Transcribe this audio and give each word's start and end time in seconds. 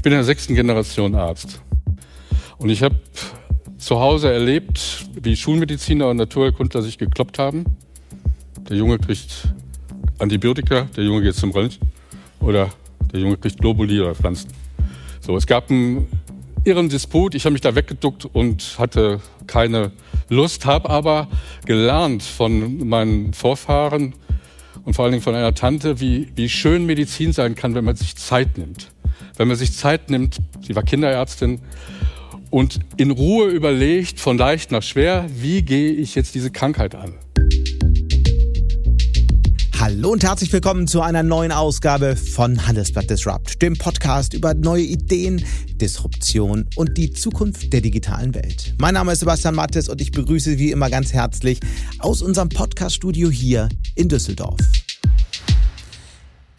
Ich 0.00 0.02
bin 0.02 0.14
in 0.14 0.16
der 0.16 0.24
sechsten 0.24 0.54
Generation 0.54 1.14
Arzt. 1.14 1.60
Und 2.56 2.70
ich 2.70 2.82
habe 2.82 2.96
zu 3.76 4.00
Hause 4.00 4.32
erlebt, 4.32 5.04
wie 5.20 5.36
Schulmediziner 5.36 6.08
und 6.08 6.16
Naturheilkundler 6.16 6.80
sich 6.80 6.96
gekloppt 6.96 7.38
haben. 7.38 7.66
Der 8.70 8.78
Junge 8.78 8.98
kriegt 8.98 9.52
Antibiotika, 10.18 10.88
der 10.96 11.04
Junge 11.04 11.20
geht 11.20 11.34
zum 11.34 11.50
Röntgen 11.50 11.90
oder 12.40 12.70
der 13.12 13.20
Junge 13.20 13.36
kriegt 13.36 13.58
Globuli 13.58 14.00
oder 14.00 14.14
Pflanzen. 14.14 14.48
So, 15.20 15.36
es 15.36 15.46
gab 15.46 15.70
einen 15.70 16.06
irren 16.64 16.88
Disput. 16.88 17.34
Ich 17.34 17.44
habe 17.44 17.52
mich 17.52 17.60
da 17.60 17.74
weggeduckt 17.74 18.24
und 18.24 18.76
hatte 18.78 19.20
keine 19.46 19.92
Lust, 20.30 20.64
habe 20.64 20.88
aber 20.88 21.28
gelernt 21.66 22.22
von 22.22 22.88
meinen 22.88 23.34
Vorfahren 23.34 24.14
und 24.82 24.94
vor 24.94 25.04
allen 25.04 25.12
Dingen 25.12 25.22
von 25.22 25.34
einer 25.34 25.54
Tante, 25.54 26.00
wie, 26.00 26.28
wie 26.36 26.48
schön 26.48 26.86
Medizin 26.86 27.34
sein 27.34 27.54
kann, 27.54 27.74
wenn 27.74 27.84
man 27.84 27.96
sich 27.96 28.16
Zeit 28.16 28.56
nimmt 28.56 28.90
wenn 29.40 29.48
man 29.48 29.56
sich 29.56 29.72
Zeit 29.72 30.10
nimmt, 30.10 30.36
sie 30.60 30.76
war 30.76 30.82
Kinderärztin, 30.82 31.60
und 32.50 32.80
in 32.98 33.10
Ruhe 33.10 33.48
überlegt, 33.48 34.20
von 34.20 34.36
leicht 34.36 34.70
nach 34.70 34.82
schwer, 34.82 35.30
wie 35.34 35.62
gehe 35.62 35.92
ich 35.92 36.14
jetzt 36.14 36.34
diese 36.34 36.50
Krankheit 36.50 36.94
an? 36.94 37.14
Hallo 39.78 40.10
und 40.10 40.22
herzlich 40.22 40.52
willkommen 40.52 40.86
zu 40.86 41.00
einer 41.00 41.22
neuen 41.22 41.52
Ausgabe 41.52 42.16
von 42.16 42.66
Handelsblatt 42.66 43.08
Disrupt, 43.08 43.62
dem 43.62 43.78
Podcast 43.78 44.34
über 44.34 44.52
neue 44.52 44.82
Ideen, 44.82 45.42
Disruption 45.72 46.68
und 46.76 46.98
die 46.98 47.10
Zukunft 47.10 47.72
der 47.72 47.80
digitalen 47.80 48.34
Welt. 48.34 48.74
Mein 48.78 48.92
Name 48.92 49.12
ist 49.12 49.20
Sebastian 49.20 49.54
Mattes 49.54 49.88
und 49.88 50.02
ich 50.02 50.10
begrüße 50.12 50.58
wie 50.58 50.70
immer 50.70 50.90
ganz 50.90 51.14
herzlich 51.14 51.60
aus 51.98 52.20
unserem 52.20 52.50
Podcaststudio 52.50 53.30
hier 53.30 53.70
in 53.94 54.10
Düsseldorf. 54.10 54.58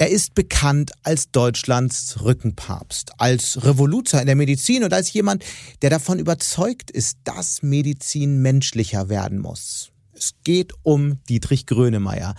Er 0.01 0.09
ist 0.09 0.33
bekannt 0.33 0.93
als 1.03 1.29
Deutschlands 1.29 2.23
Rückenpapst, 2.23 3.11
als 3.19 3.63
Revoluzer 3.63 4.19
in 4.19 4.25
der 4.25 4.35
Medizin 4.35 4.83
und 4.83 4.93
als 4.93 5.13
jemand, 5.13 5.45
der 5.83 5.91
davon 5.91 6.17
überzeugt 6.17 6.89
ist, 6.89 7.19
dass 7.23 7.61
Medizin 7.61 8.41
menschlicher 8.41 9.09
werden 9.09 9.37
muss. 9.37 9.91
Es 10.11 10.33
geht 10.43 10.73
um 10.81 11.23
Dietrich 11.29 11.67
Grönemeyer, 11.67 12.33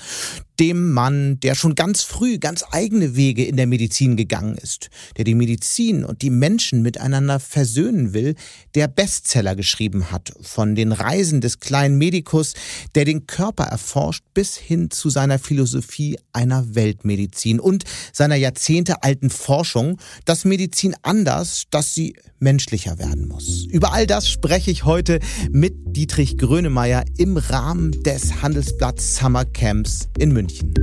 dem 0.60 0.92
Mann, 0.92 1.40
der 1.40 1.54
schon 1.54 1.74
ganz 1.74 2.02
früh 2.02 2.38
ganz 2.38 2.64
eigene 2.70 3.16
Wege 3.16 3.44
in 3.44 3.56
der 3.56 3.66
Medizin 3.66 4.16
gegangen 4.16 4.56
ist, 4.56 4.90
der 5.16 5.24
die 5.24 5.34
Medizin 5.34 6.04
und 6.04 6.22
die 6.22 6.30
Menschen 6.30 6.82
miteinander 6.82 7.40
versöhnen 7.40 8.12
will, 8.12 8.34
der 8.74 8.88
Bestseller 8.88 9.56
geschrieben 9.56 10.10
hat, 10.10 10.32
von 10.40 10.74
den 10.74 10.92
Reisen 10.92 11.40
des 11.40 11.60
kleinen 11.60 11.96
Medikus, 11.96 12.54
der 12.94 13.04
den 13.04 13.26
Körper 13.26 13.64
erforscht, 13.64 14.24
bis 14.34 14.56
hin 14.56 14.90
zu 14.90 15.10
seiner 15.10 15.38
Philosophie 15.38 16.18
einer 16.32 16.74
Weltmedizin 16.74 17.58
und 17.58 17.84
seiner 18.12 18.36
jahrzehntealten 18.36 19.30
Forschung, 19.30 19.98
dass 20.24 20.44
Medizin 20.44 20.94
anders, 21.02 21.64
dass 21.70 21.94
sie 21.94 22.14
menschlicher 22.40 22.98
werden 22.98 23.28
muss. 23.28 23.66
Über 23.70 23.92
all 23.92 24.06
das 24.06 24.28
spreche 24.28 24.70
ich 24.70 24.84
heute 24.84 25.20
mit 25.50 25.74
Dietrich 25.86 26.36
Grönemeyer 26.38 27.04
im 27.16 27.36
Rahmen 27.36 27.92
des 28.02 28.42
Handelsblatt 28.42 29.00
Summer 29.00 29.44
Camps 29.44 30.08
in 30.18 30.32
München. 30.32 30.41
München. 30.42 30.74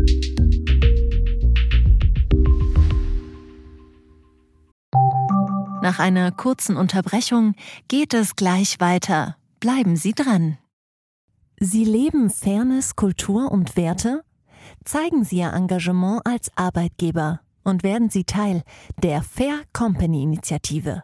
Nach 5.81 5.99
einer 5.99 6.31
kurzen 6.31 6.77
Unterbrechung 6.77 7.55
geht 7.87 8.13
es 8.13 8.35
gleich 8.35 8.80
weiter. 8.80 9.37
Bleiben 9.59 9.95
Sie 9.95 10.13
dran. 10.13 10.57
Sie 11.59 11.83
leben 11.83 12.30
Fairness, 12.30 12.95
Kultur 12.95 13.52
und 13.52 13.75
Werte? 13.75 14.23
Zeigen 14.85 15.23
Sie 15.23 15.37
Ihr 15.37 15.53
Engagement 15.53 16.21
als 16.25 16.52
Arbeitgeber 16.55 17.41
und 17.63 17.83
werden 17.83 18.09
Sie 18.09 18.23
Teil 18.23 18.63
der 19.02 19.23
Fair 19.23 19.61
Company 19.73 20.23
Initiative. 20.23 21.03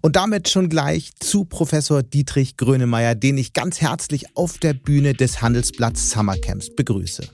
Und 0.00 0.16
damit 0.16 0.48
schon 0.48 0.68
gleich 0.68 1.12
zu 1.18 1.44
Professor 1.44 2.02
Dietrich 2.02 2.56
Grönemeyer, 2.56 3.14
den 3.14 3.38
ich 3.38 3.52
ganz 3.52 3.80
herzlich 3.80 4.36
auf 4.36 4.58
der 4.58 4.74
Bühne 4.74 5.14
des 5.14 5.40
Handelsblatt 5.40 5.96
Summercamps 5.96 6.74
begrüße. 6.74 7.26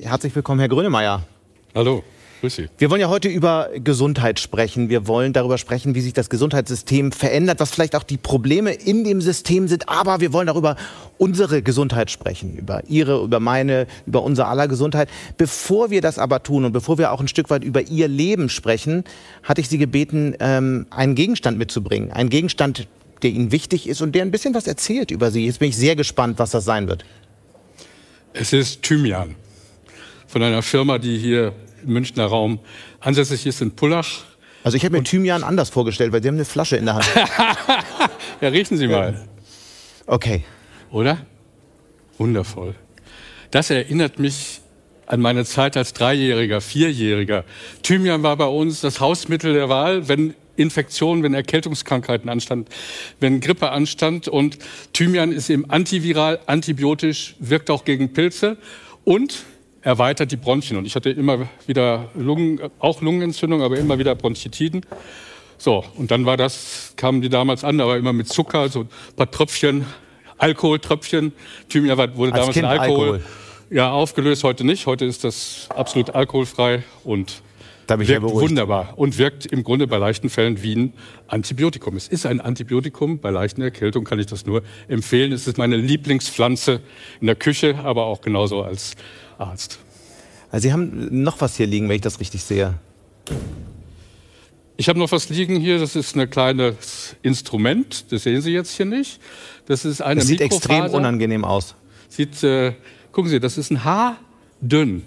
Herzlich 0.00 0.34
willkommen, 0.34 0.60
Herr 0.60 0.68
Grönemeyer. 0.68 1.26
Hallo. 1.74 2.02
Grüß 2.40 2.56
Sie. 2.56 2.68
Wir 2.76 2.90
wollen 2.90 3.00
ja 3.00 3.08
heute 3.08 3.28
über 3.28 3.70
Gesundheit 3.82 4.38
sprechen. 4.40 4.90
Wir 4.90 5.06
wollen 5.06 5.32
darüber 5.32 5.56
sprechen, 5.56 5.94
wie 5.94 6.02
sich 6.02 6.12
das 6.12 6.28
Gesundheitssystem 6.28 7.12
verändert, 7.12 7.60
was 7.60 7.70
vielleicht 7.70 7.96
auch 7.96 8.02
die 8.02 8.18
Probleme 8.18 8.72
in 8.72 9.04
dem 9.04 9.22
System 9.22 9.68
sind. 9.68 9.88
Aber 9.88 10.20
wir 10.20 10.32
wollen 10.32 10.46
darüber 10.46 10.76
unsere 11.16 11.62
Gesundheit 11.62 12.10
sprechen, 12.10 12.56
über 12.56 12.82
Ihre, 12.88 13.22
über 13.22 13.40
meine, 13.40 13.86
über 14.06 14.22
unser 14.22 14.48
aller 14.48 14.68
Gesundheit. 14.68 15.08
Bevor 15.38 15.90
wir 15.90 16.02
das 16.02 16.18
aber 16.18 16.42
tun 16.42 16.66
und 16.66 16.72
bevor 16.72 16.98
wir 16.98 17.12
auch 17.12 17.20
ein 17.20 17.28
Stück 17.28 17.48
weit 17.48 17.64
über 17.64 17.80
Ihr 17.80 18.08
Leben 18.08 18.50
sprechen, 18.50 19.04
hatte 19.42 19.62
ich 19.62 19.68
Sie 19.68 19.78
gebeten, 19.78 20.34
ähm, 20.40 20.86
einen 20.90 21.14
Gegenstand 21.14 21.56
mitzubringen. 21.56 22.12
Einen 22.12 22.28
Gegenstand, 22.28 22.86
der 23.22 23.30
Ihnen 23.30 23.50
wichtig 23.50 23.88
ist 23.88 24.02
und 24.02 24.14
der 24.14 24.22
ein 24.22 24.30
bisschen 24.30 24.52
was 24.52 24.66
erzählt 24.66 25.10
über 25.10 25.30
Sie. 25.30 25.46
Jetzt 25.46 25.60
bin 25.60 25.70
ich 25.70 25.76
sehr 25.76 25.96
gespannt, 25.96 26.38
was 26.38 26.50
das 26.50 26.66
sein 26.66 26.86
wird. 26.86 27.04
Es 28.34 28.52
ist 28.52 28.82
Thymian 28.82 29.34
von 30.26 30.42
einer 30.42 30.60
Firma, 30.60 30.98
die 30.98 31.16
hier 31.16 31.54
Münchner 31.86 32.26
Raum 32.26 32.58
ansässig 33.00 33.46
ist 33.46 33.60
in 33.62 33.72
Pullach. 33.72 34.24
Also 34.64 34.76
ich 34.76 34.84
habe 34.84 34.96
mir 34.96 35.04
Thymian 35.04 35.44
anders 35.44 35.70
vorgestellt, 35.70 36.12
weil 36.12 36.22
Sie 36.22 36.28
haben 36.28 36.34
eine 36.34 36.44
Flasche 36.44 36.76
in 36.76 36.86
der 36.86 36.94
Hand. 36.94 37.06
ja, 38.40 38.48
riechen 38.48 38.76
Sie 38.76 38.88
mal. 38.88 39.26
Okay. 40.06 40.44
Oder? 40.90 41.18
Wundervoll. 42.18 42.74
Das 43.50 43.70
erinnert 43.70 44.18
mich 44.18 44.60
an 45.06 45.20
meine 45.20 45.44
Zeit 45.44 45.76
als 45.76 45.92
Dreijähriger, 45.92 46.60
Vierjähriger. 46.60 47.44
Thymian 47.82 48.22
war 48.22 48.36
bei 48.36 48.46
uns 48.46 48.80
das 48.80 49.00
Hausmittel 49.00 49.52
der 49.52 49.68
Wahl, 49.68 50.08
wenn 50.08 50.34
Infektionen, 50.56 51.22
wenn 51.22 51.34
Erkältungskrankheiten 51.34 52.28
anstand, 52.28 52.68
wenn 53.20 53.40
Grippe 53.40 53.70
anstand. 53.70 54.28
Und 54.28 54.58
Thymian 54.92 55.32
ist 55.32 55.50
eben 55.50 55.70
antiviral, 55.70 56.40
antibiotisch, 56.46 57.36
wirkt 57.38 57.70
auch 57.70 57.84
gegen 57.84 58.12
Pilze 58.12 58.56
und 59.04 59.44
erweitert 59.86 60.32
die 60.32 60.36
Bronchien. 60.36 60.76
Und 60.76 60.84
ich 60.84 60.96
hatte 60.96 61.10
immer 61.10 61.48
wieder 61.68 62.10
Lungen, 62.16 62.58
auch 62.80 63.00
Lungenentzündung, 63.02 63.62
aber 63.62 63.78
immer 63.78 64.00
wieder 64.00 64.16
Bronchitiden. 64.16 64.84
So, 65.58 65.84
und 65.94 66.10
dann 66.10 66.26
war 66.26 66.36
das, 66.36 66.92
kamen 66.96 67.22
die 67.22 67.28
damals 67.28 67.62
an, 67.62 67.80
aber 67.80 67.96
immer 67.96 68.12
mit 68.12 68.26
Zucker, 68.26 68.68
so 68.68 68.80
ein 68.80 68.88
paar 69.14 69.30
Tröpfchen, 69.30 69.86
Alkoholtröpfchen. 70.38 71.32
Thymian 71.68 71.96
wurde 72.16 72.32
Als 72.32 72.40
damals 72.40 72.54
kind 72.54 72.66
Alkohol, 72.66 73.12
Alkohol. 73.12 73.24
Ja, 73.70 73.92
aufgelöst, 73.92 74.42
heute 74.42 74.64
nicht. 74.64 74.86
Heute 74.86 75.04
ist 75.04 75.22
das 75.22 75.68
absolut 75.70 76.10
alkoholfrei 76.16 76.82
und 77.04 77.42
wirkt 77.88 78.22
wunderbar 78.22 78.94
und 78.96 79.18
wirkt 79.18 79.46
im 79.46 79.62
Grunde 79.62 79.86
bei 79.86 79.98
leichten 79.98 80.30
Fällen 80.30 80.64
wie 80.64 80.74
ein 80.74 80.94
Antibiotikum. 81.28 81.96
Es 81.96 82.08
ist 82.08 82.26
ein 82.26 82.40
Antibiotikum. 82.40 83.20
Bei 83.20 83.30
leichten 83.30 83.62
Erkältungen 83.62 84.04
kann 84.04 84.18
ich 84.18 84.26
das 84.26 84.46
nur 84.46 84.62
empfehlen. 84.88 85.30
Es 85.30 85.46
ist 85.46 85.58
meine 85.58 85.76
Lieblingspflanze 85.76 86.80
in 87.20 87.28
der 87.28 87.36
Küche, 87.36 87.76
aber 87.84 88.06
auch 88.06 88.20
genauso 88.20 88.62
als 88.62 88.96
Arzt. 89.38 89.78
Also 90.50 90.64
Sie 90.68 90.72
haben 90.72 91.22
noch 91.22 91.40
was 91.40 91.56
hier 91.56 91.66
liegen, 91.66 91.88
wenn 91.88 91.96
ich 91.96 92.02
das 92.02 92.20
richtig 92.20 92.42
sehe. 92.44 92.74
Ich 94.76 94.88
habe 94.88 94.98
noch 94.98 95.10
was 95.10 95.28
liegen 95.28 95.56
hier. 95.58 95.78
Das 95.78 95.96
ist 95.96 96.16
ein 96.16 96.28
kleines 96.28 97.16
Instrument. 97.22 98.12
Das 98.12 98.24
sehen 98.24 98.42
Sie 98.42 98.52
jetzt 98.52 98.76
hier 98.76 98.86
nicht. 98.86 99.20
Das 99.66 99.84
ist 99.84 100.02
eine 100.02 100.20
Das 100.20 100.28
sieht 100.28 100.40
extrem 100.40 100.86
unangenehm 100.86 101.44
aus. 101.44 101.74
Sieht, 102.08 102.42
äh, 102.42 102.74
gucken 103.12 103.30
Sie, 103.30 103.40
das 103.40 103.58
ist 103.58 103.70
ein 103.70 103.84
Haardünn. 103.84 105.02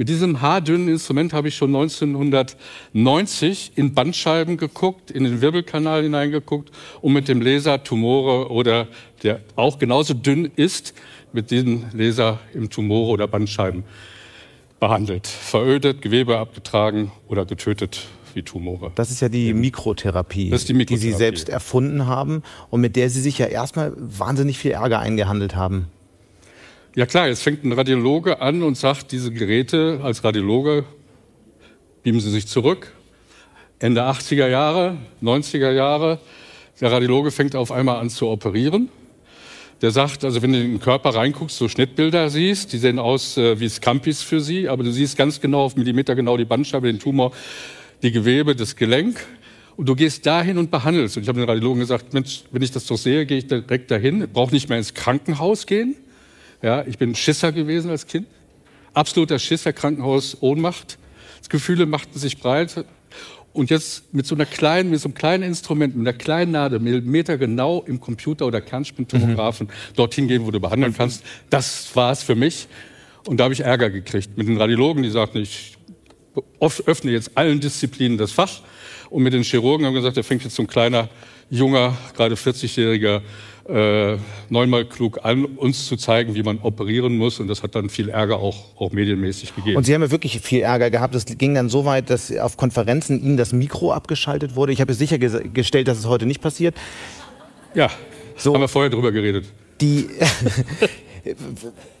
Mit 0.00 0.08
diesem 0.08 0.40
haardünnen 0.40 0.88
Instrument 0.88 1.34
habe 1.34 1.48
ich 1.48 1.56
schon 1.56 1.76
1990 1.76 3.72
in 3.74 3.92
Bandscheiben 3.92 4.56
geguckt, 4.56 5.10
in 5.10 5.24
den 5.24 5.42
Wirbelkanal 5.42 6.02
hineingeguckt 6.04 6.70
und 7.02 7.12
mit 7.12 7.28
dem 7.28 7.42
Laser 7.42 7.84
Tumore 7.84 8.50
oder 8.50 8.88
der 9.22 9.40
auch 9.56 9.78
genauso 9.78 10.14
dünn 10.14 10.50
ist, 10.56 10.94
mit 11.34 11.50
diesem 11.50 11.84
Laser 11.92 12.38
im 12.54 12.70
Tumore 12.70 13.10
oder 13.10 13.28
Bandscheiben 13.28 13.84
behandelt. 14.78 15.26
Verödet, 15.26 16.00
Gewebe 16.00 16.38
abgetragen 16.38 17.12
oder 17.28 17.44
getötet 17.44 18.06
wie 18.32 18.40
Tumore. 18.40 18.92
Das 18.94 19.10
ist 19.10 19.20
ja 19.20 19.28
die 19.28 19.52
Mikrotherapie, 19.52 20.44
die, 20.44 20.50
Mikrotherapie, 20.50 20.86
die 20.86 20.96
Sie 20.96 21.12
selbst 21.12 21.50
erfunden 21.50 22.06
haben 22.06 22.42
und 22.70 22.80
mit 22.80 22.96
der 22.96 23.10
Sie 23.10 23.20
sich 23.20 23.36
ja 23.36 23.48
erstmal 23.48 23.92
wahnsinnig 23.98 24.56
viel 24.56 24.70
Ärger 24.70 25.00
eingehandelt 25.00 25.56
haben. 25.56 25.88
Ja 26.96 27.06
klar, 27.06 27.28
jetzt 27.28 27.44
fängt 27.44 27.62
ein 27.62 27.70
Radiologe 27.70 28.40
an 28.40 28.64
und 28.64 28.76
sagt, 28.76 29.12
diese 29.12 29.30
Geräte 29.30 30.00
als 30.02 30.24
Radiologe 30.24 30.84
beamen 32.02 32.18
Sie 32.18 32.32
sich 32.32 32.48
zurück. 32.48 32.92
Ende 33.78 34.02
80er 34.02 34.48
Jahre, 34.48 34.96
90er 35.22 35.70
Jahre, 35.70 36.18
der 36.80 36.90
Radiologe 36.90 37.30
fängt 37.30 37.54
auf 37.54 37.70
einmal 37.70 38.00
an 38.00 38.10
zu 38.10 38.26
operieren. 38.26 38.88
Der 39.82 39.92
sagt, 39.92 40.24
also 40.24 40.42
wenn 40.42 40.52
du 40.52 40.58
in 40.58 40.70
den 40.72 40.80
Körper 40.80 41.10
reinguckst, 41.10 41.56
so 41.56 41.68
Schnittbilder 41.68 42.28
siehst, 42.28 42.72
die 42.72 42.78
sehen 42.78 42.98
aus 42.98 43.36
äh, 43.36 43.60
wie 43.60 43.68
Scampis 43.68 44.22
für 44.22 44.40
sie, 44.40 44.68
aber 44.68 44.82
du 44.82 44.90
siehst 44.90 45.16
ganz 45.16 45.40
genau 45.40 45.60
auf 45.60 45.76
Millimeter 45.76 46.16
genau 46.16 46.36
die 46.36 46.44
Bandscheibe, 46.44 46.88
den 46.88 46.98
Tumor, 46.98 47.30
die 48.02 48.10
Gewebe, 48.10 48.56
das 48.56 48.74
Gelenk. 48.74 49.24
Und 49.76 49.88
du 49.88 49.94
gehst 49.94 50.26
dahin 50.26 50.58
und 50.58 50.72
behandelst. 50.72 51.16
Und 51.16 51.22
ich 51.22 51.28
habe 51.28 51.38
den 51.38 51.48
Radiologen 51.48 51.78
gesagt, 51.78 52.12
Mensch, 52.14 52.42
wenn 52.50 52.62
ich 52.62 52.72
das 52.72 52.84
doch 52.86 52.98
sehe, 52.98 53.26
gehe 53.26 53.38
ich 53.38 53.46
direkt 53.46 53.92
dahin. 53.92 54.28
Brauche 54.32 54.52
nicht 54.52 54.68
mehr 54.68 54.76
ins 54.76 54.92
Krankenhaus 54.92 55.66
gehen. 55.66 55.94
Ja, 56.62 56.84
ich 56.86 56.98
bin 56.98 57.14
Schisser 57.14 57.52
gewesen 57.52 57.90
als 57.90 58.06
Kind. 58.06 58.26
Absoluter 58.92 59.38
Schisser, 59.38 59.72
Krankenhaus, 59.72 60.36
Ohnmacht. 60.40 60.98
Das 61.38 61.48
Gefühle 61.48 61.86
machten 61.86 62.18
sich 62.18 62.38
breit. 62.38 62.84
Und 63.52 63.70
jetzt 63.70 64.14
mit 64.14 64.26
so 64.26 64.34
einer 64.34 64.46
kleinen, 64.46 64.90
mit 64.90 65.00
so 65.00 65.08
einem 65.08 65.14
kleinen 65.14 65.42
Instrument, 65.42 65.96
mit 65.96 66.06
einer 66.06 66.16
kleinen 66.16 66.52
Nadel, 66.52 66.78
Millimeter 66.78 67.36
genau 67.38 67.82
im 67.86 68.00
Computer 68.00 68.46
oder 68.46 68.60
Kernspintomographen 68.60 69.66
mhm. 69.66 69.96
dorthin 69.96 70.28
gehen, 70.28 70.44
wo 70.44 70.50
du 70.50 70.60
behandeln 70.60 70.94
kannst. 70.94 71.24
Das 71.48 71.94
war 71.96 72.12
es 72.12 72.22
für 72.22 72.34
mich. 72.34 72.68
Und 73.26 73.38
da 73.38 73.44
habe 73.44 73.54
ich 73.54 73.60
Ärger 73.60 73.90
gekriegt 73.90 74.36
mit 74.36 74.46
den 74.46 74.56
Radiologen, 74.56 75.02
die 75.02 75.10
sagten, 75.10 75.38
ich 75.38 75.76
öffne 76.60 77.10
jetzt 77.10 77.36
allen 77.36 77.60
Disziplinen 77.60 78.18
das 78.18 78.32
Fach. 78.32 78.60
Und 79.08 79.24
mit 79.24 79.32
den 79.32 79.42
Chirurgen 79.42 79.84
haben 79.84 79.94
gesagt, 79.94 80.16
da 80.16 80.22
fängt 80.22 80.44
jetzt 80.44 80.54
so 80.54 80.62
ein 80.62 80.68
kleiner, 80.68 81.08
junger, 81.50 81.96
gerade 82.16 82.36
40-jähriger 82.36 83.22
äh, 83.70 84.18
neunmal 84.48 84.84
klug 84.84 85.24
an, 85.24 85.44
uns 85.44 85.86
zu 85.86 85.96
zeigen, 85.96 86.34
wie 86.34 86.42
man 86.42 86.58
operieren 86.58 87.16
muss. 87.16 87.40
Und 87.40 87.48
das 87.48 87.62
hat 87.62 87.74
dann 87.74 87.88
viel 87.88 88.08
Ärger 88.08 88.38
auch, 88.38 88.76
auch 88.76 88.92
medienmäßig 88.92 89.54
gegeben. 89.54 89.76
Und 89.76 89.84
Sie 89.84 89.94
haben 89.94 90.02
ja 90.02 90.10
wirklich 90.10 90.40
viel 90.40 90.62
Ärger 90.62 90.90
gehabt. 90.90 91.14
Es 91.14 91.24
ging 91.24 91.54
dann 91.54 91.68
so 91.68 91.84
weit, 91.84 92.10
dass 92.10 92.36
auf 92.36 92.56
Konferenzen 92.56 93.22
Ihnen 93.22 93.36
das 93.36 93.52
Mikro 93.52 93.92
abgeschaltet 93.92 94.56
wurde. 94.56 94.72
Ich 94.72 94.80
habe 94.80 94.94
sichergestellt, 94.94 95.88
dass 95.88 95.98
es 95.98 96.06
heute 96.06 96.26
nicht 96.26 96.40
passiert. 96.40 96.74
Ja, 97.74 97.90
so, 98.36 98.54
haben 98.54 98.60
wir 98.60 98.68
vorher 98.68 98.90
drüber 98.90 99.12
geredet. 99.12 99.46
Die 99.80 100.08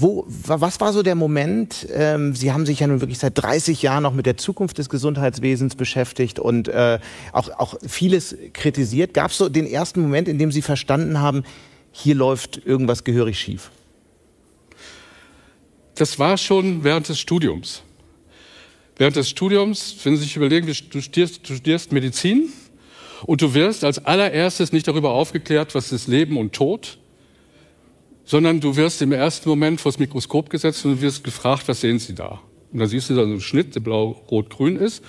wo, 0.00 0.26
was 0.26 0.80
war 0.80 0.92
so 0.92 1.02
der 1.02 1.14
Moment? 1.14 1.86
Ähm, 1.92 2.34
Sie 2.34 2.52
haben 2.52 2.66
sich 2.66 2.80
ja 2.80 2.86
nun 2.86 3.00
wirklich 3.00 3.18
seit 3.18 3.36
30 3.36 3.82
Jahren 3.82 4.02
noch 4.02 4.12
mit 4.12 4.26
der 4.26 4.36
Zukunft 4.36 4.78
des 4.78 4.88
Gesundheitswesens 4.88 5.76
beschäftigt 5.76 6.38
und 6.38 6.68
äh, 6.68 6.98
auch, 7.32 7.48
auch 7.50 7.74
vieles 7.86 8.36
kritisiert. 8.52 9.14
Gab 9.14 9.30
es 9.30 9.38
so 9.38 9.48
den 9.48 9.66
ersten 9.66 10.00
Moment, 10.00 10.28
in 10.28 10.38
dem 10.38 10.50
Sie 10.50 10.62
verstanden 10.62 11.20
haben, 11.20 11.44
hier 11.92 12.14
läuft 12.14 12.60
irgendwas 12.64 13.04
gehörig 13.04 13.38
schief? 13.38 13.70
Das 15.94 16.18
war 16.18 16.36
schon 16.36 16.84
während 16.84 17.08
des 17.08 17.18
Studiums. 17.18 17.82
Während 18.96 19.16
des 19.16 19.28
Studiums, 19.28 19.96
wenn 20.02 20.16
Sie 20.16 20.22
sich 20.24 20.36
überlegen, 20.36 20.66
du 20.66 20.74
studierst, 20.74 21.48
du 21.48 21.54
studierst 21.54 21.92
Medizin 21.92 22.48
und 23.24 23.40
du 23.42 23.54
wirst 23.54 23.84
als 23.84 24.04
allererstes 24.04 24.72
nicht 24.72 24.88
darüber 24.88 25.10
aufgeklärt, 25.10 25.74
was 25.74 25.92
ist 25.92 26.08
Leben 26.08 26.36
und 26.36 26.52
Tod, 26.52 26.98
sondern 28.28 28.60
du 28.60 28.76
wirst 28.76 29.00
im 29.00 29.12
ersten 29.12 29.48
Moment 29.48 29.80
vor 29.80 29.90
das 29.90 29.98
Mikroskop 29.98 30.50
gesetzt 30.50 30.84
und 30.84 30.96
du 30.96 31.00
wirst 31.00 31.24
gefragt, 31.24 31.66
was 31.66 31.80
sehen 31.80 31.98
Sie 31.98 32.14
da? 32.14 32.38
Und 32.70 32.78
dann 32.78 32.86
siehst 32.86 33.08
du 33.08 33.14
da 33.14 33.22
so 33.22 33.30
einen 33.30 33.40
Schnitt, 33.40 33.74
der 33.74 33.80
blau-rot-grün 33.80 34.76
ist. 34.76 35.02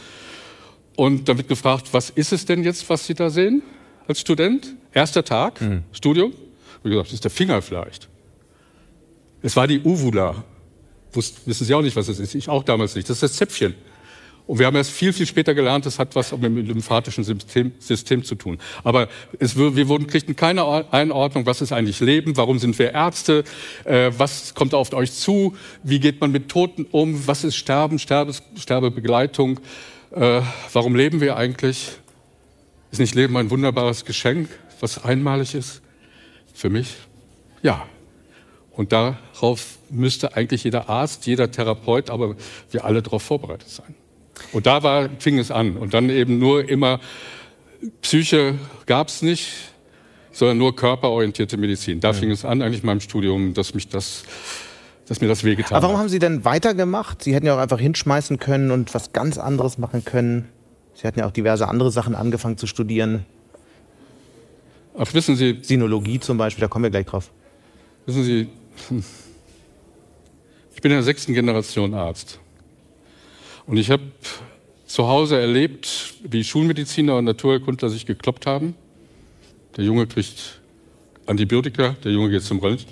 Und 0.96 1.28
dann 1.28 1.36
wird 1.36 1.50
gefragt, 1.50 1.90
was 1.92 2.10
ist 2.12 2.32
es 2.32 2.46
denn 2.46 2.64
jetzt, 2.64 2.90
was 2.90 3.06
Sie 3.06 3.14
da 3.14 3.30
sehen 3.30 3.62
als 4.08 4.22
Student? 4.22 4.74
Erster 4.94 5.26
Tag, 5.26 5.60
mhm. 5.60 5.84
Studium. 5.92 6.32
Wie 6.82 6.92
gesagt, 6.92 7.08
das 7.08 7.16
ist 7.16 7.26
der 7.26 7.32
Finger 7.32 7.62
vielleicht. 7.62 8.08
Es 9.42 9.54
war 9.58 9.68
die 9.68 9.82
Uvula. 9.82 10.46
Wissen 11.12 11.66
Sie 11.66 11.74
auch 11.74 11.82
nicht, 11.82 11.98
was 11.98 12.08
es 12.08 12.20
ist. 12.20 12.36
Ich 12.36 12.48
auch 12.48 12.64
damals 12.64 12.96
nicht. 12.96 13.10
Das 13.10 13.18
ist 13.18 13.24
das 13.24 13.34
Zäpfchen. 13.34 13.76
Und 14.50 14.58
wir 14.58 14.66
haben 14.66 14.76
erst 14.76 14.90
viel, 14.90 15.14
viel 15.14 15.28
später 15.28 15.54
gelernt, 15.54 15.86
das 15.86 16.00
hat 16.00 16.16
was 16.16 16.32
mit 16.32 16.44
dem 16.44 16.58
lymphatischen 16.66 17.24
System, 17.24 17.72
System 17.78 18.24
zu 18.24 18.34
tun. 18.34 18.58
Aber 18.84 19.08
es, 19.38 19.56
wir 19.56 19.88
wurden, 19.88 20.08
kriegten 20.08 20.36
keine 20.36 20.92
Einordnung, 20.92 21.46
was 21.46 21.62
ist 21.62 21.72
eigentlich 21.72 22.00
Leben, 22.00 22.36
warum 22.36 22.58
sind 22.58 22.80
wir 22.80 22.92
Ärzte, 22.92 23.44
äh, 23.84 24.10
was 24.18 24.56
kommt 24.56 24.74
auf 24.74 24.92
euch 24.94 25.12
zu, 25.14 25.56
wie 25.84 26.00
geht 26.00 26.20
man 26.20 26.32
mit 26.32 26.50
Toten 26.50 26.88
um, 26.90 27.28
was 27.28 27.44
ist 27.44 27.58
Sterben, 27.58 28.00
Sterbes, 28.00 28.42
Sterbebegleitung, 28.56 29.60
äh, 30.16 30.42
warum 30.74 30.96
leben 30.96 31.22
wir 31.22 31.38
eigentlich? 31.38 31.92
Ist 32.90 32.98
nicht 32.98 33.14
Leben 33.14 33.38
ein 33.38 33.52
wunderbares 33.52 34.04
Geschenk, 34.04 34.50
was 34.80 35.04
einmalig 35.06 35.54
ist? 35.54 35.84
Für 36.56 36.72
mich? 36.72 36.96
Ja. 37.62 37.86
Und 38.72 38.94
darauf 38.94 39.78
müsste 39.92 40.36
eigentlich 40.36 40.64
jeder 40.64 40.90
Arzt, 40.90 41.28
jeder 41.28 41.52
Therapeut, 41.52 42.10
aber 42.10 42.36
wir 42.72 42.84
alle 42.84 43.04
darauf 43.04 43.22
vorbereitet 43.22 43.70
sein. 43.70 43.94
Und 44.52 44.66
da 44.66 44.84
war, 44.84 45.10
fing 45.20 45.38
es 45.40 45.52
an. 45.52 45.78
Und 45.78 45.94
dann 45.94 46.10
eben 46.10 46.40
nur 46.40 46.68
immer, 46.68 47.00
Psyche 48.02 48.56
gab 48.86 49.08
es 49.08 49.22
nicht, 49.22 49.52
sondern 50.32 50.58
nur 50.58 50.76
körperorientierte 50.76 51.58
Medizin. 51.58 52.00
Da 52.00 52.10
ja. 52.10 52.14
fing 52.14 52.32
es 52.32 52.46
an, 52.46 52.62
eigentlich 52.62 52.82
in 52.82 52.88
meinem 52.88 53.02
Studium, 53.02 53.54
dass 53.54 53.74
mich 53.74 53.88
das 53.88 54.24
dass 55.10 55.22
mir 55.22 55.28
das 55.28 55.44
wehgetan 55.44 55.76
Aber 55.76 55.84
warum 55.86 55.96
hat. 55.96 56.02
haben 56.02 56.10
Sie 56.10 56.20
denn 56.20 56.46
weitergemacht? 56.46 57.24
Sie 57.24 57.34
hätten 57.34 57.48
ja 57.48 57.56
auch 57.56 57.60
einfach 57.60 57.80
hinschmeißen 57.80 58.38
können 58.38 58.70
und 58.70 58.94
was 58.94 59.12
ganz 59.12 59.40
anderes 59.40 59.80
machen 59.80 60.06
können. 60.06 60.50
Sie 60.94 61.08
hatten 61.08 61.18
ja 61.18 61.26
auch 61.26 61.32
diverse 61.32 61.68
andere 61.68 61.92
Sachen 61.92 62.14
angefangen 62.14 62.58
zu 62.58 62.68
studieren. 62.68 63.26
Ach, 64.96 65.12
wissen 65.14 65.36
Sie. 65.36 65.58
Sinologie 65.64 66.20
zum 66.20 66.38
Beispiel, 66.38 66.62
da 66.62 66.68
kommen 66.68 66.84
wir 66.84 66.92
gleich 66.92 67.08
drauf. 67.08 67.32
Wissen 68.06 68.24
Sie, 68.24 68.50
ich 70.76 70.82
bin 70.82 70.92
in 70.92 70.98
der 70.98 71.04
sechsten 71.04 71.34
Generation 71.34 71.96
Arzt. 71.96 72.40
Und 73.70 73.78
ich 73.78 73.92
habe 73.92 74.02
zu 74.88 75.08
Hause 75.08 75.40
erlebt, 75.40 76.16
wie 76.24 76.44
Schulmediziner 76.44 77.16
und 77.18 77.26
Naturheilkundler 77.26 77.90
sich 77.90 78.08
gekloppt 78.08 78.48
haben. 78.48 78.74
Der 79.78 79.84
Junge 79.84 80.08
kriegt 80.08 80.60
Antibiotika, 81.28 81.96
der 82.04 82.12
Junge 82.12 82.32
geht 82.32 82.42
zum 82.42 82.58
Röntgen 82.58 82.92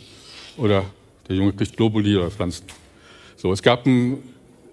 oder 0.55 0.85
der 1.27 1.35
Junge 1.35 1.53
kriegt 1.53 1.75
Globuli 1.77 2.15
oder 2.15 2.29
Pflanzen. 2.29 2.65
So, 3.37 3.51
es 3.51 3.63
gab 3.63 3.87
einen 3.87 4.21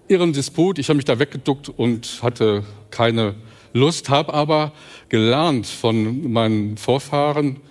irren 0.07 0.31
Disput. 0.31 0.77
Ich 0.77 0.89
habe 0.89 0.97
mich 0.97 1.05
da 1.05 1.17
weggeduckt 1.17 1.69
und 1.69 2.19
hatte 2.21 2.63
keine 2.91 3.33
Lust, 3.73 4.09
habe 4.09 4.31
aber 4.31 4.73
gelernt 5.09 5.65
von 5.65 6.31
meinen 6.31 6.77
Vorfahren 6.77 7.61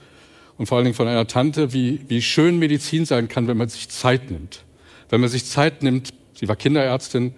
und 0.58 0.66
vor 0.66 0.78
allen 0.78 0.86
Dingen 0.86 0.96
von 0.96 1.06
einer 1.06 1.28
Tante, 1.28 1.72
wie, 1.72 2.00
wie 2.08 2.20
schön 2.20 2.58
Medizin 2.58 3.04
sein 3.04 3.28
kann, 3.28 3.46
wenn 3.46 3.58
man 3.58 3.68
sich 3.68 3.90
Zeit 3.90 4.32
nimmt. 4.32 4.64
Wenn 5.08 5.20
man 5.20 5.30
sich 5.30 5.44
Zeit 5.44 5.84
nimmt, 5.84 6.12
sie 6.34 6.48
war 6.48 6.56
Kinderärztin, 6.56 7.32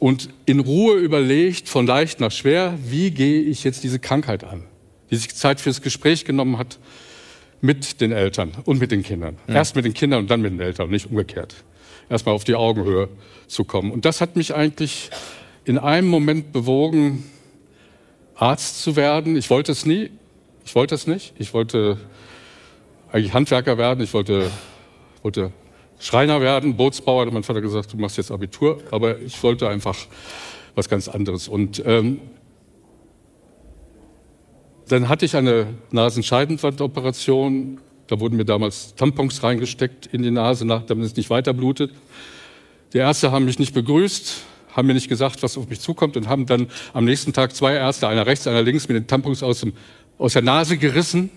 und 0.00 0.30
in 0.46 0.60
Ruhe 0.60 0.96
überlegt, 0.96 1.68
von 1.68 1.86
leicht 1.86 2.20
nach 2.20 2.32
schwer, 2.32 2.76
wie 2.84 3.12
gehe 3.12 3.42
ich 3.42 3.62
jetzt 3.62 3.84
diese 3.84 4.00
Krankheit 4.00 4.42
an? 4.42 4.64
Die 5.10 5.16
sich 5.16 5.32
Zeit 5.34 5.60
fürs 5.60 5.82
Gespräch 5.82 6.24
genommen 6.24 6.58
hat 6.58 6.78
mit 7.60 8.00
den 8.00 8.10
Eltern 8.10 8.52
und 8.64 8.80
mit 8.80 8.90
den 8.90 9.02
Kindern. 9.02 9.36
Ja. 9.46 9.56
Erst 9.56 9.76
mit 9.76 9.84
den 9.84 9.92
Kindern 9.92 10.20
und 10.20 10.30
dann 10.30 10.40
mit 10.40 10.52
den 10.52 10.60
Eltern, 10.60 10.88
nicht 10.88 11.10
umgekehrt. 11.10 11.54
Erstmal 12.08 12.34
auf 12.34 12.44
die 12.44 12.54
Augenhöhe 12.54 13.10
zu 13.46 13.64
kommen. 13.64 13.92
Und 13.92 14.06
das 14.06 14.22
hat 14.22 14.36
mich 14.36 14.54
eigentlich 14.54 15.10
in 15.66 15.76
einem 15.76 16.08
Moment 16.08 16.52
bewogen, 16.52 17.24
Arzt 18.34 18.82
zu 18.82 18.96
werden. 18.96 19.36
Ich 19.36 19.50
wollte 19.50 19.70
es 19.70 19.84
nie. 19.84 20.10
Ich 20.64 20.74
wollte 20.74 20.94
es 20.94 21.06
nicht. 21.06 21.34
Ich 21.38 21.52
wollte 21.52 21.98
eigentlich 23.12 23.34
Handwerker 23.34 23.76
werden. 23.76 24.02
Ich 24.02 24.14
wollte, 24.14 24.50
wollte 25.22 25.52
Schreiner 26.00 26.40
werden, 26.40 26.76
Bootsbauer, 26.76 27.26
hat 27.26 27.32
mein 27.32 27.42
Vater 27.42 27.60
gesagt, 27.60 27.92
du 27.92 27.98
machst 27.98 28.16
jetzt 28.16 28.30
Abitur, 28.30 28.82
aber 28.90 29.20
ich 29.20 29.40
wollte 29.42 29.68
einfach 29.68 29.96
was 30.74 30.88
ganz 30.88 31.08
anderes. 31.08 31.46
Und 31.46 31.82
ähm, 31.84 32.20
dann 34.88 35.10
hatte 35.10 35.26
ich 35.26 35.36
eine 35.36 35.66
Nasenscheidenwandoperation. 35.90 37.80
Da 38.06 38.18
wurden 38.18 38.36
mir 38.36 38.46
damals 38.46 38.94
Tampons 38.94 39.42
reingesteckt 39.42 40.06
in 40.06 40.22
die 40.22 40.30
Nase, 40.30 40.66
damit 40.66 41.04
es 41.04 41.14
nicht 41.16 41.28
weiter 41.28 41.52
blutet. 41.52 41.92
Die 42.94 42.98
Ärzte 42.98 43.30
haben 43.30 43.44
mich 43.44 43.58
nicht 43.58 43.74
begrüßt, 43.74 44.42
haben 44.72 44.88
mir 44.88 44.94
nicht 44.94 45.08
gesagt, 45.08 45.42
was 45.42 45.58
auf 45.58 45.68
mich 45.68 45.80
zukommt 45.80 46.16
und 46.16 46.28
haben 46.28 46.46
dann 46.46 46.68
am 46.94 47.04
nächsten 47.04 47.34
Tag 47.34 47.54
zwei 47.54 47.74
Ärzte, 47.74 48.08
einer 48.08 48.26
rechts, 48.26 48.46
einer 48.46 48.62
links, 48.62 48.88
mit 48.88 48.96
den 48.96 49.06
Tampons 49.06 49.42
aus, 49.42 49.60
dem, 49.60 49.74
aus 50.16 50.32
der 50.32 50.42
Nase 50.42 50.78
gerissen. 50.78 51.30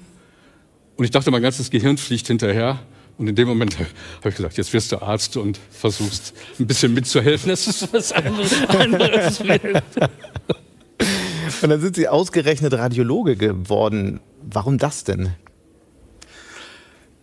Und 0.96 1.04
ich 1.04 1.12
dachte, 1.12 1.32
mein 1.32 1.42
ganzes 1.42 1.70
Gehirn 1.70 1.98
fliegt 1.98 2.28
hinterher. 2.28 2.80
Und 3.18 3.28
in 3.28 3.36
dem 3.36 3.48
Moment 3.48 3.78
habe 3.78 4.30
ich 4.30 4.36
gesagt, 4.36 4.58
jetzt 4.58 4.74
wirst 4.74 4.92
du 4.92 5.02
Arzt 5.02 5.38
und 5.38 5.60
versuchst 5.72 6.34
ein 6.60 6.68
bisschen 6.68 6.94
mitzuhelfen. 6.94 7.50
Das 7.50 7.68
ist 7.68 7.94
was 7.94 8.12
anderes. 8.12 8.60
und 11.62 11.70
dann 11.70 11.80
sind 11.82 11.96
Sie 11.96 12.08
ausgerechnet 12.08 12.74
Radiologe 12.74 13.36
geworden. 13.36 14.20
Warum 14.42 14.78
das 14.78 15.04
denn? 15.04 15.36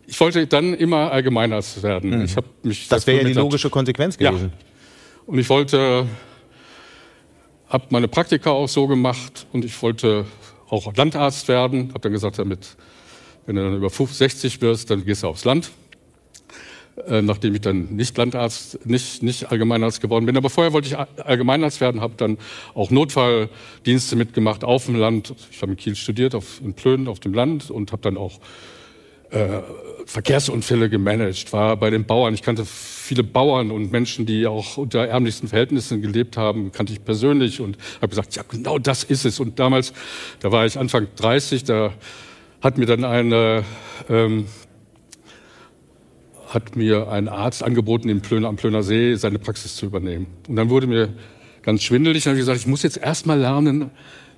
Ich 0.06 0.18
wollte 0.20 0.47
dann 0.47 0.75
immer 0.75 1.12
Allgemeinarzt 1.12 1.82
werden. 1.82 2.18
Mhm. 2.18 2.25
Ich 2.25 2.37
mich 2.62 2.88
das 2.88 3.06
wäre 3.06 3.18
ja 3.18 3.25
die 3.28 3.32
logische 3.32 3.70
Konsequenz 3.70 4.18
gewesen. 4.18 4.52
Ja. 4.52 4.66
Und 5.26 5.38
ich 5.38 5.49
wollte, 5.49 6.06
habe 7.68 7.85
meine 7.90 8.09
Praktika 8.09 8.50
auch 8.50 8.68
so 8.68 8.88
gemacht 8.88 9.47
und 9.52 9.64
ich 9.64 9.80
wollte 9.82 10.25
auch 10.68 10.92
Landarzt 10.97 11.47
werden. 11.47 11.90
Habe 11.90 12.00
dann 12.00 12.12
gesagt, 12.12 12.40
damit, 12.40 12.76
wenn 13.47 13.56
du 13.56 13.62
dann 13.62 13.76
über 13.76 13.90
60 13.90 14.61
wirst, 14.61 14.90
dann 14.90 15.04
gehst 15.04 15.23
du 15.23 15.28
aufs 15.28 15.44
Land. 15.44 15.70
äh, 17.06 17.23
nachdem 17.23 17.54
ich 17.54 17.61
dann 17.61 17.94
nicht 17.97 18.16
Landarzt, 18.16 18.85
nicht, 18.87 19.23
nicht 19.23 19.50
Allgemeinarzt 19.50 20.00
geworden 20.00 20.26
bin. 20.26 20.37
Aber 20.37 20.50
vorher 20.50 20.73
wollte 20.73 20.88
ich 20.88 20.97
Allgemeinarzt 20.97 21.80
werden, 21.80 22.00
habe 22.00 22.14
dann 22.16 22.38
auch 22.75 22.90
Notfalldienste 22.90 24.16
mitgemacht 24.16 24.64
auf 24.64 24.87
dem 24.87 24.97
Land. 24.97 25.35
Ich 25.50 25.62
habe 25.62 25.73
in 25.73 25.78
Kiel 25.78 25.97
studiert, 25.97 26.35
auf, 26.35 26.61
in 26.62 26.75
Plön 26.75 27.09
auf 27.09 27.20
dem 27.20 27.35
Land 27.35 27.70
und 27.70 27.92
habe 27.92 28.02
dann 28.02 28.16
auch 28.16 28.40
äh, 29.30 29.61
Verkehrsunfälle 30.06 30.90
gemanagt, 30.90 31.52
war 31.52 31.76
bei 31.76 31.90
den 31.90 32.04
Bauern. 32.04 32.35
Ich 32.35 32.42
kannte 32.42 32.64
viele 32.64 33.23
Bauern 33.23 33.70
und 33.70 33.92
Menschen, 33.92 34.26
die 34.26 34.47
auch 34.47 34.76
unter 34.76 35.06
ärmlichsten 35.06 35.49
Verhältnissen 35.49 36.02
gelebt 36.02 36.37
haben, 36.37 36.73
kannte 36.73 36.92
ich 36.92 37.04
persönlich 37.04 37.61
und 37.61 37.78
habe 37.97 38.09
gesagt, 38.09 38.35
ja, 38.35 38.42
genau 38.49 38.78
das 38.78 39.04
ist 39.04 39.25
es. 39.25 39.38
Und 39.38 39.59
damals, 39.59 39.92
da 40.40 40.50
war 40.50 40.66
ich 40.66 40.78
Anfang 40.78 41.06
30, 41.16 41.64
da 41.64 41.92
hat 42.60 42.78
mir 42.78 42.86
dann 42.86 43.04
eine 43.04 43.64
ähm, 44.08 44.46
hat 46.52 46.74
mir 46.76 47.08
ein 47.08 47.28
Arzt 47.28 47.62
angeboten, 47.62 48.08
im 48.08 48.20
Plöner, 48.20 48.48
am 48.48 48.56
Plöner 48.56 48.82
See 48.82 49.14
seine 49.14 49.38
Praxis 49.38 49.76
zu 49.76 49.86
übernehmen. 49.86 50.26
Und 50.48 50.56
dann 50.56 50.68
wurde 50.68 50.86
mir 50.86 51.10
ganz 51.62 51.82
schwindelig 51.82 52.26
und 52.26 52.30
habe 52.30 52.38
gesagt, 52.38 52.58
ich 52.58 52.66
muss 52.66 52.82
jetzt 52.82 52.96
erstmal 52.96 53.38
lernen 53.38 53.90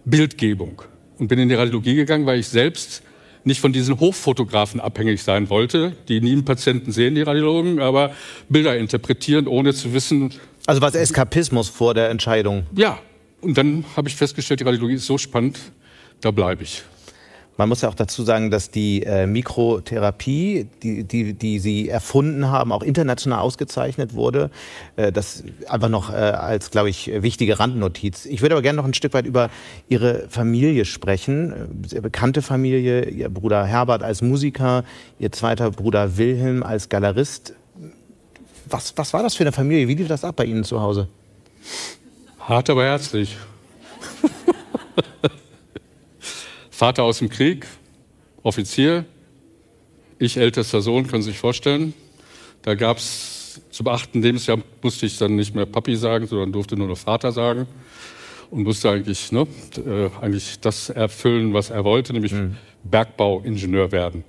Bildgebung. 0.04 0.82
Und 1.18 1.28
bin 1.28 1.38
in 1.38 1.48
die 1.48 1.54
Radiologie 1.54 1.94
gegangen, 1.94 2.26
weil 2.26 2.38
ich 2.38 2.48
selbst 2.48 3.02
nicht 3.44 3.60
von 3.60 3.72
diesen 3.72 3.98
Hochfotografen 3.98 4.80
abhängig 4.80 5.22
sein 5.22 5.50
wollte, 5.50 5.96
die 6.08 6.20
nie 6.20 6.32
einen 6.32 6.44
Patienten 6.44 6.92
sehen, 6.92 7.14
die 7.14 7.22
Radiologen, 7.22 7.80
aber 7.80 8.12
Bilder 8.48 8.76
interpretieren, 8.76 9.46
ohne 9.46 9.72
zu 9.72 9.94
wissen. 9.94 10.32
Also 10.66 10.80
was 10.80 10.94
Eskapismus 10.94 11.68
vor 11.68 11.94
der 11.94 12.10
Entscheidung? 12.10 12.66
Ja. 12.74 12.98
Und 13.40 13.58
dann 13.58 13.84
habe 13.96 14.08
ich 14.08 14.14
festgestellt, 14.14 14.60
die 14.60 14.64
Radiologie 14.64 14.94
ist 14.94 15.06
so 15.06 15.18
spannend, 15.18 15.58
da 16.20 16.30
bleibe 16.30 16.62
ich. 16.62 16.84
Man 17.58 17.68
muss 17.68 17.82
ja 17.82 17.90
auch 17.90 17.94
dazu 17.94 18.22
sagen, 18.22 18.50
dass 18.50 18.70
die 18.70 19.02
äh, 19.02 19.26
Mikrotherapie, 19.26 20.68
die, 20.82 21.04
die, 21.04 21.34
die 21.34 21.58
Sie 21.58 21.88
erfunden 21.88 22.50
haben, 22.50 22.72
auch 22.72 22.82
international 22.82 23.40
ausgezeichnet 23.40 24.14
wurde. 24.14 24.50
Äh, 24.96 25.12
das 25.12 25.44
einfach 25.68 25.90
noch 25.90 26.10
äh, 26.10 26.14
als, 26.14 26.70
glaube 26.70 26.88
ich, 26.88 27.10
wichtige 27.22 27.58
Randnotiz. 27.58 28.24
Ich 28.24 28.40
würde 28.40 28.54
aber 28.54 28.62
gerne 28.62 28.78
noch 28.78 28.86
ein 28.86 28.94
Stück 28.94 29.12
weit 29.12 29.26
über 29.26 29.50
Ihre 29.88 30.28
Familie 30.30 30.86
sprechen. 30.86 31.52
Äh, 31.52 31.88
sehr 31.88 32.00
bekannte 32.00 32.40
Familie, 32.40 33.10
Ihr 33.10 33.28
Bruder 33.28 33.66
Herbert 33.66 34.02
als 34.02 34.22
Musiker, 34.22 34.84
Ihr 35.18 35.30
zweiter 35.30 35.70
Bruder 35.70 36.16
Wilhelm 36.16 36.62
als 36.62 36.88
Galerist. 36.88 37.52
Was, 38.68 38.96
was 38.96 39.12
war 39.12 39.22
das 39.22 39.34
für 39.34 39.44
eine 39.44 39.52
Familie? 39.52 39.88
Wie 39.88 39.94
lief 39.94 40.08
das 40.08 40.24
ab 40.24 40.36
bei 40.36 40.46
Ihnen 40.46 40.64
zu 40.64 40.80
Hause? 40.80 41.08
Hart, 42.40 42.70
aber 42.70 42.84
herzlich. 42.84 43.36
Vater 46.72 47.04
aus 47.04 47.18
dem 47.18 47.28
Krieg, 47.28 47.66
Offizier, 48.42 49.04
ich 50.18 50.38
ältester 50.38 50.80
Sohn, 50.80 51.06
können 51.06 51.22
Sie 51.22 51.30
sich 51.30 51.38
vorstellen. 51.38 51.92
Da 52.62 52.74
gab 52.74 52.96
es 52.96 53.60
zum 53.70 53.88
achten 53.88 54.22
Lebensjahr 54.22 54.58
musste 54.80 55.04
ich 55.04 55.18
dann 55.18 55.36
nicht 55.36 55.54
mehr 55.54 55.66
Papi 55.66 55.94
sagen, 55.96 56.26
sondern 56.26 56.50
durfte 56.50 56.74
nur 56.76 56.88
noch 56.88 56.96
Vater 56.96 57.30
sagen 57.30 57.66
und 58.50 58.62
musste 58.62 58.90
eigentlich, 58.90 59.30
ne, 59.32 59.46
äh, 59.76 60.08
eigentlich 60.22 60.60
das 60.60 60.88
erfüllen, 60.88 61.52
was 61.52 61.68
er 61.68 61.84
wollte, 61.84 62.14
nämlich 62.14 62.32
mhm. 62.32 62.56
Bergbauingenieur 62.84 63.92
werden. 63.92 64.24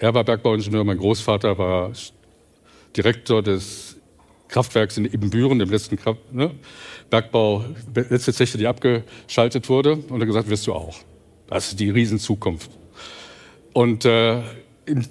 Er 0.00 0.12
war 0.14 0.24
Bergbauingenieur, 0.24 0.82
mein 0.82 0.98
Großvater 0.98 1.58
war 1.58 1.92
Direktor 2.96 3.40
des 3.40 3.96
Kraftwerks 4.48 4.98
in 4.98 5.04
Ebenbüren, 5.04 5.60
dem 5.60 5.70
letzten 5.70 5.96
Kraft, 5.96 6.32
ne, 6.32 6.50
Bergbau, 7.12 7.62
letzte 7.94 8.32
Zeche, 8.32 8.56
die 8.56 8.66
abgeschaltet 8.66 9.68
wurde. 9.68 9.92
Und 9.92 10.12
er 10.12 10.20
hat 10.20 10.26
gesagt, 10.26 10.48
wirst 10.48 10.66
du 10.66 10.72
auch. 10.72 10.96
Das 11.46 11.68
ist 11.68 11.78
die 11.78 11.90
Riesenzukunft. 11.90 12.70
Und 13.74 14.06
äh, 14.06 14.38
in, 14.86 15.06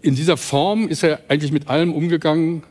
in, 0.00 0.14
dieser 0.14 0.38
Form 0.38 0.88
ist 0.88 1.02
er 1.02 1.20
eigentlich 1.28 1.52
mit 1.52 1.68
allem 1.68 1.92
umgegangen, 1.92 2.62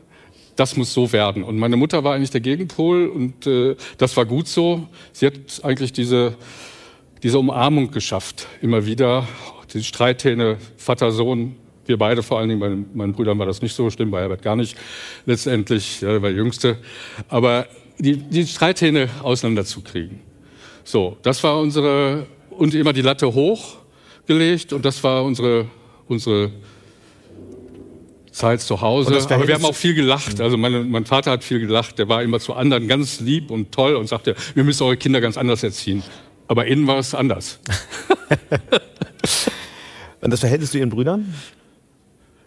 das 0.56 0.76
muss 0.76 0.92
so 0.92 1.12
werden. 1.12 1.44
Und 1.44 1.58
meine 1.58 1.76
Mutter 1.76 2.02
war 2.02 2.14
eigentlich 2.16 2.30
der 2.30 2.40
Gegenpol 2.40 3.06
und 3.06 3.46
äh, 3.46 3.76
das 3.98 4.16
war 4.16 4.26
gut 4.26 4.48
so. 4.48 4.88
Sie 5.12 5.26
hat 5.26 5.34
eigentlich 5.62 5.92
diese, 5.92 6.34
diese 7.22 7.38
Umarmung 7.38 7.92
geschafft, 7.92 8.48
immer 8.62 8.84
wieder. 8.84 9.28
Die 9.74 9.84
Streithähne, 9.84 10.56
Vater, 10.76 11.12
Sohn, 11.12 11.54
wir 11.84 11.98
beide 11.98 12.24
vor 12.24 12.40
allen 12.40 12.48
Dingen, 12.48 12.60
bei 12.60 12.76
meinen 12.94 13.12
Brüdern 13.12 13.38
war 13.38 13.46
das 13.46 13.62
nicht 13.62 13.76
so 13.76 13.88
schlimm, 13.90 14.10
bei 14.10 14.22
Herbert 14.22 14.42
gar 14.42 14.56
nicht 14.56 14.76
letztendlich, 15.24 16.00
ja, 16.00 16.20
war 16.20 16.30
der 16.30 16.32
Jüngste. 16.32 16.78
Aber 17.28 17.68
die, 17.98 18.16
die 18.16 18.46
Streithähne 18.46 19.08
auseinanderzukriegen. 19.22 20.20
So, 20.84 21.16
das 21.22 21.42
war 21.42 21.58
unsere, 21.58 22.26
und 22.50 22.74
immer 22.74 22.92
die 22.92 23.02
Latte 23.02 23.32
hochgelegt 23.32 24.72
und 24.72 24.84
das 24.84 25.02
war 25.02 25.24
unsere, 25.24 25.66
unsere 26.06 26.52
Zeit 28.36 28.60
zu 28.60 28.80
Hause. 28.80 29.16
Aber 29.30 29.48
wir 29.48 29.54
haben 29.54 29.64
auch 29.64 29.74
viel 29.74 29.94
gelacht. 29.94 30.40
Also 30.40 30.56
meine, 30.56 30.84
mein 30.84 31.06
Vater 31.06 31.30
hat 31.30 31.42
viel 31.42 31.58
gelacht. 31.58 31.98
Der 31.98 32.08
war 32.08 32.22
immer 32.22 32.38
zu 32.38 32.52
anderen 32.52 32.86
ganz 32.86 33.20
lieb 33.20 33.50
und 33.50 33.72
toll 33.72 33.96
und 33.96 34.08
sagte, 34.08 34.36
wir 34.54 34.62
müssen 34.62 34.82
eure 34.82 34.96
Kinder 34.96 35.20
ganz 35.20 35.38
anders 35.38 35.62
erziehen. 35.62 36.02
Aber 36.46 36.66
innen 36.66 36.86
war 36.86 36.98
es 36.98 37.14
anders. 37.14 37.58
und 40.20 40.30
das 40.30 40.40
Verhältnis 40.40 40.70
zu 40.70 40.78
Ihren 40.78 40.90
Brüdern? 40.90 41.34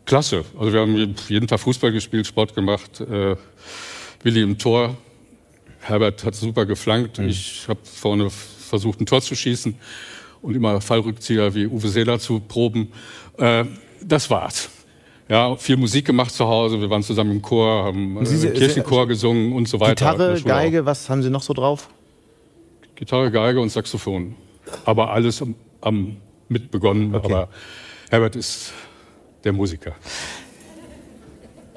Klasse. 0.05 0.45
Also 0.57 0.71
wir 0.71 0.81
haben 0.81 1.15
jeden 1.27 1.47
Tag 1.47 1.59
Fußball 1.59 1.91
gespielt, 1.91 2.27
Sport 2.27 2.55
gemacht. 2.55 3.01
Äh, 3.01 3.35
Willi 4.23 4.41
im 4.41 4.57
Tor. 4.57 4.95
Herbert 5.79 6.23
hat 6.23 6.35
super 6.35 6.65
geflankt. 6.65 7.19
Mhm. 7.19 7.29
Ich 7.29 7.65
habe 7.67 7.79
vorne 7.83 8.29
versucht, 8.29 9.01
ein 9.01 9.05
Tor 9.05 9.21
zu 9.21 9.35
schießen 9.35 9.75
und 10.41 10.55
immer 10.55 10.81
Fallrückzieher 10.81 11.53
wie 11.53 11.67
Uwe 11.67 11.87
Seeler 11.87 12.19
zu 12.19 12.39
proben. 12.39 12.91
Äh, 13.37 13.65
das 14.01 14.29
war's. 14.29 14.69
Ja, 15.27 15.55
viel 15.55 15.77
Musik 15.77 16.05
gemacht 16.05 16.33
zu 16.33 16.47
Hause. 16.47 16.81
Wir 16.81 16.89
waren 16.89 17.03
zusammen 17.03 17.31
im 17.31 17.41
Chor, 17.41 17.83
haben 17.83 18.17
äh, 18.17 18.25
Sie, 18.25 18.49
Kirchenchor 18.49 19.07
gesungen 19.07 19.53
und 19.53 19.67
so 19.67 19.79
weiter. 19.79 20.13
Gitarre, 20.13 20.41
Geige, 20.41 20.85
was 20.85 21.09
haben 21.09 21.21
Sie 21.21 21.29
noch 21.29 21.43
so 21.43 21.53
drauf? 21.53 21.89
Gitarre, 22.95 23.31
Geige 23.31 23.61
und 23.61 23.69
Saxophon. 23.69 24.35
Aber 24.85 25.11
alles 25.11 25.41
am, 25.41 25.55
am 25.81 26.17
mit 26.47 26.71
begonnen. 26.71 27.13
Okay. 27.13 27.25
Aber 27.25 27.49
Herbert 28.09 28.35
ist 28.35 28.73
der 29.43 29.53
Musiker. 29.53 29.95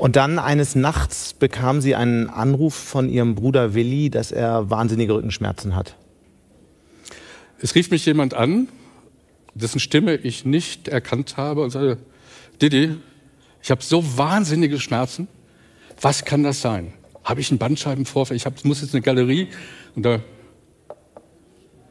Und 0.02 0.16
dann 0.16 0.40
eines 0.40 0.74
Nachts 0.74 1.32
bekam 1.32 1.80
sie 1.80 1.94
einen 1.94 2.28
Anruf 2.28 2.74
von 2.74 3.08
ihrem 3.08 3.36
Bruder 3.36 3.72
Willi, 3.72 4.10
dass 4.10 4.32
er 4.32 4.68
wahnsinnige 4.68 5.14
Rückenschmerzen 5.14 5.76
hat. 5.76 5.94
Es 7.60 7.76
rief 7.76 7.92
mich 7.92 8.04
jemand 8.04 8.34
an, 8.34 8.66
dessen 9.54 9.78
Stimme 9.78 10.16
ich 10.16 10.44
nicht 10.44 10.88
erkannt 10.88 11.36
habe 11.36 11.62
und 11.62 11.70
sagte, 11.70 11.98
Didi, 12.60 12.96
ich 13.62 13.70
habe 13.70 13.80
so 13.80 14.18
wahnsinnige 14.18 14.80
Schmerzen. 14.80 15.28
Was 16.00 16.24
kann 16.24 16.42
das 16.42 16.60
sein? 16.60 16.94
Habe 17.22 17.40
ich 17.40 17.52
einen 17.52 17.58
Bandscheibenvorfall? 17.58 18.36
Ich 18.36 18.44
hab, 18.44 18.64
muss 18.64 18.80
jetzt 18.80 18.94
eine 18.94 19.02
Galerie. 19.02 19.46
Und 19.94 20.02
da 20.02 20.18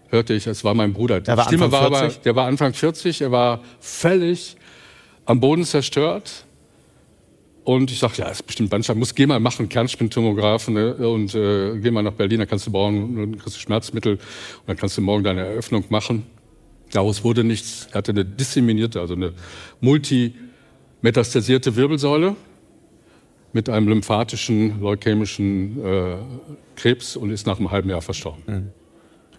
hörte 0.10 0.34
ich, 0.34 0.48
es 0.48 0.66
war 0.66 0.74
mein 0.74 0.92
Bruder. 0.92 1.22
Die 1.22 1.32
Stimme 1.32 1.64
Anfang 1.64 1.72
war 1.72 1.82
aber, 1.84 2.10
der 2.10 2.36
war 2.36 2.48
Anfang 2.48 2.74
40, 2.74 3.22
er 3.22 3.32
war 3.32 3.62
völlig 3.80 4.58
am 5.24 5.40
Boden 5.40 5.64
zerstört. 5.64 6.44
Und 7.64 7.92
ich 7.92 8.00
sagte, 8.00 8.24
ja, 8.24 8.30
ist 8.30 8.46
bestimmt 8.46 8.72
Bandscheiben, 8.72 9.00
muss 9.00 9.14
geh 9.14 9.28
mal 9.28 9.40
machen, 9.40 9.70
Kernspintomographen 9.70 10.74
ne? 10.74 10.96
und 10.96 11.36
äh, 11.36 11.78
geh 11.78 11.92
mal 11.92 12.02
nach 12.02 12.14
Berlin, 12.14 12.40
dann 12.40 12.48
kannst 12.48 12.66
du 12.66 12.72
morgen 12.72 13.16
dann 13.16 13.38
kriegst 13.38 13.56
du 13.56 13.60
Schmerzmittel 13.60 14.14
und 14.14 14.22
dann 14.68 14.78
kannst 14.78 14.98
du 14.98 15.02
morgen 15.02 15.24
deine 15.24 15.42
Eröffnung 15.42 15.84
machen. 15.90 16.24
Daraus 16.92 17.24
wurde 17.24 17.44
nichts. 17.44 17.88
Er 17.92 18.00
hatte 18.00 18.12
eine 18.12 18.26
disseminierte, 18.26 19.00
also 19.00 19.14
eine 19.14 19.34
multimetastasierte 19.80 21.76
Wirbelsäule 21.76 22.36
mit 23.54 23.70
einem 23.70 23.88
lymphatischen, 23.90 24.82
leukämischen 24.82 25.86
äh, 25.86 26.16
Krebs 26.76 27.16
und 27.16 27.30
ist 27.30 27.46
nach 27.46 27.60
einem 27.60 27.70
halben 27.70 27.90
Jahr 27.90 28.02
verstorben. 28.02 28.44
Mhm 28.48 28.70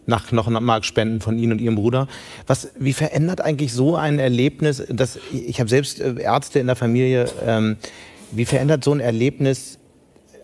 nach 0.07 0.27
Knochenmarkspenden 0.27 1.21
von 1.21 1.39
Ihnen 1.39 1.53
und 1.53 1.61
Ihrem 1.61 1.77
Bruder. 1.77 2.09
Was, 2.47 2.71
wie 2.79 2.93
verändert 2.93 3.41
eigentlich 3.41 3.73
so 3.73 3.97
ein 3.97 4.19
Erlebnis, 4.19 4.83
das, 4.89 5.19
ich 5.33 5.61
habe 5.61 5.71
selbst 5.71 6.01
äh, 6.01 6.21
Ärzte 6.21 6.59
in 6.59 6.67
der 6.67 6.77
Familie, 6.77 7.31
ähm, 7.47 7.77
wie 8.33 8.45
verändert 8.45 8.83
so 8.85 8.93
ein 8.93 9.01
Erlebnis 9.01 9.79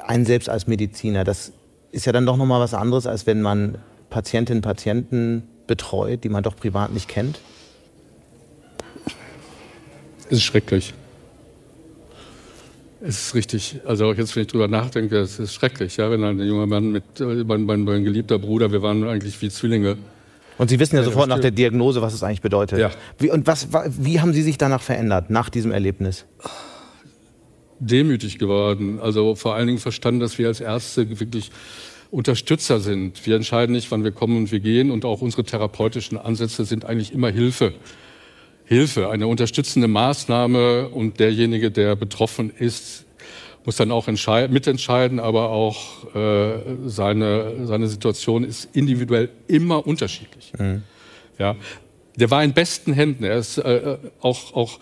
einen 0.06 0.24
selbst 0.24 0.48
als 0.48 0.66
Mediziner? 0.66 1.24
Das 1.24 1.52
ist 1.90 2.06
ja 2.06 2.12
dann 2.12 2.26
doch 2.26 2.36
nochmal 2.36 2.60
was 2.60 2.74
anderes, 2.74 3.06
als 3.06 3.26
wenn 3.26 3.42
man 3.42 3.78
Patientinnen 4.10 4.58
und 4.58 4.62
Patienten 4.62 5.42
betreut, 5.66 6.24
die 6.24 6.28
man 6.28 6.42
doch 6.42 6.56
privat 6.56 6.92
nicht 6.92 7.08
kennt. 7.08 7.40
Es 10.26 10.38
ist 10.38 10.42
schrecklich. 10.42 10.94
Es 13.00 13.28
ist 13.28 13.34
richtig. 13.34 13.80
Also 13.86 14.12
jetzt, 14.12 14.34
wenn 14.34 14.42
ich 14.42 14.48
drüber 14.48 14.68
nachdenke, 14.68 15.18
es 15.18 15.38
ist 15.38 15.54
schrecklich, 15.54 15.96
ja, 15.96 16.10
wenn 16.10 16.22
ein 16.24 16.40
junger 16.40 16.66
Mann 16.66 16.90
mit, 16.90 17.20
äh, 17.20 17.44
mein, 17.44 17.64
mein, 17.64 17.84
mein 17.84 18.04
geliebter 18.04 18.38
Bruder, 18.38 18.72
wir 18.72 18.82
waren 18.82 19.06
eigentlich 19.06 19.40
wie 19.40 19.48
Zwillinge. 19.48 19.96
Und 20.58 20.68
Sie 20.68 20.80
wissen 20.80 20.96
ja 20.96 21.04
sofort 21.04 21.28
nach 21.28 21.38
der 21.38 21.52
Diagnose, 21.52 22.02
was 22.02 22.12
es 22.12 22.24
eigentlich 22.24 22.42
bedeutet. 22.42 22.80
Ja. 22.80 22.90
Wie, 23.18 23.30
und 23.30 23.46
was, 23.46 23.68
wie 23.72 24.20
haben 24.20 24.32
Sie 24.32 24.42
sich 24.42 24.58
danach 24.58 24.82
verändert, 24.82 25.30
nach 25.30 25.48
diesem 25.48 25.70
Erlebnis? 25.70 26.26
Demütig 27.80 28.38
geworden. 28.38 28.98
Also 29.00 29.34
vor 29.34 29.54
allen 29.54 29.66
Dingen 29.66 29.78
verstanden, 29.78 30.20
dass 30.20 30.38
wir 30.38 30.48
als 30.48 30.60
Ärzte 30.60 31.20
wirklich 31.20 31.50
Unterstützer 32.10 32.80
sind. 32.80 33.26
Wir 33.26 33.36
entscheiden 33.36 33.72
nicht, 33.72 33.90
wann 33.90 34.02
wir 34.02 34.12
kommen 34.12 34.36
und 34.36 34.52
wir 34.52 34.60
gehen. 34.60 34.90
Und 34.90 35.04
auch 35.04 35.20
unsere 35.20 35.44
therapeutischen 35.44 36.16
Ansätze 36.16 36.64
sind 36.64 36.84
eigentlich 36.84 37.12
immer 37.12 37.30
Hilfe. 37.30 37.74
Hilfe, 38.64 39.08
eine 39.08 39.26
unterstützende 39.26 39.88
Maßnahme 39.88 40.88
und 40.88 41.20
derjenige, 41.20 41.70
der 41.70 41.96
betroffen 41.96 42.50
ist, 42.50 43.06
muss 43.64 43.76
dann 43.76 43.90
auch 43.90 44.06
mitentscheiden, 44.06 45.20
aber 45.20 45.50
auch 45.50 46.14
äh, 46.14 46.58
seine, 46.86 47.66
seine 47.66 47.86
Situation 47.88 48.44
ist 48.44 48.68
individuell 48.74 49.30
immer 49.46 49.86
unterschiedlich. 49.86 50.52
Mhm. 50.58 50.82
Ja, 51.38 51.56
der 52.16 52.30
war 52.30 52.42
in 52.42 52.52
besten 52.52 52.92
Händen. 52.92 53.24
Er 53.24 53.38
ist 53.38 53.58
äh, 53.58 53.76
äh 53.76 53.98
auch, 54.20 54.54
auch, 54.54 54.78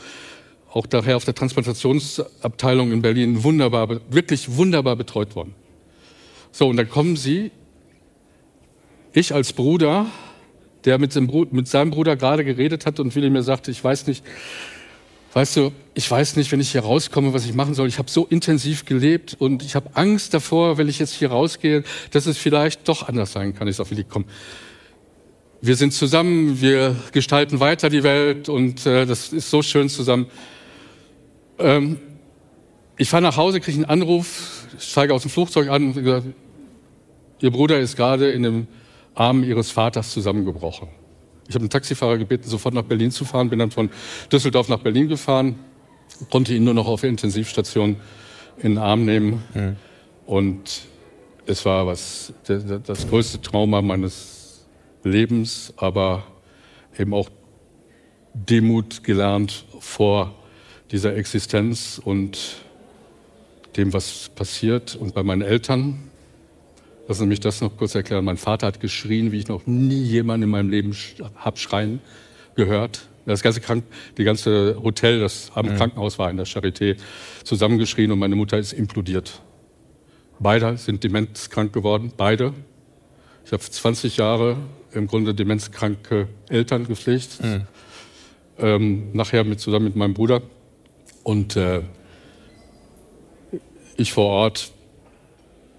auch 0.76 0.86
daher 0.86 1.16
auf 1.16 1.24
der 1.24 1.34
Transplantationsabteilung 1.34 2.92
in 2.92 3.00
Berlin 3.00 3.42
wunderbar, 3.42 3.88
wirklich 4.10 4.56
wunderbar 4.56 4.94
betreut 4.94 5.34
worden. 5.34 5.54
So, 6.52 6.68
und 6.68 6.76
dann 6.76 6.90
kommen 6.90 7.16
Sie, 7.16 7.50
ich 9.14 9.32
als 9.32 9.54
Bruder, 9.54 10.06
der 10.84 10.98
mit 10.98 11.14
seinem, 11.14 11.28
Bruder, 11.28 11.50
mit 11.54 11.66
seinem 11.66 11.90
Bruder 11.90 12.14
gerade 12.16 12.44
geredet 12.44 12.84
hat 12.84 13.00
und 13.00 13.14
Willi 13.14 13.30
mir 13.30 13.42
sagte, 13.42 13.70
ich 13.70 13.82
weiß 13.82 14.06
nicht, 14.06 14.22
weißt 15.32 15.56
du, 15.56 15.72
ich 15.94 16.10
weiß 16.10 16.36
nicht, 16.36 16.52
wenn 16.52 16.60
ich 16.60 16.72
hier 16.72 16.82
rauskomme, 16.82 17.32
was 17.32 17.46
ich 17.46 17.54
machen 17.54 17.72
soll. 17.72 17.88
Ich 17.88 17.98
habe 17.98 18.10
so 18.10 18.26
intensiv 18.26 18.84
gelebt 18.84 19.34
und 19.38 19.62
ich 19.62 19.76
habe 19.76 19.88
Angst 19.94 20.34
davor, 20.34 20.76
wenn 20.76 20.90
ich 20.90 20.98
jetzt 20.98 21.14
hier 21.14 21.30
rausgehe, 21.30 21.84
dass 22.10 22.26
es 22.26 22.36
vielleicht 22.36 22.86
doch 22.86 23.08
anders 23.08 23.32
sein 23.32 23.54
kann. 23.54 23.66
Ich 23.66 23.76
sage, 23.76 23.92
Willi, 23.92 24.04
komm, 24.06 24.26
wir 25.62 25.76
sind 25.76 25.94
zusammen, 25.94 26.60
wir 26.60 26.96
gestalten 27.12 27.60
weiter 27.60 27.88
die 27.88 28.02
Welt 28.02 28.50
und 28.50 28.84
äh, 28.84 29.06
das 29.06 29.32
ist 29.32 29.48
so 29.48 29.62
schön 29.62 29.88
zusammen. 29.88 30.26
Ähm, 31.58 31.98
ich 32.96 33.08
fahre 33.08 33.22
nach 33.22 33.36
Hause, 33.36 33.60
kriege 33.60 33.76
einen 33.76 33.84
Anruf, 33.84 34.66
steige 34.78 35.14
aus 35.14 35.22
dem 35.22 35.30
Flugzeug 35.30 35.68
an 35.68 35.88
und 35.88 35.94
gesagt, 35.94 36.26
Ihr 37.40 37.50
Bruder 37.50 37.78
ist 37.78 37.96
gerade 37.96 38.30
in 38.30 38.42
dem 38.42 38.66
Arm 39.14 39.44
Ihres 39.44 39.70
Vaters 39.70 40.12
zusammengebrochen. 40.12 40.88
Ich 41.48 41.54
habe 41.54 41.64
den 41.64 41.70
Taxifahrer 41.70 42.18
gebeten, 42.18 42.48
sofort 42.48 42.74
nach 42.74 42.82
Berlin 42.82 43.10
zu 43.10 43.24
fahren, 43.24 43.50
bin 43.50 43.58
dann 43.58 43.70
von 43.70 43.90
Düsseldorf 44.32 44.68
nach 44.68 44.80
Berlin 44.80 45.08
gefahren, 45.08 45.56
konnte 46.30 46.54
ihn 46.54 46.64
nur 46.64 46.74
noch 46.74 46.86
auf 46.88 47.02
der 47.02 47.10
Intensivstation 47.10 47.96
in 48.56 48.72
den 48.74 48.78
Arm 48.78 49.04
nehmen. 49.04 49.42
Mhm. 49.54 49.76
Und 50.24 50.82
es 51.46 51.64
war 51.64 51.86
was, 51.86 52.32
das 52.46 53.08
größte 53.08 53.40
Trauma 53.40 53.82
meines 53.82 54.66
Lebens, 55.04 55.72
aber 55.76 56.24
eben 56.98 57.14
auch 57.14 57.28
Demut 58.34 59.04
gelernt 59.04 59.64
vor 59.78 60.34
dieser 60.90 61.16
Existenz 61.16 62.00
und 62.02 62.56
dem, 63.76 63.92
was 63.92 64.30
passiert. 64.34 64.96
Und 64.96 65.14
bei 65.14 65.22
meinen 65.22 65.42
Eltern, 65.42 66.10
Lassen 67.08 67.22
Sie 67.22 67.26
mich 67.26 67.40
das 67.40 67.60
noch 67.60 67.76
kurz 67.76 67.94
erklären. 67.94 68.24
Mein 68.24 68.36
Vater 68.36 68.66
hat 68.66 68.80
geschrien, 68.80 69.30
wie 69.30 69.38
ich 69.38 69.48
noch 69.48 69.66
nie 69.66 70.02
jemanden 70.02 70.44
in 70.44 70.50
meinem 70.50 70.70
Leben 70.70 70.96
hab 71.36 71.58
schreien 71.58 72.00
gehört. 72.56 73.06
Das 73.26 73.42
ganze 73.42 73.60
Krank 73.60 73.84
die 74.18 74.24
ganze 74.24 74.80
Hotel, 74.82 75.20
das 75.20 75.50
am 75.54 75.66
mhm. 75.66 75.76
Krankenhaus 75.76 76.18
war 76.18 76.30
in 76.30 76.36
der 76.36 76.46
Charité, 76.46 76.96
zusammengeschrien 77.44 78.10
und 78.12 78.18
meine 78.18 78.36
Mutter 78.36 78.58
ist 78.58 78.72
implodiert. 78.72 79.40
Beide 80.38 80.76
sind 80.76 81.02
demenzkrank 81.02 81.72
geworden, 81.72 82.12
beide. 82.16 82.54
Ich 83.44 83.52
habe 83.52 83.62
20 83.62 84.16
Jahre 84.16 84.56
im 84.92 85.06
Grunde 85.06 85.34
demenzkranke 85.34 86.28
Eltern 86.48 86.86
gepflegt. 86.86 87.42
Mhm. 87.42 87.62
Ähm, 88.58 89.12
nachher 89.12 89.44
mit, 89.44 89.60
zusammen 89.60 89.86
mit 89.86 89.96
meinem 89.96 90.14
Bruder. 90.14 90.42
Und 91.26 91.56
äh, 91.56 91.82
ich 93.96 94.12
vor 94.12 94.26
Ort 94.26 94.70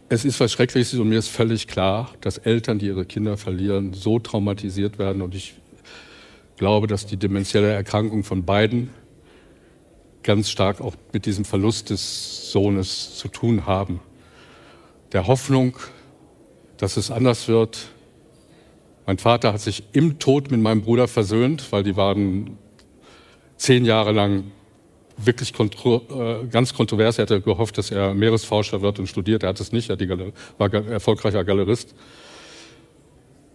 es 0.10 0.25
ist 0.25 0.42
was 0.42 0.51
Schreckliches 0.51 1.00
und 1.00 1.08
mir 1.08 1.20
ist 1.20 1.30
völlig 1.30 1.68
klar, 1.68 2.12
dass 2.20 2.38
Eltern, 2.38 2.80
die 2.80 2.88
ihre 2.88 3.06
Kinder 3.06 3.38
verlieren, 3.38 3.94
so 3.94 4.20
traumatisiert 4.20 5.00
werden. 5.00 5.22
Und 5.22 5.36
ich 5.36 5.56
glaube, 6.58 6.88
dass 6.88 7.06
die 7.06 7.16
dementielle 7.16 7.72
Erkrankung 7.72 8.25
von 8.25 8.44
beiden 8.44 8.89
ganz 10.22 10.50
stark 10.50 10.82
auch 10.82 10.96
mit 11.13 11.25
diesem 11.25 11.46
Verlust 11.46 11.92
des 11.92 12.51
Sohnes 12.51 13.16
zu 13.16 13.30
tun 13.30 13.66
haben. 13.66 14.01
Der 15.13 15.27
Hoffnung, 15.27 15.77
dass 16.75 16.98
es 16.98 17.10
anders 17.10 17.48
wird. 17.48 17.88
Mein 19.05 19.18
Vater 19.18 19.53
hat 19.53 19.62
sich 19.62 19.83
im 19.94 20.20
Tod 20.20 20.51
mit 20.51 20.60
meinem 20.60 20.81
Bruder 20.81 21.07
versöhnt, 21.07 21.72
weil 21.72 21.83
die 21.83 21.96
waren 21.96 22.57
zehn 23.55 23.86
Jahre 23.86 24.12
lang 24.12 24.51
wirklich 25.18 25.53
kontro 25.53 26.01
äh, 26.10 26.46
ganz 26.48 26.74
kontrovers. 26.74 27.18
Er 27.18 27.24
hatte 27.24 27.42
gehofft, 27.42 27.77
dass 27.77 27.92
er 27.92 28.14
Meeresforscher 28.14 28.82
wird 28.82 29.00
und 29.00 29.08
studiert. 29.08 29.44
Er 29.44 29.50
hat 29.50 29.60
es 29.60 29.72
nicht, 29.72 29.90
er 29.90 30.00
war 30.58 30.74
erfolgreicher 30.74 31.44
Galerist. 31.44 31.96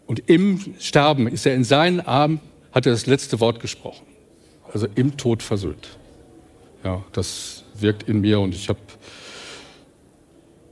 Und 0.07 0.29
im 0.29 0.61
Sterben 0.79 1.29
ist 1.29 1.47
er 1.47 1.55
in 1.55 1.65
seinen 1.65 2.01
Armen, 2.01 2.41
hat 2.73 2.87
er 2.87 2.93
das 2.93 3.07
letzte 3.07 3.41
Wort 3.41 3.61
gesprochen. 3.61 4.05
Also 4.73 4.87
im 4.95 5.17
Tod 5.17 5.43
versöhnt. 5.43 5.97
Ja, 6.85 7.05
das 7.13 7.65
wirkt 7.79 8.09
in 8.09 8.21
mir 8.21 8.41
und 8.41 8.55
ich 8.55 8.69
habe 8.69 8.81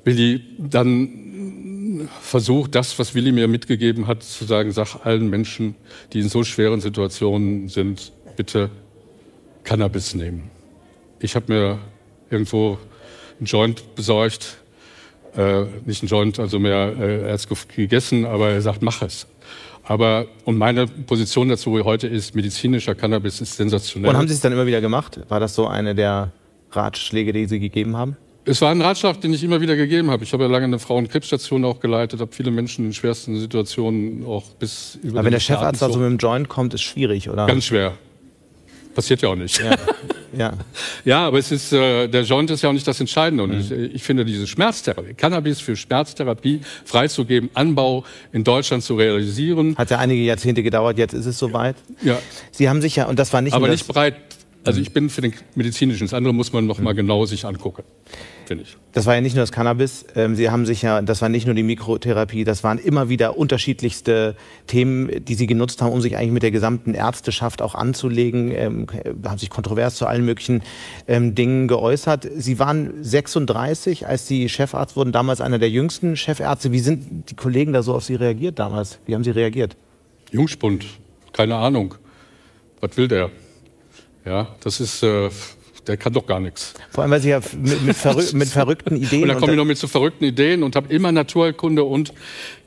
Willi 0.05 0.43
dann 0.59 2.09
versucht, 2.21 2.75
das, 2.75 2.99
was 2.99 3.15
Willi 3.15 3.33
mir 3.33 3.49
mitgegeben 3.49 4.07
hat, 4.07 4.23
zu 4.23 4.45
sagen, 4.45 4.73
sag 4.73 5.05
allen 5.05 5.29
Menschen, 5.29 5.75
die 6.13 6.21
in 6.21 6.29
so 6.29 6.45
schweren 6.45 6.81
Situationen 6.81 7.69
sind, 7.69 8.13
bitte 8.37 8.71
Cannabis 9.65 10.15
nehmen. 10.15 10.51
Ich 11.21 11.35
habe 11.37 11.53
mir 11.53 11.79
irgendwo 12.31 12.79
einen 13.39 13.47
Joint 13.47 13.95
besorgt, 13.95 14.57
äh, 15.37 15.65
nicht 15.85 16.03
einen 16.03 16.09
Joint, 16.09 16.39
also 16.39 16.59
mehr 16.59 16.95
äh, 16.99 17.29
erst 17.29 17.49
gegessen, 17.75 18.25
aber 18.25 18.51
er 18.51 18.63
sagt, 18.63 18.83
mach 18.83 19.03
es. 19.03 19.27
Aber 19.85 20.27
und 20.45 20.57
meine 20.57 20.87
Position 20.87 21.49
dazu 21.49 21.83
heute 21.85 22.07
ist, 22.07 22.35
medizinischer 22.35 22.95
Cannabis 22.95 23.41
ist 23.41 23.57
sensationell. 23.57 24.11
Und 24.11 24.17
haben 24.17 24.29
Sie 24.29 24.35
es 24.35 24.41
dann 24.41 24.53
immer 24.53 24.67
wieder 24.67 24.81
gemacht? 24.81 25.21
War 25.29 25.41
das 25.41 25.55
so 25.55 25.67
eine 25.67 25.95
der 25.95 26.33
Ratschläge, 26.71 27.33
die 27.33 27.47
Sie 27.47 27.61
gegeben 27.61 27.97
haben? 27.97 28.17
Es 28.45 28.61
war 28.63 28.71
ein 28.71 28.81
Ratschlag, 28.81 29.21
den 29.21 29.35
ich 29.35 29.45
immer 29.45 29.61
wieder 29.61 29.77
gegeben 29.77 30.11
habe. 30.11 30.25
Ich 30.25 30.33
habe 30.33 30.45
ja 30.45 30.51
lange 30.51 30.65
eine 30.65 30.79
Frauenkrebsstation 30.79 31.65
auch 31.65 31.81
geleitet, 31.81 32.21
habe 32.21 32.33
viele 32.33 32.51
Menschen 32.51 32.87
in 32.87 32.93
schwersten 32.93 33.39
Situationen 33.39 34.25
auch 34.25 34.45
bis 34.55 34.99
über. 35.03 35.19
Aber 35.19 35.27
wenn 35.27 35.33
der 35.33 35.41
Chefarzt 35.41 35.83
da 35.83 35.91
so 35.91 35.99
mit 35.99 36.09
dem 36.09 36.17
Joint 36.19 36.49
kommt, 36.49 36.73
ist 36.73 36.83
schwierig, 36.83 37.29
oder? 37.29 37.47
Ganz 37.47 37.65
schwer. 37.65 37.95
Passiert 38.95 39.23
ja 39.23 39.29
auch 39.29 39.37
nicht. 39.37 39.59
Ja, 39.59 39.77
ja. 40.37 40.53
ja 41.05 41.27
aber 41.27 41.39
es 41.39 41.53
ist, 41.53 41.73
äh, 41.73 42.09
der 42.09 42.23
Joint 42.23 42.51
ist 42.51 42.63
ja 42.63 42.69
auch 42.69 42.73
nicht 42.73 42.87
das 42.87 43.01
Entscheidende. 43.01 43.45
Und 43.45 43.51
mhm. 43.51 43.61
ich, 43.61 43.95
ich, 43.95 44.03
finde 44.03 44.25
diese 44.25 44.47
Schmerztherapie, 44.47 45.15
Cannabis 45.15 45.61
für 45.61 45.77
Schmerztherapie 45.77 46.61
freizugeben, 46.85 47.51
Anbau 47.55 48.05
in 48.33 48.45
Deutschland 48.45 48.83
zu 48.83 48.97
realisieren. 48.97 49.77
Hat 49.77 49.91
ja 49.91 49.99
einige 49.99 50.23
Jahrzehnte 50.23 50.63
gedauert, 50.63 50.99
jetzt 50.99 51.15
ist 51.15 51.27
es 51.27 51.39
soweit. 51.39 51.77
Ja. 52.03 52.19
Sie 52.51 52.69
haben 52.69 52.83
sich 52.83 52.97
ja, 52.97 53.07
und 53.07 53.19
das 53.19 53.33
war 53.33 53.43
nicht 53.43 53.55
Aber 53.55 53.69
nicht 53.69 53.87
breit 53.87 54.17
also 54.65 54.81
ich 54.81 54.93
bin 54.93 55.11
für 55.11 55.21
den 55.21 55.33
medizinischen. 55.55 56.05
Das 56.07 56.15
andere 56.15 56.35
muss 56.35 56.53
man 56.53 56.67
noch 56.67 56.79
mal 56.79 56.95
genau 56.95 57.25
sich 57.25 57.45
angucken, 57.45 57.83
finde 58.51 58.65
ich. 58.65 58.77
Das 58.91 59.07
war 59.07 59.15
ja 59.15 59.21
nicht 59.21 59.37
nur 59.37 59.45
das 59.45 59.53
Cannabis. 59.53 60.05
Ähm, 60.17 60.35
Sie 60.35 60.51
haben 60.51 60.67
sich 60.67 60.83
ja, 60.83 61.03
das 61.03 61.23
war 61.23 61.29
nicht 61.29 61.47
nur 61.47 61.55
die 61.55 61.63
Mikrotherapie. 61.63 62.43
Das 62.43 62.65
waren 62.65 62.79
immer 62.79 63.09
wieder 63.09 63.39
unterschiedlichste 63.39 64.35
Themen, 64.67 65.25
die 65.25 65.35
Sie 65.37 65.47
genutzt 65.47 65.81
haben, 65.81 65.93
um 65.93 66.01
sich 66.01 66.17
eigentlich 66.17 66.33
mit 66.33 66.43
der 66.43 66.51
gesamten 66.51 66.95
Ärzteschaft 66.95 67.63
auch 67.63 67.77
anzulegen. 67.77 68.51
Ähm, 68.51 68.87
haben 69.25 69.39
sich 69.39 69.51
kontrovers 69.51 69.95
zu 69.95 70.05
allen 70.05 70.25
möglichen 70.25 70.65
ähm, 71.07 71.37
Dingen 71.37 71.69
geäußert. 71.69 72.27
Sie 72.39 72.59
waren 72.59 73.05
36, 73.05 74.09
als 74.09 74.27
Sie 74.27 74.49
Chefarzt 74.49 74.97
wurden, 74.97 75.13
damals 75.13 75.41
einer 75.41 75.61
der 75.61 75.71
jüngsten 75.71 76.17
Chefärzte. 76.17 76.73
Wie 76.73 76.81
sind 76.81 77.31
die 77.31 77.37
Kollegen 77.37 77.73
da 77.73 77.85
so 77.85 77.95
auf 77.95 78.03
Sie 78.03 78.17
reagiert 78.17 78.59
damals? 78.59 78.99
Wie 79.07 79.15
haben 79.15 79.23
Sie 79.23 79.31
reagiert? 79.31 79.77
Jungspund, 80.33 80.87
keine 81.33 81.55
Ahnung. 81.55 81.95
Was 82.81 82.97
will 82.97 83.07
der? 83.07 83.31
Ja, 84.25 84.49
das 84.59 84.81
ist, 84.81 85.05
äh, 85.05 85.31
der 85.91 85.97
kann 85.97 86.13
doch 86.13 86.25
gar 86.25 86.39
nichts. 86.39 86.75
Vor 86.91 87.03
allem, 87.03 87.11
weil 87.11 87.21
Sie 87.21 87.31
ja 87.31 87.41
mit, 87.61 87.83
mit, 87.83 87.97
verrück 87.97 88.33
mit 88.33 88.49
verrückten 88.49 88.97
Ideen. 88.97 89.23
Und 89.23 89.29
dann 89.29 89.41
komme 89.41 89.53
ich 89.53 89.59
noch 89.59 89.65
mit 89.65 89.77
so 89.77 89.89
verrückten 89.89 90.25
Ideen 90.25 90.63
und 90.63 90.77
habe 90.77 90.95
immer 90.95 91.11
Naturheilkunde 91.11 91.83
und 91.83 92.13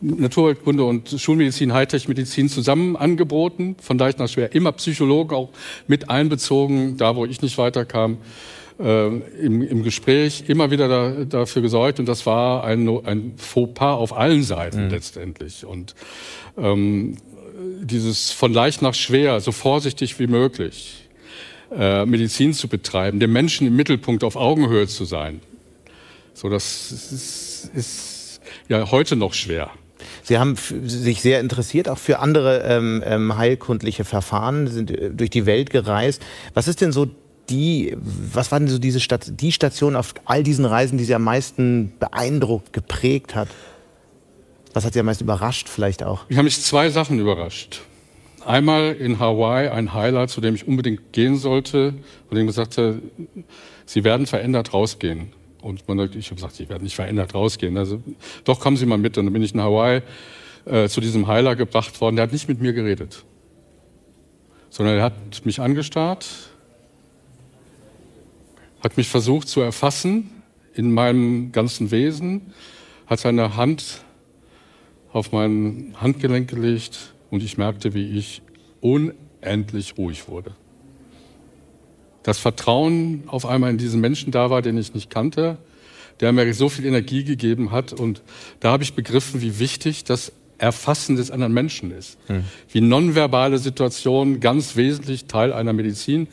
Naturheilkunde 0.01 0.83
und 0.83 1.15
Schulmedizin, 1.17 1.71
Hightech-Medizin 1.71 2.49
zusammen 2.49 2.97
angeboten. 2.97 3.77
Von 3.81 3.97
leicht 3.97 4.19
nach 4.19 4.27
schwer. 4.27 4.53
Immer 4.53 4.73
Psychologen 4.73 5.33
auch 5.33 5.51
mit 5.87 6.09
einbezogen, 6.09 6.97
da 6.97 7.15
wo 7.15 7.25
ich 7.25 7.41
nicht 7.41 7.57
weiterkam. 7.57 8.17
Äh, 8.77 9.07
im, 9.07 9.61
im 9.61 9.83
Gespräch 9.83 10.45
immer 10.47 10.69
wieder 10.69 10.89
da, 10.89 11.25
dafür 11.25 11.61
gesorgt 11.61 11.99
und 11.99 12.07
das 12.07 12.25
war 12.25 12.63
ein, 12.63 12.89
ein 13.05 13.33
Fauxpas 13.37 13.97
auf 13.97 14.17
allen 14.17 14.41
Seiten 14.41 14.85
mhm. 14.85 14.89
letztendlich. 14.89 15.63
Und 15.63 15.93
ähm, 16.57 17.17
dieses 17.83 18.31
von 18.31 18.51
leicht 18.51 18.81
nach 18.81 18.95
schwer, 18.95 19.39
so 19.41 19.51
vorsichtig 19.51 20.19
wie 20.19 20.25
möglich 20.25 21.02
äh, 21.77 22.05
Medizin 22.05 22.53
zu 22.53 22.67
betreiben, 22.67 23.19
dem 23.19 23.31
Menschen 23.31 23.67
im 23.67 23.75
Mittelpunkt 23.75 24.23
auf 24.23 24.35
Augenhöhe 24.35 24.87
zu 24.87 25.05
sein. 25.05 25.41
So, 26.33 26.49
das 26.49 26.91
ist, 26.91 27.71
ist 27.73 28.41
ja 28.67 28.91
heute 28.91 29.15
noch 29.15 29.33
schwer. 29.33 29.71
Sie 30.23 30.37
haben 30.37 30.55
sich 30.55 31.21
sehr 31.21 31.39
interessiert, 31.39 31.89
auch 31.89 31.97
für 31.97 32.19
andere 32.19 32.63
ähm, 32.63 33.03
ähm, 33.05 33.37
heilkundliche 33.37 34.05
Verfahren, 34.05 34.67
sind 34.67 34.91
äh, 34.91 35.09
durch 35.11 35.29
die 35.29 35.45
Welt 35.45 35.69
gereist. 35.69 36.21
Was 36.53 36.67
ist 36.67 36.81
denn 36.81 36.91
so 36.91 37.07
die, 37.49 37.95
was 37.97 38.51
war 38.51 38.59
denn 38.59 38.69
so 38.69 38.79
diese 38.79 38.99
Stat 38.99 39.39
die 39.41 39.51
Station 39.51 39.95
auf 39.95 40.13
all 40.25 40.43
diesen 40.43 40.65
Reisen, 40.65 40.97
die 40.97 41.03
Sie 41.03 41.15
am 41.15 41.23
meisten 41.23 41.93
beeindruckt, 41.99 42.73
geprägt 42.73 43.35
hat? 43.35 43.49
Was 44.73 44.85
hat 44.85 44.93
Sie 44.93 44.99
am 44.99 45.05
meisten 45.05 45.25
überrascht 45.25 45.69
vielleicht 45.69 46.03
auch? 46.03 46.25
Ich 46.29 46.37
habe 46.37 46.45
mich 46.45 46.61
zwei 46.61 46.89
Sachen 46.89 47.19
überrascht. 47.19 47.81
Einmal 48.47 48.93
in 48.93 49.19
Hawaii 49.19 49.69
ein 49.69 49.93
Heiler, 49.93 50.27
zu 50.27 50.41
dem 50.41 50.55
ich 50.55 50.67
unbedingt 50.67 51.13
gehen 51.13 51.37
sollte, 51.37 51.93
und 52.29 52.37
dem 52.37 52.47
gesagt 52.47 52.77
hat, 52.77 52.95
Sie 53.85 54.03
werden 54.03 54.25
verändert 54.25 54.73
rausgehen. 54.73 55.33
Und 55.61 55.87
man, 55.87 55.99
ich 55.99 56.27
habe 56.27 56.35
gesagt, 56.35 56.55
Sie 56.55 56.69
werden 56.69 56.83
nicht 56.83 56.95
verändert 56.95 57.33
rausgehen. 57.33 57.77
Also 57.77 58.01
doch, 58.43 58.59
kommen 58.59 58.77
Sie 58.77 58.85
mal 58.85 58.97
mit. 58.97 59.17
Und 59.17 59.25
dann 59.25 59.33
bin 59.33 59.43
ich 59.43 59.53
in 59.53 59.61
Hawaii 59.61 60.01
äh, 60.65 60.87
zu 60.87 61.01
diesem 61.01 61.27
Heiler 61.27 61.55
gebracht 61.55 61.99
worden. 62.01 62.15
Der 62.15 62.23
hat 62.23 62.33
nicht 62.33 62.47
mit 62.47 62.61
mir 62.61 62.73
geredet, 62.73 63.23
sondern 64.69 64.97
er 64.97 65.03
hat 65.03 65.45
mich 65.45 65.59
angestarrt, 65.59 66.25
hat 68.81 68.97
mich 68.97 69.07
versucht 69.07 69.47
zu 69.47 69.61
erfassen 69.61 70.29
in 70.73 70.91
meinem 70.91 71.51
ganzen 71.51 71.91
Wesen, 71.91 72.53
hat 73.07 73.19
seine 73.19 73.55
Hand 73.55 74.01
auf 75.11 75.31
mein 75.31 75.95
Handgelenk 76.01 76.49
gelegt 76.49 77.12
und 77.33 77.41
ich 77.41 77.57
merkte, 77.57 77.95
wie 77.95 78.15
ich 78.15 78.43
unendlich 78.79 79.97
ruhig 79.97 80.27
wurde. 80.27 80.51
Das 82.21 82.37
Vertrauen 82.37 83.23
auf 83.25 83.47
einmal 83.47 83.71
in 83.71 83.79
diesen 83.79 83.99
Menschen 83.99 84.31
da 84.31 84.51
war, 84.51 84.61
den 84.61 84.77
ich 84.77 84.93
nicht 84.93 85.09
kannte, 85.09 85.57
der 86.19 86.31
mir 86.31 86.53
so 86.53 86.69
viel 86.69 86.85
Energie 86.85 87.23
gegeben 87.23 87.71
hat. 87.71 87.91
Und 87.91 88.21
da 88.59 88.71
habe 88.71 88.83
ich 88.83 88.93
begriffen, 88.93 89.41
wie 89.41 89.57
wichtig 89.57 90.03
das 90.03 90.31
Erfassen 90.63 91.17
des 91.17 91.29
anderen 91.29 91.51
Menschen 91.51 91.91
ist. 91.91 92.17
Hm. 92.27 92.45
Wie 92.71 92.79
nonverbale 92.79 93.57
Situation 93.57 94.39
ganz 94.39 94.77
wesentlich 94.77 95.25
Teil 95.25 95.51
einer 95.51 95.73
Medizin 95.73 96.29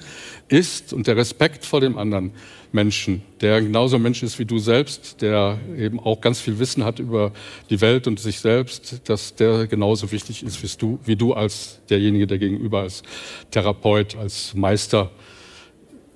ist 0.46 0.92
und 0.92 1.08
der 1.08 1.16
Respekt 1.16 1.64
vor 1.64 1.80
dem 1.80 1.98
anderen 1.98 2.30
Menschen, 2.70 3.22
der 3.40 3.60
genauso 3.60 3.98
Mensch 3.98 4.22
ist 4.22 4.38
wie 4.38 4.44
du 4.44 4.60
selbst, 4.60 5.20
der 5.20 5.58
eben 5.76 5.98
auch 5.98 6.20
ganz 6.20 6.38
viel 6.38 6.60
Wissen 6.60 6.84
hat 6.84 7.00
über 7.00 7.32
die 7.70 7.80
Welt 7.80 8.06
und 8.06 8.20
sich 8.20 8.38
selbst, 8.38 9.00
dass 9.08 9.34
der 9.34 9.66
genauso 9.66 10.12
wichtig 10.12 10.44
ist 10.44 10.62
wie 10.62 10.78
du, 10.78 11.00
wie 11.04 11.16
du 11.16 11.34
als 11.34 11.80
derjenige, 11.90 12.28
der 12.28 12.38
gegenüber 12.38 12.82
als 12.82 13.02
Therapeut, 13.50 14.16
als 14.16 14.54
Meister 14.54 15.10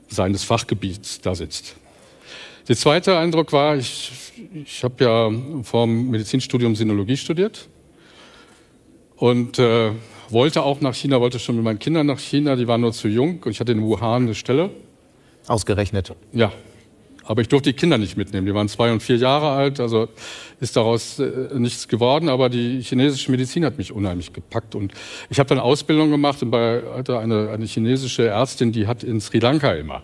seines 0.07 0.45
Fachgebiets 0.45 1.21
da 1.21 1.35
sitzt. 1.35 1.75
Der 2.69 2.77
zweite 2.77 3.19
Eindruck 3.19 3.53
war, 3.53 3.77
ich, 3.77 4.13
ich 4.55 4.85
habe 4.85 5.03
ja 5.03 5.31
vor 5.65 5.87
dem 5.87 6.11
Medizinstudium 6.11 6.77
Sinologie 6.77 7.17
studiert 7.17 7.69
und 9.17 9.59
äh, 9.59 9.93
wollte 10.31 10.63
auch 10.63 10.81
nach 10.81 10.95
China, 10.95 11.21
wollte 11.21 11.39
schon 11.39 11.57
mit 11.57 11.65
meinen 11.65 11.79
Kindern 11.79 12.07
nach 12.07 12.19
China, 12.19 12.57
die 12.57 12.67
waren 12.67 12.81
nur 12.81 12.93
zu 12.93 13.09
jung 13.09 13.43
und 13.45 13.51
ich 13.51 13.61
hatte 13.61 13.73
in 13.73 13.83
Wuhan 13.83 14.23
eine 14.23 14.35
Stelle 14.35 14.71
Ausgerechnet. 15.47 16.15
Ja. 16.33 16.53
Aber 17.27 17.41
ich 17.41 17.49
durfte 17.49 17.73
die 17.73 17.77
Kinder 17.77 17.97
nicht 17.97 18.19
mitnehmen. 18.19 18.47
Die 18.47 18.55
waren 18.55 18.69
zwei 18.69 18.93
und 18.93 19.03
vier 19.03 19.17
Jahre 19.17 19.51
alt, 19.51 19.81
also 19.81 20.09
ist 20.61 20.77
daraus 20.77 21.19
äh, 21.19 21.49
nichts 21.55 21.89
geworden. 21.89 22.29
Aber 22.29 22.51
die 22.51 22.83
chinesische 22.83 23.31
Medizin 23.31 23.65
hat 23.65 23.79
mich 23.79 23.93
unheimlich 23.93 24.33
gepackt. 24.35 24.75
Und 24.75 24.93
ich 25.31 25.39
habe 25.39 25.49
dann 25.49 25.59
Ausbildung 25.59 26.11
gemacht 26.11 26.43
und 26.43 26.51
bei 26.51 26.83
hatte 26.95 27.19
eine, 27.19 27.51
eine 27.51 27.65
chinesische 27.65 28.27
Ärztin, 28.27 28.73
die 28.73 28.87
hat 28.87 29.03
in 29.03 29.21
Sri 29.21 29.39
Lanka 29.39 29.73
immer 29.73 30.03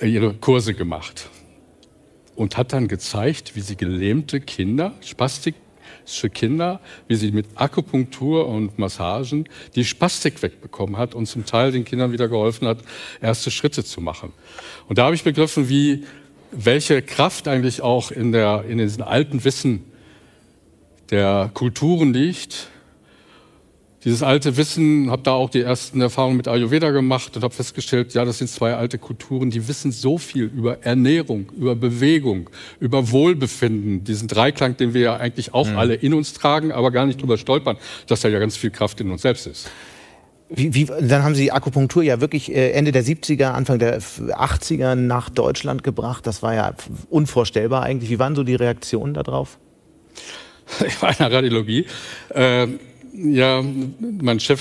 äh, 0.00 0.06
ihre 0.06 0.34
Kurse 0.34 0.74
gemacht 0.74 1.28
und 2.36 2.56
hat 2.56 2.72
dann 2.72 2.86
gezeigt, 2.86 3.56
wie 3.56 3.60
sie 3.60 3.76
gelähmte 3.76 4.40
Kinder, 4.40 4.92
Spastik 5.00 5.56
für 6.04 6.30
Kinder, 6.30 6.80
wie 7.08 7.14
sie 7.14 7.32
mit 7.32 7.46
Akupunktur 7.54 8.48
und 8.48 8.78
Massagen 8.78 9.48
die 9.74 9.84
Spastik 9.84 10.42
wegbekommen 10.42 10.96
hat 10.96 11.14
und 11.14 11.26
zum 11.26 11.46
Teil 11.46 11.72
den 11.72 11.84
Kindern 11.84 12.12
wieder 12.12 12.28
geholfen 12.28 12.66
hat, 12.68 12.78
erste 13.20 13.50
Schritte 13.50 13.84
zu 13.84 14.00
machen. 14.00 14.32
Und 14.88 14.98
da 14.98 15.04
habe 15.04 15.14
ich 15.14 15.24
begriffen, 15.24 15.68
wie, 15.68 16.04
welche 16.50 17.02
Kraft 17.02 17.48
eigentlich 17.48 17.82
auch 17.82 18.10
in, 18.10 18.32
der, 18.32 18.64
in 18.68 18.78
diesem 18.78 19.02
alten 19.02 19.44
Wissen 19.44 19.84
der 21.10 21.50
Kulturen 21.54 22.12
liegt, 22.12 22.68
dieses 24.04 24.22
alte 24.22 24.56
Wissen, 24.56 25.10
habe 25.10 25.22
da 25.22 25.32
auch 25.32 25.48
die 25.48 25.60
ersten 25.60 26.00
Erfahrungen 26.00 26.36
mit 26.36 26.48
Ayurveda 26.48 26.90
gemacht 26.90 27.36
und 27.36 27.44
habe 27.44 27.54
festgestellt, 27.54 28.14
ja, 28.14 28.24
das 28.24 28.38
sind 28.38 28.48
zwei 28.48 28.74
alte 28.74 28.98
Kulturen, 28.98 29.50
die 29.50 29.68
wissen 29.68 29.92
so 29.92 30.18
viel 30.18 30.44
über 30.44 30.84
Ernährung, 30.84 31.52
über 31.56 31.76
Bewegung, 31.76 32.50
über 32.80 33.10
Wohlbefinden, 33.12 34.02
diesen 34.02 34.26
Dreiklang, 34.26 34.76
den 34.76 34.92
wir 34.92 35.02
ja 35.02 35.16
eigentlich 35.16 35.54
auch 35.54 35.68
mhm. 35.68 35.78
alle 35.78 35.94
in 35.94 36.14
uns 36.14 36.32
tragen, 36.32 36.72
aber 36.72 36.90
gar 36.90 37.06
nicht 37.06 37.22
drüber 37.22 37.38
stolpern, 37.38 37.76
dass 38.08 38.22
da 38.22 38.28
ja 38.28 38.40
ganz 38.40 38.56
viel 38.56 38.70
Kraft 38.70 39.00
in 39.00 39.10
uns 39.10 39.22
selbst 39.22 39.46
ist. 39.46 39.70
Wie, 40.54 40.74
wie, 40.74 40.84
dann 40.84 41.22
haben 41.22 41.34
Sie 41.34 41.50
Akupunktur 41.50 42.02
ja 42.02 42.20
wirklich 42.20 42.52
äh, 42.52 42.72
Ende 42.72 42.92
der 42.92 43.04
70er, 43.04 43.52
Anfang 43.52 43.78
der 43.78 44.02
80er 44.02 44.96
nach 44.96 45.30
Deutschland 45.30 45.82
gebracht. 45.82 46.26
Das 46.26 46.42
war 46.42 46.54
ja 46.54 46.74
unvorstellbar 47.08 47.84
eigentlich. 47.84 48.10
Wie 48.10 48.18
waren 48.18 48.34
so 48.34 48.42
die 48.42 48.56
Reaktionen 48.56 49.14
darauf? 49.14 49.58
Ich 50.86 51.02
war 51.02 51.10
in 51.10 51.16
der 51.18 51.30
Radiologie. 51.30 51.86
Ähm 52.34 52.78
ja, 53.12 53.62
mein 54.20 54.40
Chef, 54.40 54.60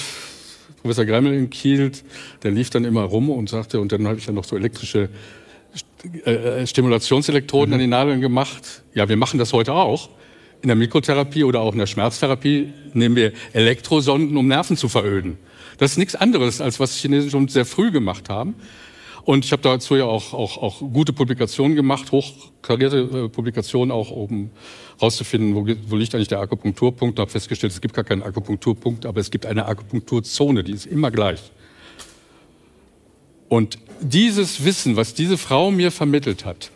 Professor 0.82 1.06
Greimel 1.06 1.34
in 1.34 1.50
Kiel, 1.50 1.92
der 2.44 2.52
lief 2.52 2.70
dann 2.70 2.86
immer 2.86 3.04
rum 3.04 3.30
und 3.30 3.50
sagte, 3.50 3.80
und 3.80 3.92
dann 3.92 4.08
habe 4.08 4.18
ich 4.18 4.26
dann 4.26 4.36
noch 4.36 4.44
so 4.44 4.56
elektrische 4.56 5.10
äh, 6.26 6.66
Stimulationselektroden 6.66 7.70
mhm. 7.70 7.74
an 7.74 7.80
die 7.80 7.88
Nadeln 7.88 8.22
gemacht. 8.22 8.84
Ja, 8.94 9.08
wir 9.08 9.18
machen 9.18 9.38
das 9.40 9.54
heute 9.54 9.74
auch. 9.74 10.10
In 10.62 10.68
der 10.68 10.76
Mikrotherapie 10.76 11.44
oder 11.44 11.62
auch 11.62 11.74
in 11.74 11.80
der 11.80 11.88
Schmerztherapie 11.88 12.74
nehmen 12.94 13.16
wir 13.16 13.34
Elektrosonden, 13.54 14.36
um 14.38 14.48
Nerven 14.48 14.78
zu 14.78 14.90
veröden. 14.90 15.38
Das 15.78 15.92
ist 15.92 15.98
nichts 15.98 16.16
anderes, 16.16 16.62
als 16.62 16.80
was 16.80 16.94
die 16.94 17.02
Chinesen 17.02 17.32
schon 17.32 17.48
sehr 17.48 17.66
früh 17.66 17.92
gemacht 17.92 18.30
haben. 18.30 18.56
Und 19.24 19.46
ich 19.46 19.52
habe 19.52 19.62
dazu 19.62 19.96
ja 19.96 20.06
auch, 20.06 20.34
auch, 20.34 20.58
auch 20.58 20.80
gute 20.80 21.14
Publikationen 21.14 21.76
gemacht, 21.76 22.12
hochkarierte 22.12 22.98
äh, 22.98 23.30
Publikationen 23.30 23.92
auch, 23.92 24.12
um 24.12 24.50
rauszufinden, 25.02 25.56
wo, 25.56 25.68
wo 25.88 25.96
liegt 25.96 26.14
eigentlich 26.16 26.28
der 26.28 26.40
Akupunkturpunkt. 26.40 27.18
Ich 27.18 27.22
habe 27.22 27.32
festgestellt, 27.32 27.74
es 27.74 27.82
gibt 27.82 27.94
gar 27.94 28.04
keinen 28.04 28.24
Akupunkturpunkt, 28.24 29.06
aber 29.06 29.20
es 29.20 29.32
gibt 29.32 29.46
eine 29.46 29.66
Akupunkturzone, 29.66 30.64
die 30.64 30.74
ist 30.74 30.86
immer 30.86 31.12
gleich. 31.12 31.52
Und 33.50 33.78
dieses 34.00 34.64
Wissen, 34.64 34.96
was 34.96 35.14
diese 35.14 35.38
Frau 35.38 35.72
mir 35.72 35.92
vermittelt 35.92 36.46
hat, 36.46 36.72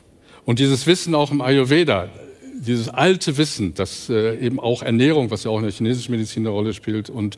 und 0.45 0.59
dieses 0.59 0.85
Wissen 0.85 1.15
auch 1.15 1.31
im 1.31 1.41
Ayurveda, 1.41 2.09
dieses 2.59 2.89
alte 2.89 3.37
Wissen, 3.37 3.73
dass 3.73 4.09
äh, 4.09 4.37
eben 4.39 4.59
auch 4.59 4.83
Ernährung, 4.83 5.31
was 5.31 5.43
ja 5.43 5.51
auch 5.51 5.57
in 5.57 5.63
der 5.63 5.71
chinesischen 5.71 6.11
Medizin 6.11 6.43
eine 6.43 6.49
Rolle 6.49 6.73
spielt, 6.73 7.09
und 7.09 7.37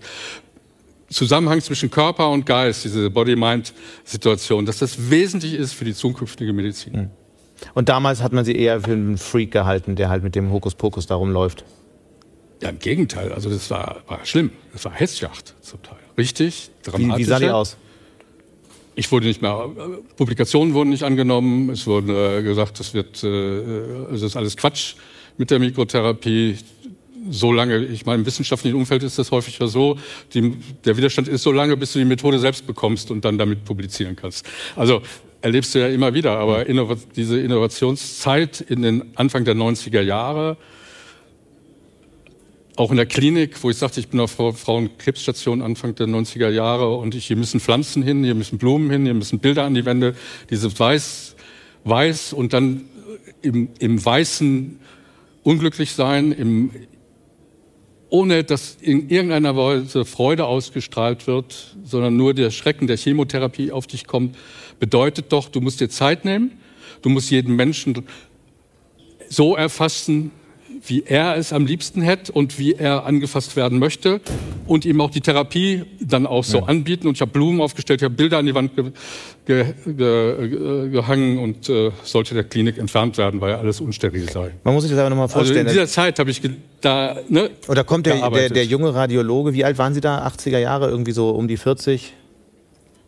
Zusammenhang 1.09 1.61
zwischen 1.61 1.89
Körper 1.89 2.29
und 2.29 2.45
Geist, 2.45 2.83
diese 2.83 3.09
Body-Mind-Situation, 3.09 4.65
dass 4.65 4.79
das 4.79 5.09
wesentlich 5.09 5.53
ist 5.53 5.73
für 5.73 5.85
die 5.85 5.93
zukünftige 5.93 6.51
Medizin. 6.51 6.93
Hm. 6.93 7.09
Und 7.73 7.89
damals 7.89 8.21
hat 8.21 8.33
man 8.33 8.45
sie 8.45 8.55
eher 8.55 8.81
für 8.81 8.91
einen 8.91 9.17
Freak 9.17 9.51
gehalten, 9.51 9.95
der 9.95 10.09
halt 10.09 10.23
mit 10.23 10.35
dem 10.35 10.51
Hokuspokus 10.51 11.07
darum 11.07 11.31
läuft. 11.31 11.63
Ja, 12.61 12.69
im 12.69 12.79
Gegenteil. 12.79 13.31
Also 13.31 13.49
das 13.49 13.69
war, 13.69 14.01
war 14.07 14.25
schlimm. 14.25 14.51
Das 14.73 14.85
war 14.85 14.91
Hetzjagd 14.91 15.55
zum 15.61 15.81
Teil. 15.81 15.97
Richtig, 16.17 16.71
dramatisch. 16.83 17.15
Wie, 17.15 17.19
wie 17.19 17.23
sah 17.23 17.39
die 17.39 17.49
aus? 17.49 17.77
Ich 18.95 19.11
wurde 19.11 19.27
nicht 19.27 19.43
mehr, 19.43 19.69
Publikationen 20.15 20.73
wurden 20.73 20.89
nicht 20.89 21.03
angenommen. 21.03 21.69
Es 21.69 21.85
wurde 21.85 22.39
äh, 22.39 22.43
gesagt, 22.43 22.79
das 22.79 22.95
wird, 22.95 23.23
äh, 23.23 24.07
das 24.11 24.23
ist 24.23 24.35
alles 24.35 24.57
Quatsch 24.57 24.95
mit 25.37 25.51
der 25.51 25.59
Mikrotherapie 25.59 26.57
so 27.29 27.51
lange, 27.51 27.85
ich 27.85 28.05
meine, 28.05 28.19
im 28.19 28.25
wissenschaftlichen 28.25 28.75
Umfeld 28.75 29.03
ist 29.03 29.19
das 29.19 29.31
häufig 29.31 29.59
ja 29.59 29.67
so, 29.67 29.97
die, 30.33 30.53
der 30.85 30.97
Widerstand 30.97 31.27
ist 31.27 31.43
so 31.43 31.51
lange, 31.51 31.77
bis 31.77 31.93
du 31.93 31.99
die 31.99 32.05
Methode 32.05 32.39
selbst 32.39 32.67
bekommst 32.67 33.11
und 33.11 33.25
dann 33.25 33.37
damit 33.37 33.65
publizieren 33.65 34.15
kannst. 34.15 34.45
Also 34.75 35.01
erlebst 35.41 35.75
du 35.75 35.79
ja 35.79 35.87
immer 35.87 36.13
wieder, 36.13 36.37
aber 36.37 36.67
innov 36.67 36.97
diese 37.15 37.39
Innovationszeit 37.39 38.61
in 38.61 38.81
den 38.81 39.03
Anfang 39.15 39.45
der 39.45 39.55
90er 39.55 40.01
Jahre, 40.01 40.57
auch 42.75 42.91
in 42.91 42.97
der 42.97 43.07
Klinik, 43.07 43.63
wo 43.63 43.71
ich 43.71 43.77
sagte, 43.77 43.99
ich 43.99 44.09
bin 44.09 44.19
auf 44.19 44.31
Frauenkrebsstation 44.31 45.63
Anfang 45.63 45.95
der 45.95 46.07
90er 46.07 46.49
Jahre 46.49 46.93
und 46.95 47.15
ich, 47.15 47.25
hier 47.25 47.35
müssen 47.35 47.59
Pflanzen 47.59 48.03
hin, 48.03 48.23
hier 48.23 48.35
müssen 48.35 48.59
Blumen 48.59 48.91
hin, 48.91 49.03
hier 49.05 49.15
müssen 49.15 49.39
Bilder 49.39 49.63
an 49.63 49.73
die 49.73 49.85
Wände, 49.85 50.15
dieses 50.51 50.79
Weiß, 50.79 51.35
Weiß 51.85 52.33
und 52.33 52.53
dann 52.53 52.85
im, 53.41 53.69
im 53.79 54.03
Weißen 54.03 54.79
unglücklich 55.41 55.93
sein, 55.93 56.31
im, 56.31 56.69
ohne 58.09 58.43
dass 58.43 58.77
in 58.81 59.09
irgendeiner 59.09 59.55
Weise 59.55 60.05
Freude 60.05 60.45
ausgestrahlt 60.45 61.27
wird, 61.27 61.75
sondern 61.83 62.15
nur 62.15 62.33
der 62.33 62.51
Schrecken 62.51 62.87
der 62.87 62.97
Chemotherapie 62.97 63.71
auf 63.71 63.87
dich 63.87 64.07
kommt, 64.07 64.37
bedeutet 64.79 65.31
doch, 65.31 65.49
du 65.49 65.61
musst 65.61 65.81
dir 65.81 65.89
Zeit 65.89 66.23
nehmen, 66.23 66.57
du 67.01 67.09
musst 67.09 67.31
jeden 67.31 67.55
Menschen 67.55 68.05
so 69.29 69.55
erfassen, 69.55 70.31
wie 70.85 71.03
er 71.03 71.37
es 71.37 71.53
am 71.53 71.65
liebsten 71.65 72.01
hätte 72.01 72.31
und 72.31 72.59
wie 72.59 72.73
er 72.73 73.05
angefasst 73.05 73.55
werden 73.55 73.79
möchte 73.79 74.21
und 74.65 74.85
ihm 74.85 75.01
auch 75.01 75.09
die 75.09 75.21
Therapie 75.21 75.83
dann 75.99 76.27
auch 76.27 76.43
so 76.43 76.59
ja. 76.59 76.63
anbieten. 76.65 77.07
Und 77.07 77.15
ich 77.15 77.21
habe 77.21 77.31
Blumen 77.31 77.61
aufgestellt, 77.61 78.01
ich 78.01 78.05
habe 78.05 78.15
Bilder 78.15 78.37
an 78.37 78.45
die 78.45 78.55
Wand 78.55 78.75
ge 78.75 78.91
ge 79.45 79.73
ge 79.85 80.89
gehangen 80.89 81.39
und 81.39 81.69
äh, 81.69 81.91
sollte 82.03 82.33
der 82.33 82.43
Klinik 82.43 82.77
entfernt 82.77 83.17
werden, 83.17 83.41
weil 83.41 83.55
alles 83.55 83.81
unsteril 83.81 84.29
sei. 84.29 84.51
Man 84.63 84.73
muss 84.73 84.83
sich 84.83 84.91
das 84.91 84.99
aber 84.99 85.09
nochmal 85.09 85.29
vorstellen. 85.29 85.67
Also 85.67 85.69
in 85.69 85.85
dieser 85.85 85.91
Zeit 85.91 86.19
habe 86.19 86.29
ich 86.29 86.41
da. 86.81 87.17
Ne, 87.29 87.49
Oder 87.67 87.83
kommt 87.83 88.05
der, 88.05 88.29
der, 88.29 88.49
der 88.49 88.65
junge 88.65 88.93
Radiologe, 88.93 89.53
wie 89.53 89.63
alt 89.63 89.77
waren 89.77 89.93
Sie 89.93 90.01
da? 90.01 90.27
80er 90.27 90.59
Jahre, 90.59 90.89
irgendwie 90.89 91.11
so 91.11 91.31
um 91.31 91.47
die 91.47 91.57
40? 91.57 92.13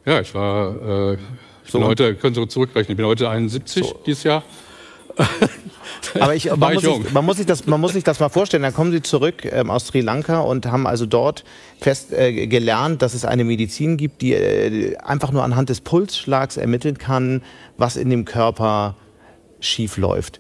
Ja, 0.06 0.22
ich 0.22 0.34
war. 0.34 1.14
Äh, 1.14 1.18
ich 1.66 1.72
so. 1.72 1.80
bin 1.80 1.88
heute, 1.88 2.16
können 2.16 2.34
Sie 2.34 2.48
zurückrechnen, 2.48 2.94
ich 2.94 2.98
bin 2.98 3.06
heute 3.06 3.30
71 3.30 3.86
so. 3.86 4.00
dieses 4.06 4.24
Jahr. 4.24 4.44
Aber 6.20 6.36
ich, 6.36 6.54
man, 6.56 6.74
muss 6.74 6.84
sich, 6.84 7.12
man, 7.12 7.26
muss 7.26 7.38
sich, 7.38 7.46
das, 7.46 7.66
man 7.66 7.82
muss 7.82 7.94
sich 7.94 8.04
das 8.04 8.20
mal 8.20 8.30
vorstellen. 8.30 8.64
Dann 8.64 8.74
kommen 8.74 8.92
Sie 8.92 9.02
zurück 9.02 9.46
ähm, 9.46 9.70
aus 9.70 9.88
Sri 9.88 10.02
Lanka 10.02 10.40
und 10.40 10.66
haben 10.66 10.88
also 10.88 11.06
dort 11.06 11.44
fest 11.80 12.14
äh, 12.14 12.48
gelernt, 12.48 13.02
dass 13.02 13.14
es 13.14 13.26
eine 13.26 13.44
Medizin 13.44 13.98
gibt, 13.98 14.22
die 14.22 14.34
äh, 14.34 14.98
einfach 14.98 15.32
nur 15.32 15.44
anhand 15.44 15.70
des 15.70 15.82
Pulsschlags 15.82 16.58
ermitteln 16.58 16.98
kann, 16.98 17.42
was 17.78 17.96
in 17.96 18.10
dem 18.10 18.26
Körper 18.26 18.96
schief 19.60 19.98
läuft. 19.98 20.40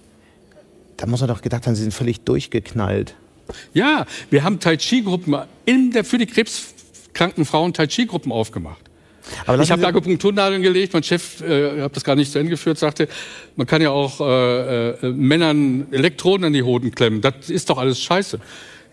Da 0.97 1.05
muss 1.05 1.21
man 1.21 1.29
doch 1.29 1.41
gedacht 1.41 1.65
haben, 1.65 1.75
Sie 1.75 1.83
sind 1.83 1.93
völlig 1.93 2.21
durchgeknallt. 2.21 3.15
Ja, 3.73 4.05
wir 4.29 4.43
haben 4.43 4.59
Tai 4.59 4.77
Chi-Gruppen 4.77 5.35
für 6.03 6.17
die 6.17 6.25
krebskranken 6.25 7.45
Frauen 7.45 7.73
Tai 7.73 7.87
Chi-Gruppen 7.87 8.31
aufgemacht. 8.31 8.88
Aber 9.45 9.61
ich 9.61 9.71
habe 9.71 9.85
Akupunkturnadeln 9.85 10.61
gelegt. 10.61 10.93
Mein 10.93 11.03
Chef, 11.03 11.41
äh, 11.41 11.77
ich 11.77 11.81
habe 11.81 11.93
das 11.93 12.03
gar 12.03 12.15
nicht 12.15 12.31
zu 12.31 12.39
Ende 12.39 12.51
geführt, 12.51 12.77
sagte, 12.77 13.07
man 13.55 13.67
kann 13.67 13.81
ja 13.81 13.91
auch 13.91 14.21
äh, 14.21 14.89
äh, 14.89 15.11
Männern 15.11 15.87
Elektroden 15.91 16.45
an 16.45 16.53
die 16.53 16.63
Hoden 16.63 16.91
klemmen. 16.91 17.21
Das 17.21 17.49
ist 17.49 17.69
doch 17.69 17.77
alles 17.77 18.01
Scheiße. 18.01 18.39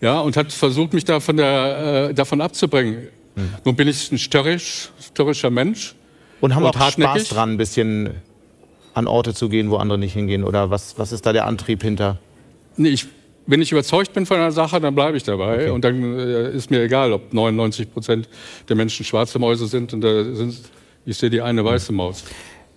Ja, 0.01 0.19
und 0.19 0.37
hat 0.37 0.51
versucht, 0.53 0.93
mich 0.93 1.05
da 1.05 1.19
von 1.19 1.37
der, 1.37 2.09
äh, 2.09 2.13
davon 2.13 2.41
abzubringen. 2.41 3.07
Hm. 3.35 3.53
Nun 3.65 3.75
bin 3.75 3.87
ich 3.87 4.11
ein 4.11 4.17
störrisch, 4.17 4.89
störrischer 4.99 5.49
Mensch. 5.49 5.95
Und 6.39 6.53
haben 6.53 6.63
und 6.63 6.75
auch 6.75 6.91
Spaß 6.91 7.29
dran, 7.29 7.53
ein 7.53 7.57
bisschen 7.57 8.11
an 8.93 9.07
Orte 9.07 9.33
zu 9.33 9.49
gehen, 9.49 9.69
wo 9.69 9.77
andere 9.77 9.97
nicht 9.97 10.13
hingehen? 10.13 10.43
Oder 10.43 10.69
was, 10.69 10.97
was 10.97 11.11
ist 11.11 11.25
da 11.25 11.33
der 11.33 11.45
Antrieb 11.45 11.83
hinter? 11.83 12.17
Nee, 12.77 12.89
ich 12.89 13.07
wenn 13.47 13.61
ich 13.61 13.71
überzeugt 13.71 14.13
bin 14.13 14.25
von 14.25 14.37
einer 14.37 14.51
Sache, 14.51 14.79
dann 14.79 14.93
bleibe 14.93 15.17
ich 15.17 15.23
dabei. 15.23 15.55
Okay. 15.55 15.71
Und 15.71 15.83
dann 15.83 16.19
äh, 16.19 16.51
ist 16.51 16.69
mir 16.69 16.83
egal, 16.83 17.11
ob 17.13 17.33
99 17.33 17.91
Prozent 17.91 18.29
der 18.69 18.75
Menschen 18.75 19.03
schwarze 19.05 19.39
Mäuse 19.39 19.65
sind 19.67 19.91
und 19.93 20.01
da 20.01 20.23
sind, 20.23 20.59
ich 21.05 21.17
sehe 21.17 21.29
die 21.29 21.41
eine 21.41 21.65
weiße 21.65 21.93
Maus. 21.93 22.23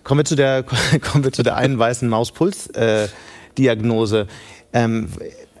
Kommen 0.03 0.19
wir 0.19 0.25
zu 0.25 0.35
der, 0.35 0.63
kommen 1.01 1.23
wir 1.23 1.31
zu 1.31 1.43
der 1.43 1.57
einen 1.57 1.77
weißen 1.77 2.09
Maus-Puls-Diagnose. 2.09 4.25
ähm, 4.73 5.09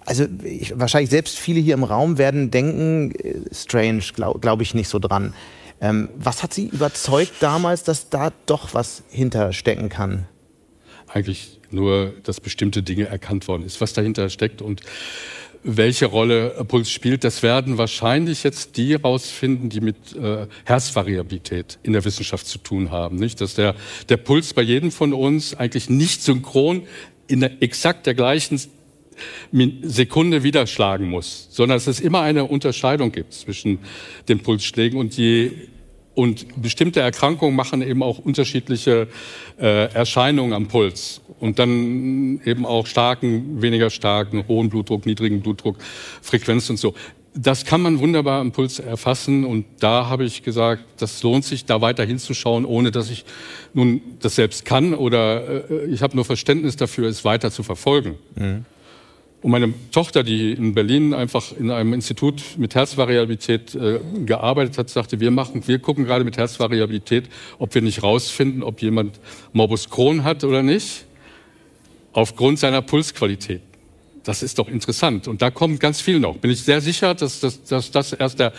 also 0.03 0.25
ich, 0.43 0.79
wahrscheinlich 0.79 1.11
selbst 1.11 1.37
viele 1.37 1.59
hier 1.59 1.75
im 1.75 1.83
Raum 1.83 2.17
werden 2.17 2.49
denken, 2.49 3.11
äh, 3.11 3.35
strange, 3.53 4.01
glaube 4.15 4.39
glaub 4.39 4.61
ich 4.61 4.73
nicht 4.73 4.89
so 4.89 4.97
dran. 4.99 5.35
Ähm, 5.79 6.09
was 6.15 6.41
hat 6.43 6.53
Sie 6.53 6.67
überzeugt 6.67 7.33
damals, 7.39 7.83
dass 7.83 8.09
da 8.09 8.31
doch 8.45 8.73
was 8.73 9.03
hinterstecken 9.09 9.89
kann? 9.89 10.27
Eigentlich 11.07 11.60
nur, 11.73 12.13
dass 12.23 12.39
bestimmte 12.39 12.83
Dinge 12.83 13.05
erkannt 13.05 13.47
worden 13.47 13.63
ist. 13.63 13.81
Was 13.81 13.93
dahinter 13.93 14.29
steckt 14.29 14.61
und 14.61 14.81
welche 15.63 16.07
Rolle 16.07 16.65
Puls 16.67 16.89
spielt, 16.89 17.23
das 17.23 17.43
werden 17.43 17.77
wahrscheinlich 17.77 18.43
jetzt 18.43 18.77
die 18.77 18.93
herausfinden, 18.93 19.69
die 19.69 19.81
mit 19.81 20.15
äh, 20.15 20.47
Herzvariabilität 20.65 21.77
in 21.83 21.93
der 21.93 22.03
Wissenschaft 22.03 22.47
zu 22.47 22.57
tun 22.57 22.89
haben. 22.91 23.17
Nicht, 23.17 23.41
dass 23.41 23.53
der, 23.53 23.75
der 24.09 24.17
Puls 24.17 24.53
bei 24.53 24.63
jedem 24.63 24.91
von 24.91 25.13
uns 25.13 25.53
eigentlich 25.53 25.89
nicht 25.89 26.23
synchron 26.23 26.83
in 27.27 27.41
der, 27.41 27.61
exakt 27.61 28.07
der 28.07 28.15
gleichen 28.15 28.59
Sekunde 29.83 30.41
wieder 30.41 30.65
schlagen 30.65 31.09
muss, 31.09 31.47
sondern 31.51 31.75
dass 31.75 31.87
es 31.87 31.99
immer 31.99 32.21
eine 32.21 32.45
Unterscheidung 32.45 33.11
gibt 33.11 33.33
zwischen 33.33 33.79
den 34.27 34.39
Pulsschlägen 34.39 34.99
und 34.99 35.15
je 35.15 35.51
und 36.13 36.61
bestimmte 36.61 36.99
Erkrankungen 36.99 37.55
machen 37.55 37.81
eben 37.81 38.03
auch 38.03 38.19
unterschiedliche 38.19 39.07
äh, 39.59 39.91
Erscheinungen 39.93 40.53
am 40.53 40.67
Puls. 40.67 41.21
Und 41.39 41.57
dann 41.57 42.41
eben 42.45 42.65
auch 42.65 42.85
starken, 42.85 43.61
weniger 43.61 43.89
starken, 43.89 44.47
hohen 44.47 44.69
Blutdruck, 44.69 45.05
niedrigen 45.05 45.41
Blutdruck, 45.41 45.77
Frequenz 46.21 46.69
und 46.69 46.77
so. 46.77 46.93
Das 47.33 47.63
kann 47.63 47.81
man 47.81 47.99
wunderbar 47.99 48.41
am 48.41 48.51
Puls 48.51 48.79
erfassen. 48.79 49.45
Und 49.45 49.65
da 49.79 50.07
habe 50.07 50.25
ich 50.25 50.43
gesagt, 50.43 50.83
das 50.97 51.23
lohnt 51.23 51.45
sich, 51.45 51.65
da 51.65 51.79
weiter 51.79 52.03
hinzuschauen, 52.03 52.65
ohne 52.65 52.91
dass 52.91 53.09
ich 53.09 53.23
nun 53.73 54.01
das 54.19 54.35
selbst 54.35 54.65
kann 54.65 54.93
oder 54.93 55.71
äh, 55.71 55.85
ich 55.85 56.01
habe 56.03 56.15
nur 56.15 56.25
Verständnis 56.25 56.75
dafür, 56.75 57.07
es 57.07 57.23
weiter 57.23 57.51
zu 57.51 57.63
verfolgen. 57.63 58.15
Mhm. 58.35 58.65
Und 59.41 59.51
meine 59.51 59.73
Tochter, 59.91 60.23
die 60.23 60.51
in 60.51 60.75
Berlin 60.75 61.15
einfach 61.15 61.51
in 61.57 61.71
einem 61.71 61.93
Institut 61.93 62.43
mit 62.57 62.75
Herzvariabilität 62.75 63.73
äh, 63.73 63.99
gearbeitet 64.23 64.77
hat, 64.77 64.89
sagte, 64.89 65.19
wir 65.19 65.31
machen, 65.31 65.67
wir 65.67 65.79
gucken 65.79 66.05
gerade 66.05 66.23
mit 66.23 66.37
Herzvariabilität, 66.37 67.27
ob 67.57 67.73
wir 67.73 67.81
nicht 67.81 68.03
rausfinden, 68.03 68.61
ob 68.61 68.81
jemand 68.81 69.19
Morbus 69.51 69.89
Crohn 69.89 70.23
hat 70.23 70.43
oder 70.43 70.61
nicht, 70.61 71.05
aufgrund 72.13 72.59
seiner 72.59 72.83
Pulsqualität. 72.83 73.61
Das 74.23 74.43
ist 74.43 74.59
doch 74.59 74.67
interessant. 74.67 75.27
Und 75.27 75.41
da 75.41 75.49
kommt 75.49 75.79
ganz 75.79 76.01
viel 76.01 76.19
noch. 76.19 76.37
Bin 76.37 76.51
ich 76.51 76.61
sehr 76.61 76.79
sicher, 76.79 77.15
dass, 77.15 77.39
dass, 77.39 77.63
dass 77.63 77.89
das 77.89 78.13
erst 78.13 78.39
der, 78.39 78.53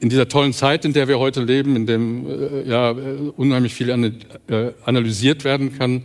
in 0.00 0.08
dieser 0.08 0.28
tollen 0.28 0.52
Zeit, 0.52 0.84
in 0.84 0.92
der 0.92 1.06
wir 1.06 1.20
heute 1.20 1.44
leben, 1.44 1.76
in 1.76 1.86
dem 1.86 2.26
äh, 2.26 2.68
ja, 2.68 2.90
äh, 2.90 2.94
unheimlich 3.36 3.74
viel 3.74 3.90
äh, 3.90 4.72
analysiert 4.84 5.44
werden 5.44 5.78
kann, 5.78 6.04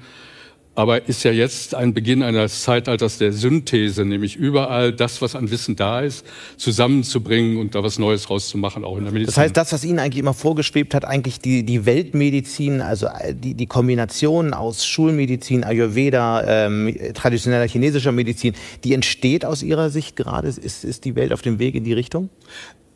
aber 0.76 1.08
ist 1.08 1.24
ja 1.24 1.32
jetzt 1.32 1.74
ein 1.74 1.94
Beginn 1.94 2.22
eines 2.22 2.64
Zeitalters 2.64 3.18
der 3.18 3.32
Synthese, 3.32 4.06
nämlich 4.06 4.36
überall 4.36 4.92
das, 4.92 5.22
was 5.22 5.36
an 5.36 5.50
Wissen 5.50 5.76
da 5.76 6.02
ist, 6.02 6.26
zusammenzubringen 6.58 7.58
und 7.58 7.76
da 7.76 7.84
was 7.84 7.98
Neues 7.98 8.30
rauszumachen, 8.30 8.84
auch 8.84 8.98
in 8.98 9.06
der 9.06 9.14
Medizin. 9.14 9.28
Das 9.28 9.38
heißt, 9.38 9.58
das, 9.58 9.72
was 9.72 9.86
Ihnen 9.86 10.00
eigentlich 10.00 10.20
immer 10.20 10.34
vorgeschwebt 10.34 10.94
hat, 10.94 11.06
eigentlich 11.06 11.40
die, 11.40 11.64
die 11.64 11.86
Weltmedizin, 11.86 12.82
also 12.82 13.08
äh, 13.08 13.34
die, 13.34 13.54
die 13.54 13.68
Kombination 13.68 14.54
aus 14.54 14.86
Schulmedizin, 14.86 15.64
Ayurveda, 15.64 16.66
ähm, 16.66 16.96
traditioneller 17.14 17.68
chinesischer 17.68 18.12
Medizin, 18.12 18.54
die 18.84 18.94
entsteht 18.94 19.46
aus 19.46 19.64
Ihrer 19.64 19.90
Sicht 19.90 20.16
gerade? 20.16 20.50
Ist, 20.50 20.84
ist 20.84 21.06
die 21.06 21.16
Welt 21.16 21.32
auf 21.32 21.42
dem 21.42 21.58
Weg 21.58 21.76
in 21.76 21.86
die 21.86 21.94
Richtung? 21.94 22.30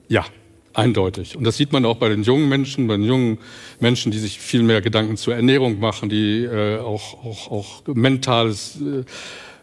Ja, 0.10 0.26
Eindeutig. 0.74 1.36
Und 1.36 1.44
das 1.46 1.58
sieht 1.58 1.74
man 1.74 1.84
auch 1.86 1.98
bei 1.98 2.10
den 2.10 2.24
jungen 2.24 2.48
Menschen, 2.48 2.88
bei 2.88 2.96
den 2.96 3.06
jungen 3.06 3.40
Menschen, 3.80 4.12
die 4.12 4.20
sich 4.20 4.40
viel 4.40 4.62
mehr 4.62 4.82
Gedanken 4.82 5.18
zur 5.18 5.36
Ernährung 5.36 5.80
machen, 5.80 6.10
die 6.10 6.44
äh, 6.44 6.78
auch, 6.78 7.26
auch, 7.26 7.52
auch 7.52 7.82
mentales, 7.88 8.78
äh, 8.80 9.04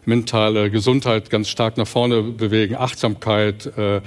mentale 0.05 0.69
Gesundheit 0.69 1.29
ganz 1.29 1.47
stark 1.47 1.77
nach 1.77 1.87
vorne 1.87 2.21
bewegen, 2.23 2.75
Achtsamkeit, 2.75 3.65
äh, 3.77 4.01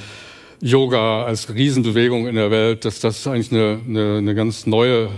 Yoga 0.60 1.24
als 1.24 1.54
Riesenbewegung 1.54 2.26
in 2.26 2.34
der 2.34 2.50
Welt, 2.50 2.84
dass 2.84 3.00
das 3.00 3.26
eigentlich 3.26 3.50
eine, 3.50 3.80
eine, 3.88 4.18
eine 4.18 4.34
ganz 4.34 4.66
neue 4.66 5.08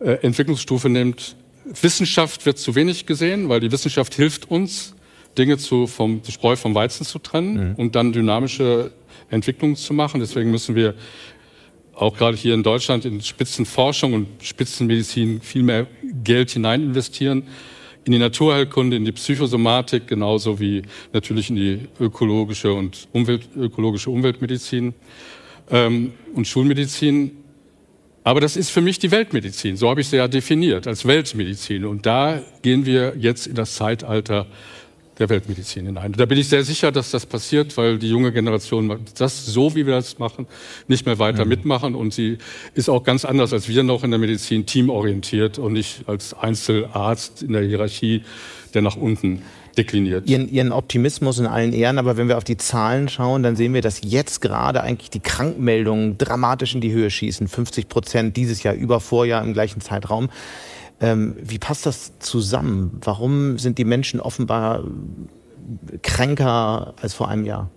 äh, 0.00 0.14
Entwicklungsstufe 0.22 0.88
nimmt. 0.88 1.36
Wissenschaft 1.80 2.44
wird 2.44 2.58
zu 2.58 2.74
wenig 2.74 3.06
gesehen, 3.06 3.48
weil 3.48 3.60
die 3.60 3.70
Wissenschaft 3.70 4.14
hilft 4.14 4.50
uns, 4.50 4.94
Dinge 5.38 5.58
zu, 5.58 5.86
vom 5.86 6.22
Spreu 6.28 6.56
vom 6.56 6.74
Weizen 6.74 7.06
zu 7.06 7.18
trennen 7.18 7.70
mhm. 7.70 7.74
und 7.76 7.94
dann 7.94 8.12
dynamische 8.12 8.92
Entwicklungen 9.30 9.76
zu 9.76 9.94
machen. 9.94 10.20
Deswegen 10.20 10.50
müssen 10.50 10.74
wir 10.74 10.94
auch 11.94 12.16
gerade 12.16 12.36
hier 12.36 12.54
in 12.54 12.62
Deutschland 12.62 13.04
in 13.04 13.20
Spitzenforschung 13.20 14.12
und 14.14 14.26
Spitzenmedizin 14.42 15.40
viel 15.40 15.62
mehr 15.62 15.86
Geld 16.22 16.50
hinein 16.50 16.82
investieren. 16.82 17.44
In 18.04 18.12
die 18.12 18.18
Naturheilkunde, 18.18 18.96
in 18.96 19.04
die 19.04 19.12
Psychosomatik, 19.12 20.06
genauso 20.06 20.60
wie 20.60 20.82
natürlich 21.12 21.50
in 21.50 21.56
die 21.56 21.80
ökologische 22.00 22.72
und 22.72 23.08
Umwelt, 23.12 23.48
ökologische 23.56 24.10
Umweltmedizin 24.10 24.92
ähm, 25.70 26.12
und 26.34 26.46
Schulmedizin. 26.46 27.30
Aber 28.22 28.40
das 28.40 28.56
ist 28.56 28.70
für 28.70 28.80
mich 28.80 28.98
die 28.98 29.10
Weltmedizin. 29.10 29.76
So 29.76 29.88
habe 29.88 30.00
ich 30.00 30.08
sie 30.08 30.16
ja 30.16 30.28
definiert, 30.28 30.86
als 30.86 31.06
Weltmedizin. 31.06 31.84
Und 31.84 32.04
da 32.04 32.42
gehen 32.62 32.84
wir 32.84 33.14
jetzt 33.18 33.46
in 33.46 33.54
das 33.54 33.74
Zeitalter 33.74 34.46
der 35.18 35.28
Weltmedizin 35.28 35.86
hinein. 35.86 36.12
Da 36.12 36.26
bin 36.26 36.38
ich 36.38 36.48
sehr 36.48 36.64
sicher, 36.64 36.90
dass 36.90 37.10
das 37.10 37.26
passiert, 37.26 37.76
weil 37.76 37.98
die 37.98 38.08
junge 38.08 38.32
Generation 38.32 38.98
das 39.16 39.46
so, 39.46 39.74
wie 39.74 39.86
wir 39.86 39.94
das 39.94 40.18
machen, 40.18 40.46
nicht 40.88 41.06
mehr 41.06 41.18
weiter 41.18 41.44
mhm. 41.44 41.50
mitmachen 41.50 41.94
und 41.94 42.12
sie 42.12 42.38
ist 42.74 42.88
auch 42.88 43.04
ganz 43.04 43.24
anders 43.24 43.52
als 43.52 43.68
wir 43.68 43.82
noch 43.82 44.04
in 44.04 44.10
der 44.10 44.18
Medizin 44.18 44.66
teamorientiert 44.66 45.58
und 45.58 45.72
nicht 45.72 46.08
als 46.08 46.34
Einzelarzt 46.34 47.42
in 47.42 47.52
der 47.52 47.62
Hierarchie, 47.62 48.22
der 48.74 48.82
nach 48.82 48.96
unten 48.96 49.42
dekliniert. 49.76 50.28
Ihren, 50.28 50.48
Ihren 50.48 50.72
Optimismus 50.72 51.38
in 51.38 51.46
allen 51.46 51.72
Ehren, 51.72 51.98
aber 51.98 52.16
wenn 52.16 52.28
wir 52.28 52.36
auf 52.36 52.44
die 52.44 52.56
Zahlen 52.56 53.08
schauen, 53.08 53.42
dann 53.42 53.56
sehen 53.56 53.74
wir, 53.74 53.82
dass 53.82 54.00
jetzt 54.04 54.40
gerade 54.40 54.82
eigentlich 54.82 55.10
die 55.10 55.20
Krankmeldungen 55.20 56.16
dramatisch 56.18 56.74
in 56.74 56.80
die 56.80 56.92
Höhe 56.92 57.10
schießen. 57.10 57.48
50 57.48 57.88
Prozent 57.88 58.36
dieses 58.36 58.62
Jahr 58.62 58.74
über 58.74 59.00
Vorjahr 59.00 59.42
im 59.42 59.52
gleichen 59.52 59.80
Zeitraum. 59.80 60.28
Ähm, 61.04 61.36
wie 61.38 61.58
passt 61.58 61.84
das 61.84 62.18
zusammen? 62.18 62.98
Warum 63.02 63.58
sind 63.58 63.76
die 63.76 63.84
Menschen 63.84 64.20
offenbar 64.20 64.84
kränker 66.00 66.94
als 66.98 67.12
vor 67.12 67.28
einem 67.28 67.44
Jahr? 67.44 67.70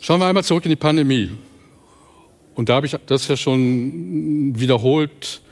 Schauen 0.00 0.18
wir 0.20 0.26
einmal 0.26 0.42
zurück 0.42 0.64
in 0.64 0.70
die 0.70 0.76
Pandemie. 0.76 1.30
Und 2.56 2.68
da 2.68 2.74
habe 2.74 2.86
ich 2.86 2.96
das 3.06 3.28
ja 3.28 3.36
schon 3.36 4.58
wiederholt 4.58 5.42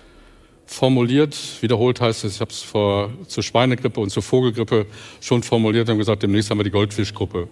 formuliert. 0.65 1.39
Wiederholt 1.61 2.01
heißt 2.01 2.25
es, 2.25 2.35
ich 2.35 2.41
habe 2.41 2.51
es 2.51 2.63
vor, 2.63 3.13
zur 3.29 3.45
Schweinegrippe 3.45 4.01
und 4.01 4.11
zur 4.11 4.25
Vogelgrippe 4.25 4.87
schon 5.21 5.45
formuliert 5.45 5.89
und 5.89 5.99
gesagt, 5.99 6.25
demnächst 6.25 6.51
haben 6.51 6.59
wir 6.59 6.65
die 6.65 6.73
Goldfischgruppe. 6.73 7.47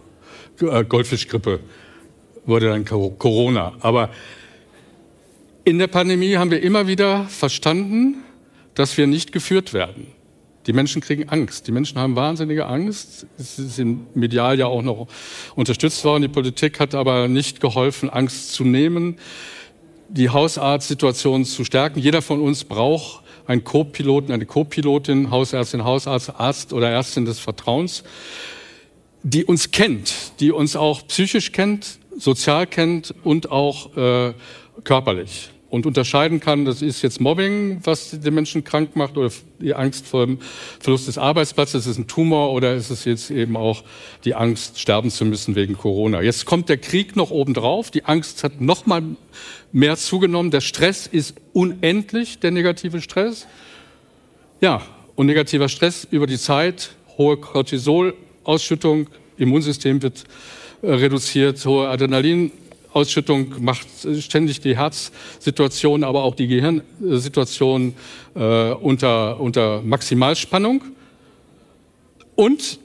Äh, 0.60 0.84
Goldfischgrippe 0.84 1.60
wurde 2.46 2.66
dann 2.66 2.84
Corona. 2.84 3.74
Aber 3.78 4.10
in 5.64 5.78
der 5.78 5.86
Pandemie 5.86 6.36
haben 6.36 6.50
wir 6.50 6.62
immer 6.62 6.86
wieder 6.86 7.24
verstanden, 7.24 8.22
dass 8.74 8.96
wir 8.98 9.06
nicht 9.06 9.32
geführt 9.32 9.72
werden. 9.72 10.08
Die 10.66 10.72
Menschen 10.72 11.02
kriegen 11.02 11.28
Angst. 11.28 11.66
Die 11.66 11.72
Menschen 11.72 11.98
haben 11.98 12.16
wahnsinnige 12.16 12.66
Angst. 12.66 13.26
Sie 13.36 13.66
sind 13.68 14.16
medial 14.16 14.58
ja 14.58 14.66
auch 14.66 14.82
noch 14.82 15.08
unterstützt 15.54 16.04
worden. 16.04 16.22
Die 16.22 16.28
Politik 16.28 16.80
hat 16.80 16.94
aber 16.94 17.28
nicht 17.28 17.60
geholfen, 17.60 18.08
Angst 18.10 18.52
zu 18.52 18.64
nehmen, 18.64 19.16
die 20.08 20.30
Hausarztsituation 20.30 21.44
zu 21.44 21.64
stärken. 21.64 21.98
Jeder 21.98 22.22
von 22.22 22.40
uns 22.40 22.64
braucht 22.64 23.22
einen 23.46 23.64
Co-Piloten, 23.64 24.32
eine 24.32 24.46
Co-Pilotin, 24.46 25.30
Hausärztin, 25.30 25.84
Hausarzt, 25.84 26.30
Arzt 26.38 26.72
oder 26.72 26.90
Ärztin 26.90 27.26
des 27.26 27.38
Vertrauens, 27.38 28.04
die 29.22 29.44
uns 29.44 29.70
kennt, 29.70 30.40
die 30.40 30.50
uns 30.50 30.76
auch 30.76 31.06
psychisch 31.06 31.52
kennt, 31.52 31.98
sozial 32.16 32.66
kennt 32.66 33.14
und 33.22 33.50
auch 33.50 33.96
äh, 33.96 34.32
körperlich 34.82 35.50
und 35.74 35.86
unterscheiden 35.86 36.38
kann, 36.38 36.64
das 36.64 36.82
ist 36.82 37.02
jetzt 37.02 37.20
Mobbing, 37.20 37.80
was 37.82 38.10
den 38.12 38.32
Menschen 38.32 38.62
krank 38.62 38.94
macht 38.94 39.16
oder 39.16 39.30
die 39.58 39.74
Angst 39.74 40.06
vor 40.06 40.24
dem 40.24 40.38
Verlust 40.78 41.08
des 41.08 41.18
Arbeitsplatzes, 41.18 41.86
ist 41.86 41.90
es 41.90 41.98
ein 41.98 42.06
Tumor 42.06 42.52
oder 42.52 42.76
ist 42.76 42.90
es 42.90 43.04
jetzt 43.04 43.32
eben 43.32 43.56
auch 43.56 43.82
die 44.24 44.36
Angst, 44.36 44.78
sterben 44.78 45.10
zu 45.10 45.24
müssen 45.24 45.56
wegen 45.56 45.76
Corona. 45.76 46.22
Jetzt 46.22 46.44
kommt 46.44 46.68
der 46.68 46.78
Krieg 46.78 47.16
noch 47.16 47.32
obendrauf, 47.32 47.90
die 47.90 48.04
Angst 48.04 48.44
hat 48.44 48.60
noch 48.60 48.86
mal 48.86 49.02
mehr 49.72 49.96
zugenommen, 49.96 50.52
der 50.52 50.60
Stress 50.60 51.08
ist 51.08 51.34
unendlich, 51.52 52.38
der 52.38 52.52
negative 52.52 53.00
Stress. 53.00 53.48
Ja, 54.60 54.80
und 55.16 55.26
negativer 55.26 55.68
Stress 55.68 56.06
über 56.08 56.28
die 56.28 56.38
Zeit, 56.38 56.90
hohe 57.18 57.36
Cortisolausschüttung, 57.36 59.08
Immunsystem 59.38 60.02
wird 60.02 60.22
äh, 60.82 60.92
reduziert, 60.92 61.66
hohe 61.66 61.88
Adrenalin 61.88 62.52
Ausschüttung 62.94 63.54
macht 63.58 63.88
ständig 64.20 64.60
die 64.60 64.76
Herzsituation, 64.76 66.04
aber 66.04 66.22
auch 66.22 66.36
die 66.36 66.46
Gehirnsituation 66.46 67.94
äh, 68.36 68.70
unter, 68.70 69.40
unter 69.40 69.82
Maximalspannung. 69.82 70.82
Und 72.36 72.78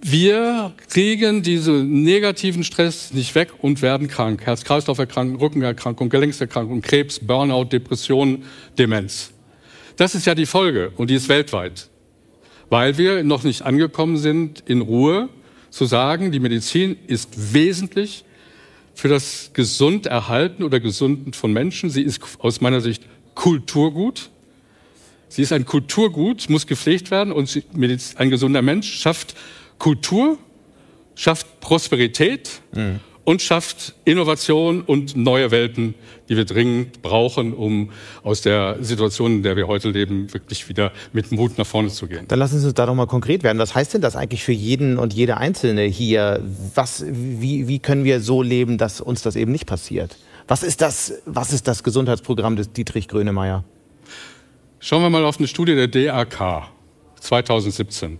wir 0.00 0.72
kriegen 0.88 1.42
diesen 1.42 2.02
negativen 2.02 2.64
Stress 2.64 3.12
nicht 3.12 3.34
weg 3.34 3.50
und 3.60 3.82
werden 3.82 4.08
krank. 4.08 4.42
Herz-Kreislauf-Erkrankung, 4.44 5.40
Rückenerkrankung, 5.40 6.08
Gelenkserkrankung, 6.08 6.80
Krebs, 6.80 7.18
Burnout, 7.20 7.64
Depression, 7.64 8.44
Demenz. 8.78 9.32
Das 9.96 10.14
ist 10.14 10.26
ja 10.26 10.34
die 10.34 10.46
Folge 10.46 10.92
und 10.96 11.10
die 11.10 11.14
ist 11.14 11.28
weltweit. 11.28 11.88
Weil 12.70 12.96
wir 12.96 13.22
noch 13.22 13.42
nicht 13.42 13.62
angekommen 13.62 14.16
sind, 14.16 14.62
in 14.66 14.80
Ruhe 14.80 15.28
zu 15.70 15.84
sagen, 15.84 16.32
die 16.32 16.40
Medizin 16.40 16.96
ist 17.06 17.54
wesentlich 17.54 18.24
für 18.94 19.08
das 19.08 19.50
Gesunderhalten 19.52 20.64
oder 20.64 20.80
Gesunden 20.80 21.32
von 21.32 21.52
Menschen. 21.52 21.90
Sie 21.90 22.02
ist 22.02 22.20
aus 22.38 22.60
meiner 22.60 22.80
Sicht 22.80 23.04
Kulturgut. 23.34 24.30
Sie 25.28 25.42
ist 25.42 25.52
ein 25.52 25.64
Kulturgut, 25.64 26.50
muss 26.50 26.66
gepflegt 26.66 27.10
werden 27.10 27.32
und 27.32 27.62
ein 28.16 28.30
gesunder 28.30 28.62
Mensch 28.62 28.92
schafft 29.00 29.34
Kultur, 29.78 30.38
schafft 31.14 31.60
Prosperität 31.60 32.60
mhm 32.74 33.00
und 33.24 33.40
schafft 33.40 33.94
Innovation 34.04 34.82
und 34.82 35.16
neue 35.16 35.50
Welten, 35.50 35.94
die 36.28 36.36
wir 36.36 36.44
dringend 36.44 37.02
brauchen, 37.02 37.52
um 37.54 37.90
aus 38.22 38.42
der 38.42 38.78
Situation, 38.80 39.32
in 39.36 39.42
der 39.42 39.56
wir 39.56 39.68
heute 39.68 39.90
leben, 39.90 40.32
wirklich 40.32 40.68
wieder 40.68 40.92
mit 41.12 41.30
Mut 41.30 41.56
nach 41.58 41.66
vorne 41.66 41.88
zu 41.88 42.06
gehen. 42.06 42.26
Dann 42.28 42.38
lassen 42.38 42.58
Sie 42.58 42.66
uns 42.66 42.74
da 42.74 42.86
doch 42.86 42.94
mal 42.94 43.06
konkret 43.06 43.42
werden. 43.42 43.58
Was 43.58 43.74
heißt 43.74 43.94
denn 43.94 44.00
das 44.00 44.16
eigentlich 44.16 44.42
für 44.42 44.52
jeden 44.52 44.98
und 44.98 45.12
jede 45.14 45.36
Einzelne 45.36 45.82
hier? 45.82 46.42
Was, 46.74 47.04
wie, 47.06 47.68
wie 47.68 47.78
können 47.78 48.04
wir 48.04 48.20
so 48.20 48.42
leben, 48.42 48.78
dass 48.78 49.00
uns 49.00 49.22
das 49.22 49.36
eben 49.36 49.52
nicht 49.52 49.66
passiert? 49.66 50.16
Was 50.48 50.62
ist 50.62 50.80
das, 50.80 51.14
was 51.24 51.52
ist 51.52 51.68
das 51.68 51.84
Gesundheitsprogramm 51.84 52.56
des 52.56 52.72
Dietrich 52.72 53.06
Grönemeyer? 53.06 53.64
Schauen 54.80 55.02
wir 55.02 55.10
mal 55.10 55.24
auf 55.24 55.38
eine 55.38 55.46
Studie 55.46 55.76
der 55.76 55.86
DAK 55.86 56.68
2017. 57.20 58.18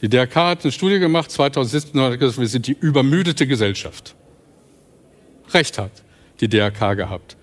Die 0.00 0.08
DRK 0.08 0.34
hat 0.34 0.64
eine 0.64 0.72
Studie 0.72 0.98
gemacht 0.98 1.30
2017 1.30 2.00
und 2.00 2.12
hat 2.12 2.18
gesagt, 2.18 2.40
wir 2.40 2.48
sind 2.48 2.66
die 2.66 2.76
übermüdete 2.80 3.46
Gesellschaft. 3.46 4.16
Recht 5.54 5.78
hat 5.78 5.90
die 6.40 6.48
DRK 6.48 6.94
gehabt. 6.94 7.36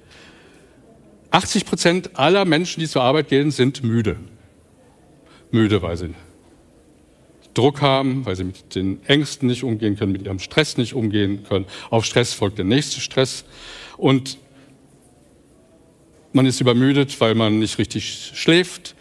80 1.31 1.65
Prozent 1.65 2.17
aller 2.17 2.45
Menschen, 2.45 2.79
die 2.79 2.87
zur 2.87 3.03
Arbeit 3.03 3.29
gehen, 3.29 3.51
sind 3.51 3.83
müde. 3.83 4.17
Müde, 5.51 5.81
weil 5.81 5.97
sie 5.97 6.13
Druck 7.53 7.81
haben, 7.81 8.25
weil 8.25 8.35
sie 8.35 8.43
mit 8.43 8.75
den 8.75 9.03
Ängsten 9.05 9.47
nicht 9.47 9.63
umgehen 9.63 9.97
können, 9.97 10.11
mit 10.11 10.23
ihrem 10.23 10.39
Stress 10.39 10.77
nicht 10.77 10.93
umgehen 10.93 11.43
können. 11.47 11.65
Auf 11.89 12.05
Stress 12.05 12.33
folgt 12.33 12.57
der 12.57 12.65
nächste 12.65 13.01
Stress. 13.01 13.45
Und 13.97 14.37
man 16.31 16.45
ist 16.45 16.61
übermüdet, 16.61 17.19
weil 17.19 17.35
man 17.35 17.59
nicht 17.59 17.77
richtig 17.79 18.31
schläft, 18.33 18.95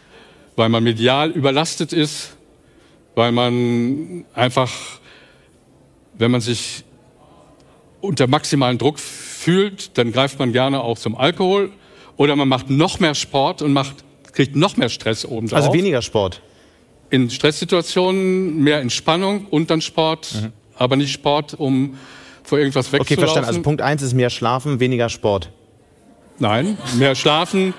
weil 0.57 0.69
man 0.69 0.83
medial 0.83 1.31
überlastet 1.31 1.93
ist, 1.93 2.37
weil 3.15 3.33
man 3.33 4.25
einfach, 4.35 4.73
wenn 6.15 6.31
man 6.31 6.41
sich 6.41 6.85
unter 8.01 8.27
maximalen 8.27 8.79
Druck 8.79 8.99
fühlt, 8.99 9.97
dann 9.99 10.13
greift 10.13 10.39
man 10.39 10.53
gerne 10.53 10.81
auch 10.83 10.99
zum 10.99 11.17
Alkohol 11.17 11.71
oder 12.17 12.37
man 12.37 12.49
macht 12.49 12.71
noch 12.71 13.01
mehr 13.01 13.15
Sport 13.15 13.63
und 13.63 13.73
macht, 13.73 13.97
kriegt 14.33 14.57
noch 14.57 14.77
mehr 14.77 14.89
Stress 14.89 15.25
oben 15.25 15.49
drauf. 15.49 15.59
Also 15.59 15.73
weniger 15.73 16.03
Sport? 16.03 16.43
In 17.11 17.31
Stresssituationen 17.31 18.63
mehr 18.63 18.81
Entspannung 18.81 19.47
und 19.47 19.71
dann 19.71 19.81
Sport, 19.81 20.35
mhm. 20.35 20.53
aber 20.77 20.97
nicht 20.97 21.13
Sport, 21.13 21.55
um 21.55 21.97
vor 22.43 22.59
irgendwas 22.59 22.93
wegzulaufen. 22.93 23.15
Okay, 23.15 23.21
verstanden. 23.21 23.49
Also 23.49 23.63
Punkt 23.63 23.83
eins 23.83 24.03
ist 24.03 24.15
mehr 24.15 24.31
Schlafen, 24.31 24.81
weniger 24.81 25.09
Sport. 25.09 25.51
Nein, 26.39 26.79
mehr 26.99 27.15
Schlafen, 27.15 27.75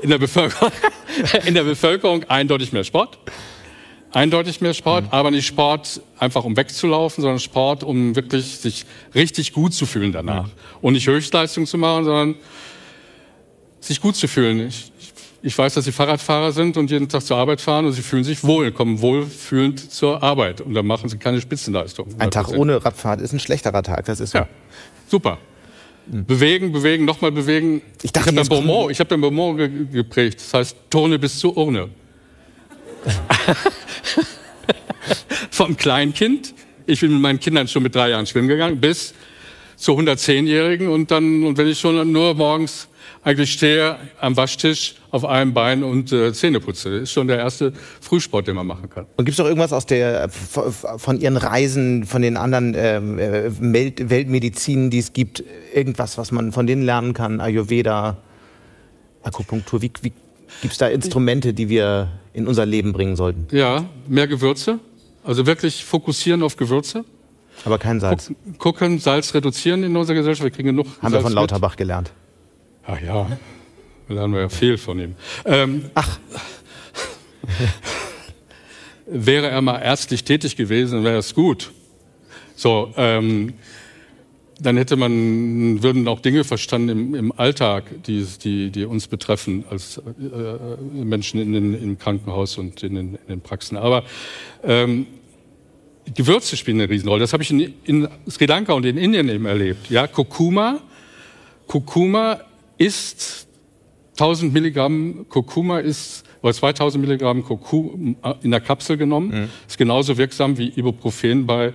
in 0.00 0.10
der 0.10 0.18
Bevölkerung, 0.18 0.72
in 1.46 1.54
der 1.54 1.64
Bevölkerung 1.64 2.24
eindeutig 2.24 2.72
mehr 2.72 2.84
Sport. 2.84 3.18
Eindeutig 4.12 4.60
mehr 4.60 4.72
Sport, 4.72 5.04
mhm. 5.04 5.10
aber 5.10 5.30
nicht 5.30 5.46
Sport 5.46 6.00
einfach 6.18 6.44
um 6.44 6.56
wegzulaufen, 6.56 7.22
sondern 7.22 7.40
Sport, 7.40 7.84
um 7.84 8.16
wirklich 8.16 8.56
sich 8.56 8.86
richtig 9.14 9.52
gut 9.52 9.74
zu 9.74 9.84
fühlen 9.84 10.12
danach. 10.12 10.46
Mhm. 10.46 10.52
Und 10.80 10.92
nicht 10.94 11.06
Höchstleistung 11.06 11.66
zu 11.66 11.76
machen, 11.76 12.04
sondern 12.04 12.34
sich 13.80 14.00
gut 14.00 14.16
zu 14.16 14.26
fühlen. 14.26 14.68
Ich, 14.68 14.92
ich 15.42 15.56
weiß, 15.56 15.74
dass 15.74 15.84
Sie 15.84 15.92
Fahrradfahrer 15.92 16.52
sind 16.52 16.76
und 16.78 16.90
jeden 16.90 17.08
Tag 17.08 17.22
zur 17.22 17.36
Arbeit 17.36 17.60
fahren 17.60 17.84
und 17.84 17.92
Sie 17.92 18.02
fühlen 18.02 18.24
sich 18.24 18.42
wohl, 18.44 18.72
kommen 18.72 19.00
wohlfühlend 19.00 19.92
zur 19.92 20.22
Arbeit 20.22 20.62
und 20.62 20.74
dann 20.74 20.86
machen 20.86 21.10
Sie 21.10 21.18
keine 21.18 21.40
Spitzenleistung. 21.40 22.08
Ein 22.18 22.30
Tag 22.30 22.48
ohne 22.48 22.82
Radfahrt 22.82 23.20
ist 23.20 23.32
ein 23.32 23.40
schlechterer 23.40 23.82
Tag, 23.82 24.06
das 24.06 24.20
ist 24.20 24.30
so. 24.30 24.38
Ja, 24.38 24.48
super. 25.06 25.38
Mhm. 26.06 26.24
Bewegen, 26.24 26.72
bewegen, 26.72 27.04
nochmal 27.04 27.30
bewegen. 27.30 27.82
Ich, 28.02 28.10
dachte, 28.10 28.30
ich 28.30 28.36
habe 28.36 28.40
ein 28.40 28.48
Beaumont, 28.48 28.90
ich 28.90 29.00
hab 29.00 29.12
ein 29.12 29.20
Beaumont 29.20 29.92
geprägt, 29.92 30.40
das 30.40 30.54
heißt 30.54 30.76
Turne 30.88 31.18
bis 31.18 31.38
zur 31.38 31.56
Urne. 31.56 31.90
Vom 35.58 35.76
Kleinkind, 35.76 36.54
ich 36.86 37.00
bin 37.00 37.10
mit 37.10 37.20
meinen 37.20 37.40
Kindern 37.40 37.66
schon 37.66 37.82
mit 37.82 37.92
drei 37.92 38.10
Jahren 38.10 38.24
schwimmen 38.26 38.46
gegangen, 38.46 38.80
bis 38.80 39.12
zur 39.74 39.98
110-Jährigen 39.98 40.86
und 40.86 41.10
dann, 41.10 41.42
und 41.42 41.58
wenn 41.58 41.66
ich 41.66 41.80
schon 41.80 42.12
nur 42.12 42.34
morgens 42.34 42.86
eigentlich 43.24 43.54
stehe 43.54 43.96
am 44.20 44.36
Waschtisch 44.36 44.94
auf 45.10 45.24
einem 45.24 45.54
Bein 45.54 45.82
und 45.82 46.12
äh, 46.12 46.32
Zähne 46.32 46.60
putze. 46.60 46.92
Das 46.92 47.02
ist 47.02 47.12
schon 47.12 47.26
der 47.26 47.38
erste 47.38 47.72
Frühsport, 48.00 48.46
den 48.46 48.54
man 48.54 48.68
machen 48.68 48.88
kann. 48.88 49.06
Und 49.16 49.24
gibt 49.24 49.36
es 49.36 49.40
auch 49.40 49.48
irgendwas 49.48 49.72
aus 49.72 49.84
der, 49.84 50.28
von 50.28 51.20
Ihren 51.20 51.36
Reisen, 51.36 52.04
von 52.04 52.22
den 52.22 52.36
anderen 52.36 52.76
ähm, 52.76 53.18
äh, 53.18 53.50
Weltmedizinen, 53.50 54.90
die 54.90 54.98
es 54.98 55.12
gibt, 55.12 55.42
irgendwas, 55.74 56.18
was 56.18 56.30
man 56.30 56.52
von 56.52 56.68
denen 56.68 56.84
lernen 56.84 57.14
kann? 57.14 57.40
Ayurveda, 57.40 58.16
Akupunktur, 59.24 59.82
wie, 59.82 59.90
wie 60.02 60.12
Gibt 60.62 60.72
es 60.72 60.78
da 60.78 60.86
Instrumente, 60.86 61.52
die 61.52 61.68
wir 61.68 62.10
in 62.32 62.46
unser 62.46 62.64
Leben 62.64 62.92
bringen 62.92 63.16
sollten? 63.16 63.48
Ja, 63.50 63.86
mehr 64.06 64.28
Gewürze. 64.28 64.78
Also 65.28 65.44
wirklich 65.44 65.84
fokussieren 65.84 66.42
auf 66.42 66.56
Gewürze. 66.56 67.04
Aber 67.66 67.76
kein 67.76 68.00
Salz. 68.00 68.32
Gucken, 68.56 68.98
Salz 68.98 69.34
reduzieren 69.34 69.82
in 69.82 69.94
unserer 69.94 70.16
Gesellschaft. 70.16 70.42
Wir 70.42 70.50
kriegen 70.50 70.68
genug. 70.68 70.86
Haben 70.86 71.12
Salz 71.12 71.12
wir 71.12 71.20
von 71.20 71.32
Lauterbach 71.34 71.72
mit. 71.72 71.76
gelernt. 71.76 72.12
Ach 72.86 72.98
ja, 72.98 73.38
da 74.08 74.14
lernen 74.14 74.32
wir 74.32 74.40
ja 74.40 74.48
viel 74.48 74.78
von 74.78 74.98
ihm. 74.98 75.16
Ähm, 75.44 75.90
Ach. 75.92 76.18
wäre 79.06 79.48
er 79.48 79.60
mal 79.60 79.78
ärztlich 79.80 80.24
tätig 80.24 80.56
gewesen, 80.56 81.04
wäre 81.04 81.18
es 81.18 81.34
gut. 81.34 81.72
So, 82.56 82.94
ähm, 82.96 83.52
dann 84.60 84.78
hätte 84.78 84.96
man, 84.96 85.82
würden 85.82 86.08
auch 86.08 86.20
Dinge 86.20 86.42
verstanden 86.42 86.88
im, 86.88 87.14
im 87.14 87.32
Alltag, 87.32 87.84
die, 88.06 88.26
die, 88.42 88.70
die 88.70 88.86
uns 88.86 89.08
betreffen 89.08 89.66
als 89.68 89.98
äh, 89.98 91.02
Menschen 91.04 91.38
in 91.38 91.52
den, 91.52 91.74
im 91.74 91.98
Krankenhaus 91.98 92.56
und 92.56 92.82
in 92.82 92.94
den, 92.94 93.14
in 93.16 93.28
den 93.28 93.40
Praxen. 93.42 93.76
Aber 93.76 94.04
ähm, 94.64 95.06
Gewürze 96.14 96.56
spielen 96.56 96.80
eine 96.80 96.90
Riesenrolle. 96.90 97.20
Das 97.20 97.32
habe 97.32 97.42
ich 97.42 97.50
in, 97.50 97.74
in, 97.84 98.08
Sri 98.28 98.46
Lanka 98.46 98.72
und 98.72 98.84
in 98.86 98.96
Indien 98.96 99.28
eben 99.28 99.46
erlebt. 99.46 99.90
Ja, 99.90 100.06
Kurkuma, 100.06 100.80
Kurkuma 101.66 102.40
ist 102.76 103.46
1000 104.12 104.52
Milligramm 104.52 105.26
Kurkuma 105.28 105.78
ist 105.78 106.24
oder 106.42 106.52
2000 106.52 107.04
Milligramm 107.04 107.42
Kurkuma 107.44 108.36
in 108.42 108.50
der 108.50 108.60
Kapsel 108.60 108.96
genommen. 108.96 109.28
Mhm. 109.28 109.48
Ist 109.66 109.78
genauso 109.78 110.16
wirksam 110.16 110.56
wie 110.56 110.72
Ibuprofen 110.76 111.46
bei 111.46 111.72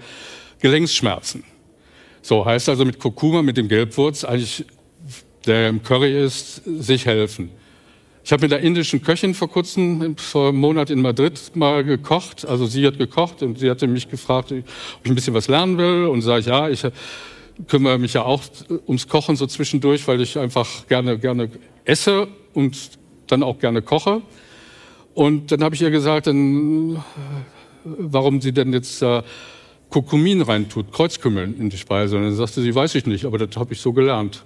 Gelenksschmerzen. 0.60 1.44
So 2.22 2.46
heißt 2.46 2.70
also 2.70 2.86
mit 2.86 3.00
Kurkuma, 3.00 3.42
mit 3.42 3.58
dem 3.58 3.68
Gelbwurz, 3.68 4.24
eigentlich, 4.24 4.66
der 5.46 5.70
im 5.70 5.84
Curry 5.84 6.24
ist, 6.24 6.62
sich 6.66 7.06
helfen. 7.06 7.52
Ich 8.26 8.32
habe 8.32 8.44
mit 8.44 8.52
der 8.52 8.62
indischen 8.62 9.02
Köchin 9.02 9.34
vor 9.34 9.50
kurzem, 9.50 10.16
vor 10.16 10.50
einem 10.50 10.60
Monat 10.60 10.90
in 10.90 11.02
Madrid 11.02 11.52
mal 11.56 11.84
gekocht. 11.84 12.48
Also 12.48 12.66
sie 12.66 12.88
hat 12.88 12.98
gekocht 12.98 13.44
und 13.44 13.60
sie 13.60 13.70
hatte 13.70 13.86
mich 13.86 14.10
gefragt, 14.10 14.54
ob 14.54 14.60
ich 15.04 15.12
ein 15.12 15.16
bisschen 15.16 15.34
was 15.34 15.50
lernen 15.50 15.78
will. 15.78 16.06
Und 16.06 16.22
sage 16.22 16.40
ich, 16.40 16.46
ja, 16.46 16.70
ich 16.70 16.86
kümmere 17.68 18.00
mich 18.00 18.14
ja 18.14 18.24
auch 18.24 18.42
ums 18.88 19.10
Kochen 19.10 19.36
so 19.36 19.46
zwischendurch, 19.46 20.08
weil 20.08 20.22
ich 20.22 20.40
einfach 20.40 20.88
gerne, 20.88 21.20
gerne 21.20 21.50
esse 21.84 22.30
und 22.54 22.92
dann 23.28 23.44
auch 23.44 23.60
gerne 23.60 23.82
koche. 23.82 24.22
Und 25.14 25.52
dann 25.52 25.62
habe 25.62 25.76
ich 25.76 25.82
ihr 25.82 25.92
gesagt, 25.92 26.28
dann, 26.28 27.04
warum 27.84 28.40
sie 28.40 28.54
denn 28.54 28.72
jetzt 28.72 29.02
äh, 29.02 29.22
Kurkumin 29.90 30.42
reintut, 30.42 30.94
Kreuzkümmel 30.94 31.54
in 31.60 31.70
die 31.70 31.78
Speise. 31.78 32.16
Und 32.16 32.24
dann 32.24 32.36
sagte 32.36 32.62
sie, 32.62 32.74
weiß 32.74 32.96
ich 32.96 33.06
nicht, 33.06 33.26
aber 33.26 33.38
das 33.38 33.58
habe 33.58 33.74
ich 33.74 33.82
so 33.82 33.92
gelernt 33.92 34.46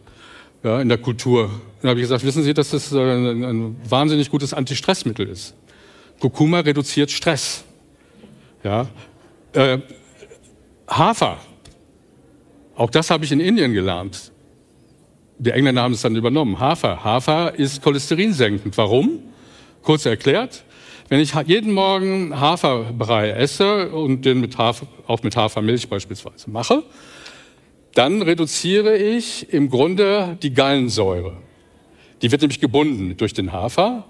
ja, 0.64 0.82
in 0.82 0.89
der 0.89 0.97
Kultur. 0.97 1.49
Dann 1.82 1.89
habe 1.89 1.99
ich 1.99 2.03
gesagt, 2.03 2.24
wissen 2.24 2.43
Sie, 2.43 2.53
dass 2.53 2.72
das 2.72 2.91
ein, 2.93 3.43
ein 3.43 3.76
wahnsinnig 3.88 4.30
gutes 4.30 4.53
Antistressmittel 4.53 5.28
ist. 5.28 5.55
Kurkuma 6.20 6.60
reduziert 6.60 7.12
Stress. 7.12 7.64
Ja. 8.64 8.88
Äh, 9.53 9.80
Hafer, 10.88 11.38
auch 12.76 12.89
das 12.89 13.10
habe 13.10 13.26
ich 13.26 13.32
in 13.32 13.39
Indien 13.39 13.74
gelernt. 13.74 14.32
Die 15.39 15.51
Engländer 15.51 15.82
haben 15.82 15.93
es 15.93 16.01
dann 16.01 16.16
übernommen. 16.16 16.60
Hafer. 16.60 17.03
Hafer 17.03 17.53
ist 17.58 17.82
cholesterinsenkend. 17.82 18.78
Warum? 18.78 19.20
Kurz 19.82 20.05
erklärt. 20.05 20.64
Wenn 21.10 21.20
ich 21.20 21.34
jeden 21.45 21.74
Morgen 21.74 22.39
Haferbrei 22.39 23.30
esse 23.32 23.89
und 23.89 24.26
den 24.26 24.41
mit 24.41 24.58
Hafer, 24.58 24.88
auch 25.08 25.24
mit 25.24 25.36
Hafermilch 25.36 25.88
beispielsweise 25.88 26.49
mache, 26.49 26.84
dann 27.97 28.21
reduziere 28.21 28.95
ich 28.95 29.51
im 29.51 29.69
Grunde 29.69 30.37
die 30.43 30.53
Gallensäure. 30.53 31.37
Die 32.21 32.31
wird 32.31 32.41
nämlich 32.41 32.59
gebunden 32.59 33.17
durch 33.17 33.33
den 33.33 33.51
Hafer. 33.51 34.05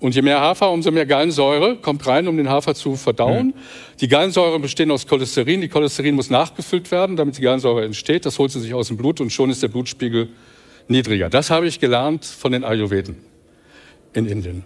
Und 0.00 0.14
je 0.14 0.22
mehr 0.22 0.40
Hafer, 0.40 0.70
umso 0.70 0.90
mehr 0.92 1.06
Gallensäure 1.06 1.76
kommt 1.76 2.06
rein, 2.06 2.28
um 2.28 2.36
den 2.36 2.48
Hafer 2.48 2.74
zu 2.74 2.94
verdauen. 2.94 3.48
Mhm. 3.48 3.54
Die 4.00 4.08
Gallensäure 4.08 4.58
bestehen 4.60 4.90
aus 4.90 5.06
Cholesterin. 5.06 5.60
Die 5.60 5.68
Cholesterin 5.68 6.14
muss 6.14 6.30
nachgefüllt 6.30 6.90
werden, 6.90 7.16
damit 7.16 7.36
die 7.36 7.42
Gallensäure 7.42 7.84
entsteht. 7.84 8.24
Das 8.24 8.38
holt 8.38 8.50
sie 8.50 8.60
sich 8.60 8.72
aus 8.72 8.88
dem 8.88 8.96
Blut 8.96 9.20
und 9.20 9.30
schon 9.30 9.50
ist 9.50 9.62
der 9.62 9.68
Blutspiegel 9.68 10.28
niedriger. 10.86 11.28
Das 11.28 11.50
habe 11.50 11.66
ich 11.66 11.80
gelernt 11.80 12.24
von 12.24 12.52
den 12.52 12.64
Ayurveden 12.64 13.16
in 14.14 14.26
Indien. 14.26 14.64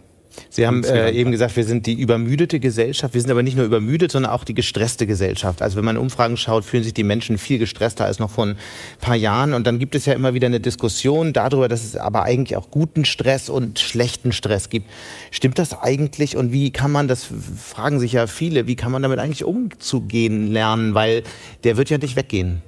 Sie 0.48 0.66
haben 0.66 0.84
äh, 0.84 1.10
eben 1.12 1.30
gesagt, 1.30 1.56
wir 1.56 1.64
sind 1.64 1.86
die 1.86 1.94
übermüdete 1.94 2.60
Gesellschaft. 2.60 3.14
Wir 3.14 3.20
sind 3.20 3.30
aber 3.30 3.42
nicht 3.42 3.56
nur 3.56 3.66
übermüdet, 3.66 4.12
sondern 4.12 4.32
auch 4.32 4.44
die 4.44 4.54
gestresste 4.54 5.06
Gesellschaft. 5.06 5.62
Also 5.62 5.76
wenn 5.76 5.84
man 5.84 5.96
Umfragen 5.96 6.36
schaut, 6.36 6.64
fühlen 6.64 6.84
sich 6.84 6.94
die 6.94 7.04
Menschen 7.04 7.38
viel 7.38 7.58
gestresster 7.58 8.04
als 8.04 8.18
noch 8.18 8.30
vor 8.30 8.46
ein 8.46 8.58
paar 9.00 9.16
Jahren. 9.16 9.54
Und 9.54 9.66
dann 9.66 9.78
gibt 9.78 9.94
es 9.94 10.06
ja 10.06 10.12
immer 10.12 10.34
wieder 10.34 10.46
eine 10.46 10.60
Diskussion 10.60 11.32
darüber, 11.32 11.68
dass 11.68 11.84
es 11.84 11.96
aber 11.96 12.22
eigentlich 12.22 12.56
auch 12.56 12.70
guten 12.70 13.04
Stress 13.04 13.48
und 13.48 13.78
schlechten 13.78 14.32
Stress 14.32 14.68
gibt. 14.68 14.88
Stimmt 15.30 15.58
das 15.58 15.80
eigentlich? 15.80 16.36
Und 16.36 16.52
wie 16.52 16.70
kann 16.70 16.92
man, 16.92 17.08
das 17.08 17.26
fragen 17.56 18.00
sich 18.00 18.12
ja 18.12 18.26
viele, 18.26 18.66
wie 18.66 18.76
kann 18.76 18.92
man 18.92 19.02
damit 19.02 19.18
eigentlich 19.18 19.44
umzugehen 19.44 20.52
lernen? 20.52 20.94
Weil 20.94 21.22
der 21.64 21.76
wird 21.76 21.90
ja 21.90 21.98
nicht 21.98 22.16
weggehen. 22.16 22.62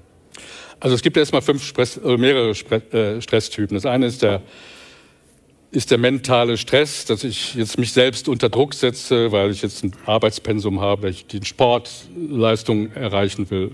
Also 0.81 0.97
es 0.97 1.03
gibt 1.03 1.17
erstmal 1.17 1.43
fünf 1.43 1.65
Stress, 1.65 1.97
äh, 1.97 2.17
mehrere 2.17 2.51
äh, 2.51 3.21
Stresstypen. 3.21 3.75
Das 3.75 3.87
eine 3.87 4.07
ist 4.07 4.23
der 4.23 4.43
ist 5.75 5.91
der 5.91 5.99
mentale 5.99 6.57
Stress, 6.57 7.05
dass 7.05 7.25
ich 7.25 7.57
jetzt 7.57 7.79
mich 7.79 7.93
selbst 7.93 8.29
unter 8.29 8.49
Druck 8.49 8.75
setze, 8.75 9.33
weil 9.33 9.51
ich 9.51 9.63
jetzt 9.63 9.83
ein 9.83 9.93
Arbeitspensum 10.07 10.81
habe, 10.81 11.03
weil 11.03 11.11
ich 11.11 11.27
die 11.27 11.45
Sportleistung 11.45 12.93
erreichen 12.93 13.51
will 13.51 13.73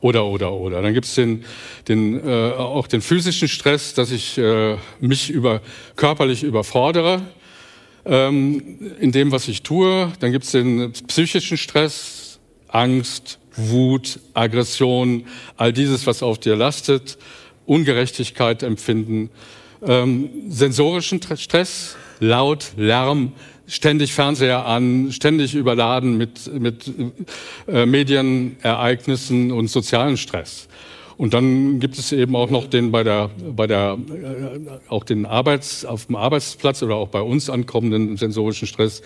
oder 0.00 0.24
oder 0.24 0.52
oder. 0.52 0.80
Dann 0.80 0.94
gibt 0.94 1.04
es 1.04 1.14
den, 1.14 1.44
den, 1.88 2.26
äh, 2.26 2.52
auch 2.52 2.86
den 2.86 3.02
physischen 3.02 3.48
Stress, 3.48 3.92
dass 3.92 4.12
ich 4.12 4.38
äh, 4.38 4.76
mich 5.00 5.28
über, 5.28 5.60
körperlich 5.94 6.42
überfordere 6.42 7.20
ähm, 8.06 8.94
in 8.98 9.12
dem, 9.12 9.30
was 9.30 9.46
ich 9.46 9.62
tue. 9.62 10.10
Dann 10.20 10.32
gibt 10.32 10.44
es 10.46 10.52
den 10.52 10.92
psychischen 11.06 11.58
Stress, 11.58 12.40
Angst, 12.68 13.38
Wut, 13.56 14.20
Aggression, 14.32 15.26
all 15.58 15.74
dieses, 15.74 16.06
was 16.06 16.22
auf 16.22 16.38
dir 16.38 16.56
lastet, 16.56 17.18
Ungerechtigkeit 17.66 18.62
empfinden 18.62 19.28
ähm, 19.86 20.30
sensorischen 20.48 21.20
Stress, 21.36 21.96
laut, 22.20 22.72
Lärm, 22.76 23.32
ständig 23.66 24.12
Fernseher 24.12 24.66
an, 24.66 25.12
ständig 25.12 25.54
überladen 25.54 26.16
mit, 26.16 26.52
mit 26.52 26.92
äh, 27.66 27.86
Medienereignissen 27.86 29.52
und 29.52 29.68
sozialen 29.68 30.16
Stress. 30.16 30.68
Und 31.16 31.34
dann 31.34 31.78
gibt 31.78 31.98
es 31.98 32.10
eben 32.12 32.34
auch 32.36 32.50
noch 32.50 32.66
den 32.66 32.90
bei 32.90 33.04
der, 33.04 33.30
bei 33.54 33.66
der, 33.66 33.98
äh, 34.08 34.90
auch 34.90 35.04
den 35.04 35.26
Arbeits, 35.26 35.84
auf 35.84 36.06
dem 36.06 36.16
Arbeitsplatz 36.16 36.82
oder 36.82 36.96
auch 36.96 37.08
bei 37.08 37.20
uns 37.20 37.48
ankommenden 37.50 38.16
sensorischen 38.16 38.66
Stress. 38.66 39.02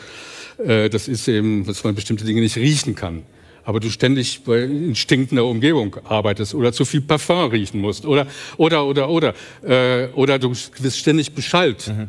Äh, 0.65 0.89
das 0.89 1.09
ist 1.09 1.29
eben, 1.29 1.67
dass 1.67 1.85
man 1.85 1.95
bestimmte 1.95 2.25
Dinge 2.25 2.41
nicht 2.41 2.57
riechen 2.57 2.95
kann 2.95 3.23
aber 3.67 3.81
du 3.81 3.91
ständig 3.91 4.41
in 4.47 4.95
stinkender 4.95 5.45
Umgebung 5.45 5.97
arbeitest 6.05 6.55
oder 6.55 6.73
zu 6.73 6.85
viel 6.85 7.01
Parfum 7.01 7.51
riechen 7.51 7.81
musst 7.81 8.07
oder 8.07 8.29
oder 8.57 8.87
oder 8.87 9.11
oder 9.11 9.35
äh, 9.63 10.07
oder 10.15 10.39
du 10.39 10.51
wirst 10.51 10.99
ständig 10.99 11.33
beschallt 11.33 11.89
mhm. 11.89 12.09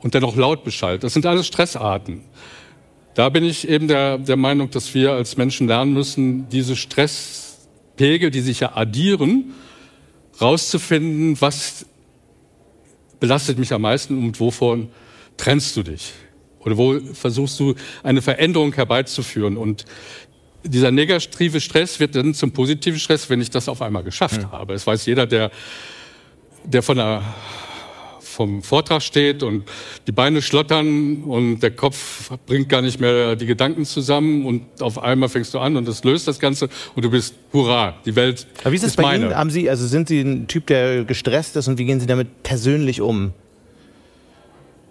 und 0.00 0.14
dann 0.14 0.22
auch 0.22 0.36
laut 0.36 0.64
beschallt. 0.64 1.02
Das 1.02 1.14
sind 1.14 1.24
alles 1.24 1.46
Stressarten. 1.46 2.20
Da 3.14 3.30
bin 3.30 3.42
ich 3.42 3.66
eben 3.66 3.88
der, 3.88 4.18
der 4.18 4.36
Meinung, 4.36 4.70
dass 4.70 4.94
wir 4.94 5.12
als 5.12 5.38
Menschen 5.38 5.66
lernen 5.66 5.94
müssen, 5.94 6.48
diese 6.50 6.76
Stresspegel, 6.76 8.30
die 8.30 8.42
sich 8.42 8.60
ja 8.60 8.76
addieren, 8.76 9.54
rauszufinden, 10.40 11.40
was 11.40 11.86
belastet 13.18 13.58
mich 13.58 13.72
am 13.72 13.80
meisten 13.80 14.18
und 14.18 14.38
wovon 14.40 14.90
trennst 15.38 15.74
du 15.74 15.82
dich? 15.82 16.12
Oder 16.60 16.76
wo 16.76 17.00
versuchst 17.14 17.58
du 17.60 17.74
eine 18.02 18.20
Veränderung 18.20 18.74
herbeizuführen? 18.74 19.56
Und 19.56 19.86
dieser 20.68 20.90
negative 20.90 21.60
Stress 21.60 21.98
wird 22.00 22.14
dann 22.14 22.34
zum 22.34 22.52
positiven 22.52 22.98
Stress, 22.98 23.28
wenn 23.30 23.40
ich 23.40 23.50
das 23.50 23.68
auf 23.68 23.82
einmal 23.82 24.02
geschafft 24.02 24.42
mhm. 24.42 24.52
habe. 24.52 24.74
Es 24.74 24.86
weiß 24.86 25.06
jeder, 25.06 25.26
der, 25.26 25.50
der 26.64 26.82
von 26.82 26.96
der, 26.96 27.22
vom 28.20 28.62
Vortrag 28.62 29.02
steht 29.02 29.42
und 29.42 29.64
die 30.06 30.12
Beine 30.12 30.40
schlottern 30.42 31.24
und 31.24 31.60
der 31.60 31.72
Kopf 31.72 32.30
bringt 32.46 32.68
gar 32.68 32.82
nicht 32.82 33.00
mehr 33.00 33.34
die 33.34 33.46
Gedanken 33.46 33.84
zusammen 33.84 34.46
und 34.46 34.80
auf 34.80 35.02
einmal 35.02 35.28
fängst 35.28 35.54
du 35.54 35.58
an 35.58 35.76
und 35.76 35.88
das 35.88 36.04
löst 36.04 36.28
das 36.28 36.38
Ganze 36.38 36.68
und 36.94 37.04
du 37.04 37.10
bist, 37.10 37.34
hurra, 37.52 37.96
die 38.04 38.14
Welt 38.14 38.46
Aber 38.62 38.70
wie 38.70 38.76
ist 38.76 38.84
es 38.84 38.94
bei 38.94 39.02
meine. 39.02 39.26
Ihnen? 39.26 39.34
Haben 39.34 39.50
Sie, 39.50 39.68
also 39.68 39.86
sind 39.86 40.06
Sie 40.08 40.20
ein 40.20 40.46
Typ, 40.46 40.66
der 40.68 41.04
gestresst 41.04 41.56
ist 41.56 41.66
und 41.66 41.78
wie 41.78 41.84
gehen 41.84 41.98
Sie 41.98 42.06
damit 42.06 42.44
persönlich 42.44 43.00
um? 43.00 43.32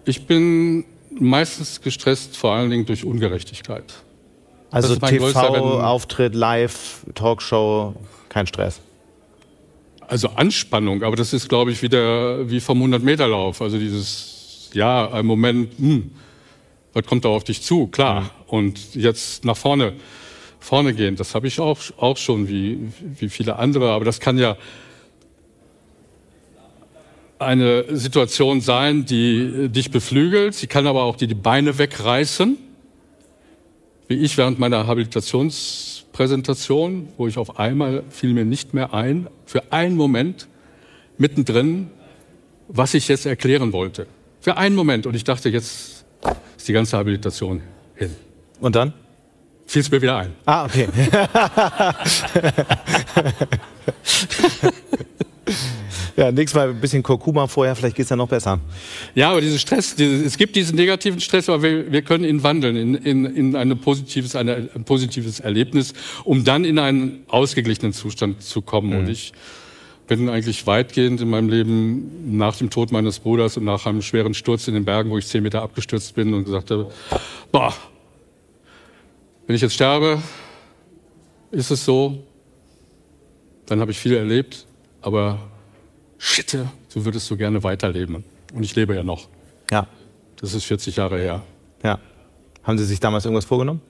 Ich 0.04 0.26
bin 0.26 0.84
meistens 1.20 1.82
gestresst, 1.82 2.36
vor 2.36 2.54
allen 2.54 2.70
Dingen 2.70 2.86
durch 2.86 3.06
Ungerechtigkeit. 3.06 3.94
Also 4.72 4.96
TV-Auftritt, 4.96 6.36
Live, 6.36 7.06
Talkshow, 7.16 7.96
kein 8.30 8.48
Stress. 8.48 8.82
Also 10.08 10.30
Anspannung, 10.30 11.04
aber 11.04 11.16
das 11.16 11.34
ist, 11.34 11.50
glaube 11.50 11.72
ich, 11.72 11.82
wieder 11.82 12.50
wie 12.50 12.60
vom 12.60 12.82
100-Meter-Lauf. 12.82 13.62
Also 13.62 13.78
dieses, 13.78 14.70
ja, 14.74 15.10
ein 15.12 15.26
Moment, 15.26 15.78
hm, 15.78 16.12
was 16.94 17.06
kommt 17.06 17.26
da 17.26 17.30
auf 17.30 17.44
dich 17.44 17.62
zu? 17.62 17.88
Klar. 17.88 18.22
Mhm. 18.22 18.28
Und 18.48 18.96
jetzt 18.96 19.46
nach 19.46 19.58
vorne, 19.58 19.94
vorne 20.60 20.94
gehen, 20.94 21.16
das 21.16 21.36
habe 21.36 21.48
ich 21.48 21.60
auch, 21.60 21.78
auch 21.98 22.18
schon 22.18 22.48
wie, 22.48 22.80
wie 23.02 23.30
viele 23.30 23.58
andere. 23.58 23.92
Aber 23.92 24.06
das 24.06 24.20
kann 24.20 24.38
ja 24.38 24.58
eine 27.40 27.86
Situation 27.96 28.62
sein, 28.62 29.06
die 29.06 29.70
dich 29.70 29.92
beflügelt. 29.92 30.56
Sie 30.56 30.68
kann 30.68 30.88
aber 30.88 31.04
auch 31.04 31.16
die, 31.16 31.28
die 31.28 31.36
Beine 31.36 31.78
wegreißen 31.78 32.58
wie 34.08 34.16
ich 34.16 34.38
während 34.38 34.60
meiner 34.60 34.86
Habilitationspräsentation, 34.88 37.10
wo 37.18 37.28
ich 37.28 37.38
auf 37.38 37.60
einmal 37.60 38.04
fiel 38.10 38.34
mir 38.34 38.46
nicht 38.46 38.74
mehr 38.74 38.94
ein, 38.94 39.28
für 39.46 39.72
einen 39.72 39.96
Moment 39.96 40.48
mittendrin, 41.18 41.90
was 42.68 42.94
ich 42.94 43.08
jetzt 43.08 43.26
erklären 43.26 43.72
wollte. 43.74 44.08
Für 44.42 44.58
einen 44.58 44.76
Moment. 44.76 45.06
Und 45.06 45.16
ich 45.16 45.24
dachte, 45.24 45.48
jetzt 45.50 46.04
ist 46.58 46.68
die 46.68 46.74
ganze 46.74 46.98
Habilitation 46.98 47.62
hin. 47.96 48.14
Und 48.60 48.76
dann? 48.76 48.94
Fiel 49.66 49.82
es 49.82 49.90
mir 49.92 50.02
wieder 50.02 50.18
ein. 50.18 50.34
Ah, 50.46 50.66
okay. 50.66 50.88
Ja, 56.18 56.32
nächstes 56.32 56.56
Mal 56.56 56.70
ein 56.72 56.82
bisschen 56.82 57.04
Kurkuma 57.04 57.46
vorher, 57.46 57.76
vielleicht 57.76 57.96
geht 57.96 58.06
es 58.06 58.10
ja 58.10 58.16
noch 58.16 58.28
besser. 58.28 58.60
Ja, 59.14 59.30
aber 59.30 59.40
dieser 59.40 59.60
Stress, 59.60 59.96
diese, 59.96 60.26
es 60.26 60.36
gibt 60.36 60.56
diesen 60.56 60.76
negativen 60.76 61.20
Stress, 61.20 61.48
aber 61.48 61.62
wir, 61.62 61.92
wir 61.92 62.02
können 62.02 62.24
ihn 62.24 62.42
wandeln 62.42 62.76
in, 62.76 62.96
in, 62.96 63.26
in 63.26 63.56
eine 63.56 63.76
positives, 63.76 64.36
eine, 64.36 64.68
ein 64.74 64.84
positives 64.84 65.40
Erlebnis, 65.40 65.94
um 66.24 66.44
dann 66.44 66.66
in 66.66 66.80
einen 66.80 67.24
ausgeglichenen 67.28 67.94
Zustand 67.94 68.42
zu 68.42 68.64
kommen. 68.64 68.90
Mhm. 68.90 68.98
Und 68.98 69.10
ich 69.10 69.32
bin 70.08 70.28
eigentlich 70.28 70.66
weitgehend 70.66 71.22
in 71.22 71.30
meinem 71.30 71.50
Leben 71.50 72.36
nach 72.36 72.56
dem 72.56 72.72
Tod 72.72 72.92
meines 72.92 73.20
Bruders 73.20 73.56
und 73.58 73.66
nach 73.66 73.86
einem 73.86 74.02
schweren 74.02 74.34
Sturz 74.34 74.68
in 74.68 74.74
den 74.74 74.86
Bergen, 74.86 75.12
wo 75.12 75.20
ich 75.20 75.28
zehn 75.28 75.44
Meter 75.44 75.62
abgestürzt 75.62 76.16
bin 76.16 76.34
und 76.34 76.46
gesagt 76.46 76.72
habe, 76.72 76.90
boah, 77.52 77.76
wenn 79.46 79.56
ich 79.56 79.62
jetzt 79.62 79.76
sterbe, 79.76 80.20
ist 81.52 81.70
es 81.70 81.86
so, 81.86 82.24
dann 83.68 83.82
habe 83.82 83.92
ich 83.92 84.00
viel 84.00 84.16
erlebt, 84.16 84.66
aber 85.02 85.40
shit, 86.18 86.54
du 86.54 87.06
würdest 87.06 87.28
so 87.28 87.38
gerne 87.38 87.64
weiterleben. 87.64 88.24
Und 88.54 88.64
ich 88.64 88.76
lebe 88.76 88.96
ja 88.96 89.04
noch. 89.04 89.28
Ja. 89.72 89.88
Das 90.38 90.54
ist 90.54 90.66
40 90.66 90.96
Jahre 90.96 91.18
her. 91.18 91.44
Ja. 91.84 92.00
Haben 92.64 92.78
Sie 92.78 92.86
sich 92.86 93.00
damals 93.00 93.26
irgendwas 93.26 93.46
vorgenommen? 93.46 93.82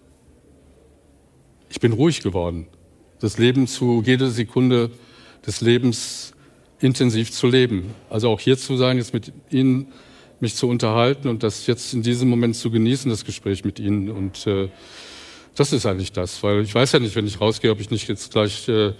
Ich 1.69 1.79
bin 1.79 1.93
ruhig 1.93 2.21
geworden. 2.21 2.67
Das 3.19 3.37
Leben 3.37 3.67
zu, 3.67 4.03
jede 4.05 4.29
Sekunde 4.29 4.91
des 5.45 5.61
Lebens 5.61 6.33
intensiv 6.79 7.31
zu 7.31 7.47
leben. 7.47 7.93
Also 8.09 8.29
auch 8.29 8.39
hier 8.39 8.57
zu 8.57 8.77
sein, 8.77 8.97
jetzt 8.97 9.13
mit 9.13 9.33
Ihnen 9.49 9.87
mich 10.39 10.55
zu 10.55 10.67
unterhalten 10.69 11.27
und 11.27 11.43
das 11.43 11.65
jetzt 11.65 11.93
in 11.93 12.03
diesem 12.03 12.29
Moment 12.29 12.55
zu 12.55 12.69
genießen, 12.69 13.09
das 13.09 13.25
Gespräch 13.25 13.65
mit 13.65 13.79
Ihnen. 13.79 14.09
Und 14.09 14.45
äh, 14.45 14.69
das 15.55 15.73
ist 15.73 15.85
eigentlich 15.85 16.11
das, 16.11 16.43
weil 16.43 16.61
ich 16.61 16.73
weiß 16.73 16.91
ja 16.91 16.99
nicht, 16.99 17.15
wenn 17.15 17.25
ich 17.25 17.41
rausgehe, 17.41 17.71
ob 17.71 17.79
ich 17.79 17.89
nicht 17.89 18.07
jetzt 18.07 18.31
gleich 18.31 18.67
äh, 18.69 18.93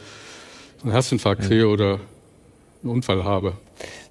einen 0.82 0.92
Herzinfarkt 0.92 1.44
kriege 1.44 1.68
oder 1.68 2.00
einen 2.88 2.96
Unfall 2.96 3.24
habe. 3.24 3.54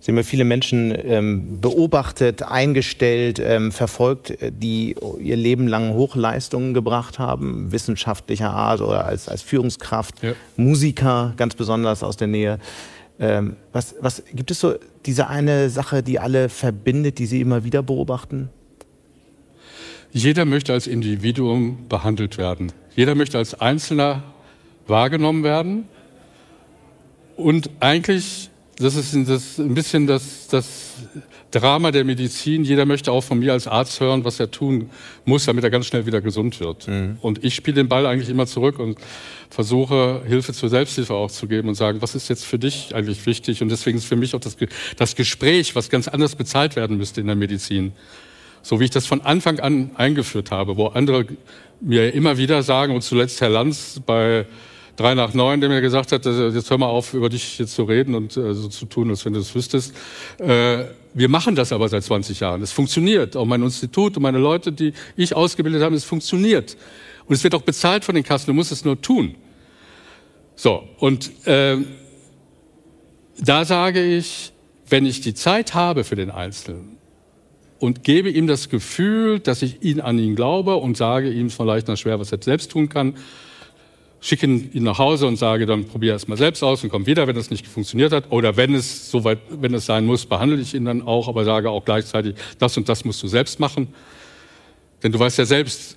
Sie 0.01 0.13
haben 0.13 0.19
ja 0.19 0.23
viele 0.23 0.45
Menschen 0.45 0.97
ähm, 1.05 1.61
beobachtet, 1.61 2.43
eingestellt, 2.43 3.41
ähm, 3.41 3.73
verfolgt, 3.73 4.31
äh, 4.31 4.53
die 4.53 4.95
ihr 5.21 5.37
Leben 5.37 5.67
lang 5.67 5.95
Hochleistungen 5.95 6.75
gebracht 6.75 7.19
haben, 7.19 7.73
wissenschaftlicher 7.73 8.51
Art 8.51 8.81
oder 8.81 9.05
als, 9.05 9.29
als 9.29 9.43
Führungskraft, 9.43 10.23
ja. 10.23 10.35
Musiker 10.57 11.35
ganz 11.37 11.55
besonders 11.55 12.03
aus 12.03 12.17
der 12.17 12.29
Nähe. 12.29 12.59
Ähm, 13.19 13.57
was, 13.73 13.97
was 14.01 14.23
gibt 14.33 14.51
es 14.51 14.61
so 14.61 14.75
diese 15.07 15.29
eine 15.29 15.71
Sache, 15.71 16.03
die 16.03 16.21
alle 16.21 16.49
verbindet, 16.49 17.19
die 17.19 17.27
Sie 17.27 17.41
immer 17.41 17.65
wieder 17.65 17.83
beobachten? 17.83 18.51
Jeder 20.13 20.45
möchte 20.45 20.73
als 20.73 20.87
Individuum 20.87 21.89
behandelt 21.89 22.39
werden. 22.39 22.73
Jeder 22.95 23.15
möchte 23.15 23.39
als 23.39 23.61
Einzelner 23.61 24.23
wahrgenommen 24.87 25.43
werden. 25.43 25.89
Und 27.37 27.71
eigentlich 27.81 28.51
das 28.79 28.95
ist 28.95 29.15
ein 29.15 29.75
bisschen 29.75 30.07
das, 30.07 30.49
das 30.49 30.95
Drama 31.51 31.91
der 31.93 32.05
Medizin. 32.05 32.63
Jeder 32.63 32.85
möchte 32.85 33.11
auch 33.11 33.23
von 33.23 33.39
mir 33.39 33.53
als 33.53 33.67
Arzt 33.67 34.01
hören, 34.01 34.25
was 34.25 34.39
er 34.39 34.51
tun 34.51 34.91
muss, 35.25 35.47
damit 35.47 35.65
er 35.65 35.71
ganz 35.71 35.87
schnell 35.87 36.05
wieder 36.05 36.21
gesund 36.21 36.61
wird. 36.61 36.87
Mhm. 36.87 37.17
Und 37.23 37.43
ich 37.43 37.55
spiele 37.55 37.77
den 37.77 37.89
Ball 37.89 38.05
eigentlich 38.05 38.29
immer 38.29 38.47
zurück 38.47 38.79
und 38.79 38.99
versuche, 39.49 40.23
Hilfe 40.27 40.53
zur 40.53 40.69
Selbsthilfe 40.69 41.15
auch 41.15 41.31
zu 41.31 41.47
geben 41.47 41.69
und 41.69 41.75
sagen, 41.75 42.03
was 42.03 42.15
ist 42.15 42.29
jetzt 42.29 42.45
für 42.45 42.59
dich 42.59 42.95
eigentlich 42.95 43.25
wichtig? 43.25 43.63
Und 43.63 43.71
deswegen 43.71 43.97
ist 43.97 44.05
für 44.05 44.17
mich 44.17 44.35
auch 44.35 44.41
das, 44.41 44.59
das 44.97 45.17
Gespräch, 45.17 45.75
was 45.75 45.89
ganz 45.89 46.07
anders 46.07 46.35
bezahlt 46.35 46.77
werden 46.77 46.99
müsste 46.99 47.23
in 47.23 47.29
der 47.29 47.37
Medizin. 47.37 47.93
So 48.61 48.79
wie 48.81 48.85
ich 48.85 48.91
das 48.91 49.07
von 49.07 49.23
Anfang 49.23 49.59
an 49.61 49.93
eingeführt 49.95 50.51
habe, 50.51 50.77
wo 50.77 50.89
andere 50.89 51.27
mir 51.81 52.13
immer 52.13 52.37
wieder 52.37 52.63
sagen, 52.63 52.95
und 52.95 53.03
zuletzt 53.03 53.41
Herr 53.41 53.49
Lanz 53.49 54.03
bei 54.05 54.45
drei 54.97 55.15
nach 55.15 55.35
neun, 55.35 55.61
der 55.61 55.69
mir 55.69 55.81
gesagt 55.81 56.13
hat, 56.13 56.25
jetzt 56.25 56.71
hör 56.71 56.79
mal 56.79 56.87
auf, 56.87 57.15
über 57.15 57.29
dich 57.29 57.59
jetzt 57.59 57.75
zu 57.75 57.85
reden 57.85 58.15
und 58.15 58.37
äh, 58.37 58.55
so 58.55 58.69
zu 58.69 58.87
tun, 58.87 59.11
als 59.11 59.25
wenn 59.25 59.35
du 59.35 59.39
das 59.39 59.55
wüsstest. 59.55 59.95
Äh, 60.39 60.85
wir 61.15 61.29
machen 61.29 61.55
das 61.55 61.73
aber 61.73 61.89
seit 61.89 62.03
20 62.03 62.41
Jahren. 62.41 62.63
Es 62.63 62.73
funktioniert. 62.73 63.37
Auch 63.37 63.45
mein 63.45 63.63
Institut 63.63 64.17
und 64.17 64.23
meine 64.23 64.39
Leute, 64.39 64.73
die 64.73 64.93
ich 65.17 65.35
ausgebildet 65.35 65.83
habe, 65.83 65.95
es 65.95 66.05
funktioniert. 66.05 66.77
Und 67.27 67.35
es 67.35 67.45
wird 67.45 67.55
auch 67.55 67.63
bezahlt 67.63 68.05
von 68.05 68.15
den 68.15 68.25
Kassen. 68.25 68.47
Du 68.47 68.53
musst 68.53 68.73
es 68.73 68.85
nur 68.85 69.01
tun. 69.01 69.35
So, 70.55 70.83
und 70.99 71.31
äh, 71.47 71.77
da 73.39 73.65
sage 73.65 74.03
ich, 74.03 74.53
wenn 74.89 75.05
ich 75.05 75.21
die 75.21 75.35
Zeit 75.35 75.75
habe 75.75 76.05
für 76.05 76.17
den 76.17 76.31
Einzelnen 76.31 76.97
und 77.79 78.05
gebe 78.05 78.31
ihm 78.31 78.47
das 78.47 78.69
Gefühl, 78.69 79.41
dass 79.41 79.63
ich 79.63 79.83
ihn 79.83 80.01
an 80.01 80.19
ihn 80.19 80.35
glaube 80.35 80.77
und 80.77 80.97
sage 80.97 81.31
ihm 81.31 81.51
vielleicht 81.51 81.89
noch 81.89 81.97
schwer, 81.97 82.19
was 82.19 82.33
er 82.33 82.43
selbst 82.43 82.71
tun 82.71 82.89
kann, 82.89 83.15
schicke 84.27 84.47
ihn 84.47 84.83
nach 84.83 84.99
Hause 84.99 85.27
und 85.27 85.37
sage 85.37 85.67
dann, 85.67 85.85
probier 85.85 86.17
es 86.17 86.27
mal 86.27 86.37
selbst 86.37 86.63
aus 86.65 86.83
und 86.83 86.91
komm 86.91 87.07
wieder, 87.07 87.29
wenn 87.29 87.37
es 87.37 87.51
nicht 87.51 87.67
funktioniert 87.67 88.13
hat. 88.13 88.33
Oder 88.33 88.57
wenn 88.57 88.75
es 88.75 89.09
soweit, 89.11 89.39
wenn 89.51 89.73
es 89.73 89.87
sein 89.87 90.05
muss, 90.05 90.27
behandle 90.27 90.61
ich 90.61 90.75
ihn 90.75 90.85
dann 90.85 91.03
auch, 91.03 91.29
aber 91.29 91.45
sage 91.45 91.71
auch 91.71 91.85
gleichzeitig, 91.85 92.35
das 92.59 92.77
und 92.77 92.89
das 92.89 93.05
musst 93.05 93.23
du 93.23 93.29
selbst 93.29 93.61
machen. 93.61 93.89
Denn 95.03 95.13
du 95.13 95.19
weißt 95.19 95.39
ja 95.39 95.45
selbst, 95.45 95.97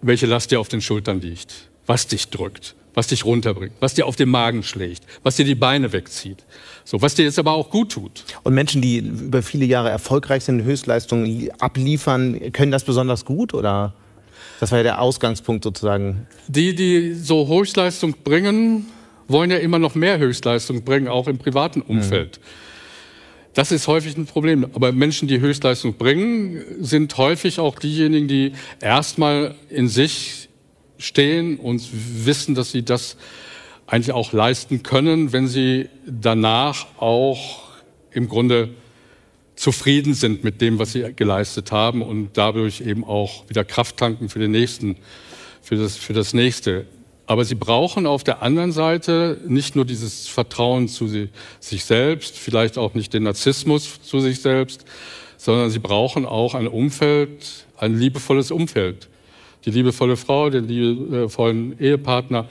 welche 0.00 0.26
Last 0.26 0.52
dir 0.52 0.60
auf 0.60 0.68
den 0.68 0.80
Schultern 0.80 1.20
liegt, 1.20 1.68
was 1.86 2.06
dich 2.06 2.28
drückt, 2.28 2.76
was 2.94 3.08
dich 3.08 3.24
runterbringt, 3.24 3.72
was 3.80 3.94
dir 3.94 4.06
auf 4.06 4.14
den 4.14 4.28
Magen 4.28 4.62
schlägt, 4.62 5.02
was 5.24 5.34
dir 5.34 5.44
die 5.44 5.56
Beine 5.56 5.92
wegzieht. 5.92 6.44
So, 6.84 7.02
was 7.02 7.16
dir 7.16 7.24
jetzt 7.24 7.38
aber 7.40 7.52
auch 7.52 7.70
gut 7.70 7.90
tut. 7.90 8.24
Und 8.44 8.54
Menschen, 8.54 8.80
die 8.80 8.98
über 8.98 9.42
viele 9.42 9.64
Jahre 9.64 9.90
erfolgreich 9.90 10.44
sind, 10.44 10.62
Höchstleistungen 10.62 11.50
abliefern, 11.58 12.52
können 12.52 12.70
das 12.70 12.84
besonders 12.84 13.24
gut 13.24 13.54
oder? 13.54 13.94
Das 14.60 14.70
war 14.70 14.78
ja 14.78 14.82
der 14.82 15.00
Ausgangspunkt 15.00 15.64
sozusagen. 15.64 16.26
Die, 16.48 16.74
die 16.74 17.14
so 17.14 17.46
Höchstleistung 17.48 18.14
bringen, 18.24 18.86
wollen 19.28 19.50
ja 19.50 19.58
immer 19.58 19.78
noch 19.78 19.94
mehr 19.94 20.18
Höchstleistung 20.18 20.84
bringen, 20.84 21.08
auch 21.08 21.28
im 21.28 21.38
privaten 21.38 21.82
Umfeld. 21.82 22.38
Mhm. 22.38 22.46
Das 23.54 23.72
ist 23.72 23.88
häufig 23.88 24.16
ein 24.16 24.26
Problem. 24.26 24.66
Aber 24.74 24.92
Menschen, 24.92 25.28
die 25.28 25.40
Höchstleistung 25.40 25.94
bringen, 25.94 26.62
sind 26.80 27.16
häufig 27.16 27.58
auch 27.58 27.78
diejenigen, 27.78 28.28
die 28.28 28.52
erstmal 28.80 29.54
in 29.70 29.88
sich 29.88 30.50
stehen 30.98 31.58
und 31.58 31.82
wissen, 32.26 32.54
dass 32.54 32.72
sie 32.72 32.84
das 32.84 33.16
eigentlich 33.86 34.12
auch 34.12 34.32
leisten 34.32 34.82
können, 34.82 35.32
wenn 35.32 35.48
sie 35.48 35.88
danach 36.06 36.86
auch 36.98 37.62
im 38.10 38.28
Grunde 38.28 38.70
zufrieden 39.56 40.14
sind 40.14 40.44
mit 40.44 40.60
dem, 40.60 40.78
was 40.78 40.92
sie 40.92 41.12
geleistet 41.14 41.72
haben 41.72 42.02
und 42.02 42.30
dadurch 42.34 42.82
eben 42.82 43.04
auch 43.04 43.48
wieder 43.48 43.64
Kraft 43.64 43.96
tanken 43.96 44.28
für 44.28 44.38
den 44.38 44.50
nächsten, 44.50 44.96
für 45.62 45.76
das, 45.76 45.96
für 45.96 46.12
das 46.12 46.34
nächste. 46.34 46.86
Aber 47.26 47.44
sie 47.44 47.56
brauchen 47.56 48.06
auf 48.06 48.22
der 48.22 48.42
anderen 48.42 48.70
Seite 48.70 49.40
nicht 49.48 49.74
nur 49.74 49.84
dieses 49.84 50.28
Vertrauen 50.28 50.86
zu 50.86 51.08
sich 51.08 51.84
selbst, 51.84 52.36
vielleicht 52.36 52.78
auch 52.78 52.94
nicht 52.94 53.12
den 53.14 53.24
Narzissmus 53.24 54.00
zu 54.02 54.20
sich 54.20 54.40
selbst, 54.40 54.84
sondern 55.36 55.70
sie 55.70 55.80
brauchen 55.80 56.24
auch 56.24 56.54
ein 56.54 56.68
Umfeld, 56.68 57.66
ein 57.78 57.98
liebevolles 57.98 58.50
Umfeld. 58.50 59.08
Die 59.64 59.70
liebevolle 59.70 60.16
Frau, 60.16 60.50
den 60.50 60.68
liebevollen 60.68 61.80
Ehepartner, 61.80 62.48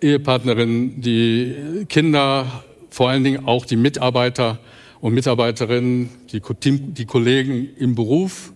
Ehepartnerin, 0.00 1.00
die 1.00 1.86
Kinder, 1.88 2.64
vor 2.90 3.10
allen 3.10 3.24
Dingen 3.24 3.46
auch 3.46 3.66
die 3.66 3.76
Mitarbeiter, 3.76 4.60
und 5.04 5.12
Mitarbeiterinnen, 5.12 6.08
die, 6.32 6.40
die 6.64 7.04
Kollegen 7.04 7.68
im 7.76 7.94
Beruf, 7.94 8.54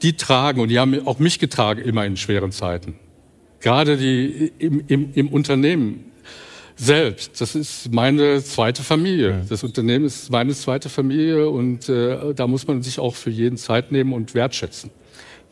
die 0.00 0.12
tragen, 0.12 0.60
und 0.60 0.68
die 0.68 0.78
haben 0.78 1.04
auch 1.04 1.18
mich 1.18 1.40
getragen 1.40 1.82
immer 1.82 2.06
in 2.06 2.16
schweren 2.16 2.52
Zeiten. 2.52 2.94
Gerade 3.58 3.96
die 3.96 4.52
im, 4.60 4.84
im, 4.86 5.12
im 5.14 5.28
Unternehmen 5.30 6.12
selbst. 6.76 7.40
Das 7.40 7.56
ist 7.56 7.92
meine 7.92 8.40
zweite 8.44 8.84
Familie. 8.84 9.44
Das 9.48 9.64
Unternehmen 9.64 10.04
ist 10.04 10.30
meine 10.30 10.54
zweite 10.54 10.88
Familie 10.88 11.48
und 11.50 11.88
äh, 11.88 12.34
da 12.34 12.46
muss 12.46 12.68
man 12.68 12.80
sich 12.82 13.00
auch 13.00 13.16
für 13.16 13.30
jeden 13.30 13.56
Zeit 13.56 13.90
nehmen 13.90 14.12
und 14.12 14.36
wertschätzen 14.36 14.92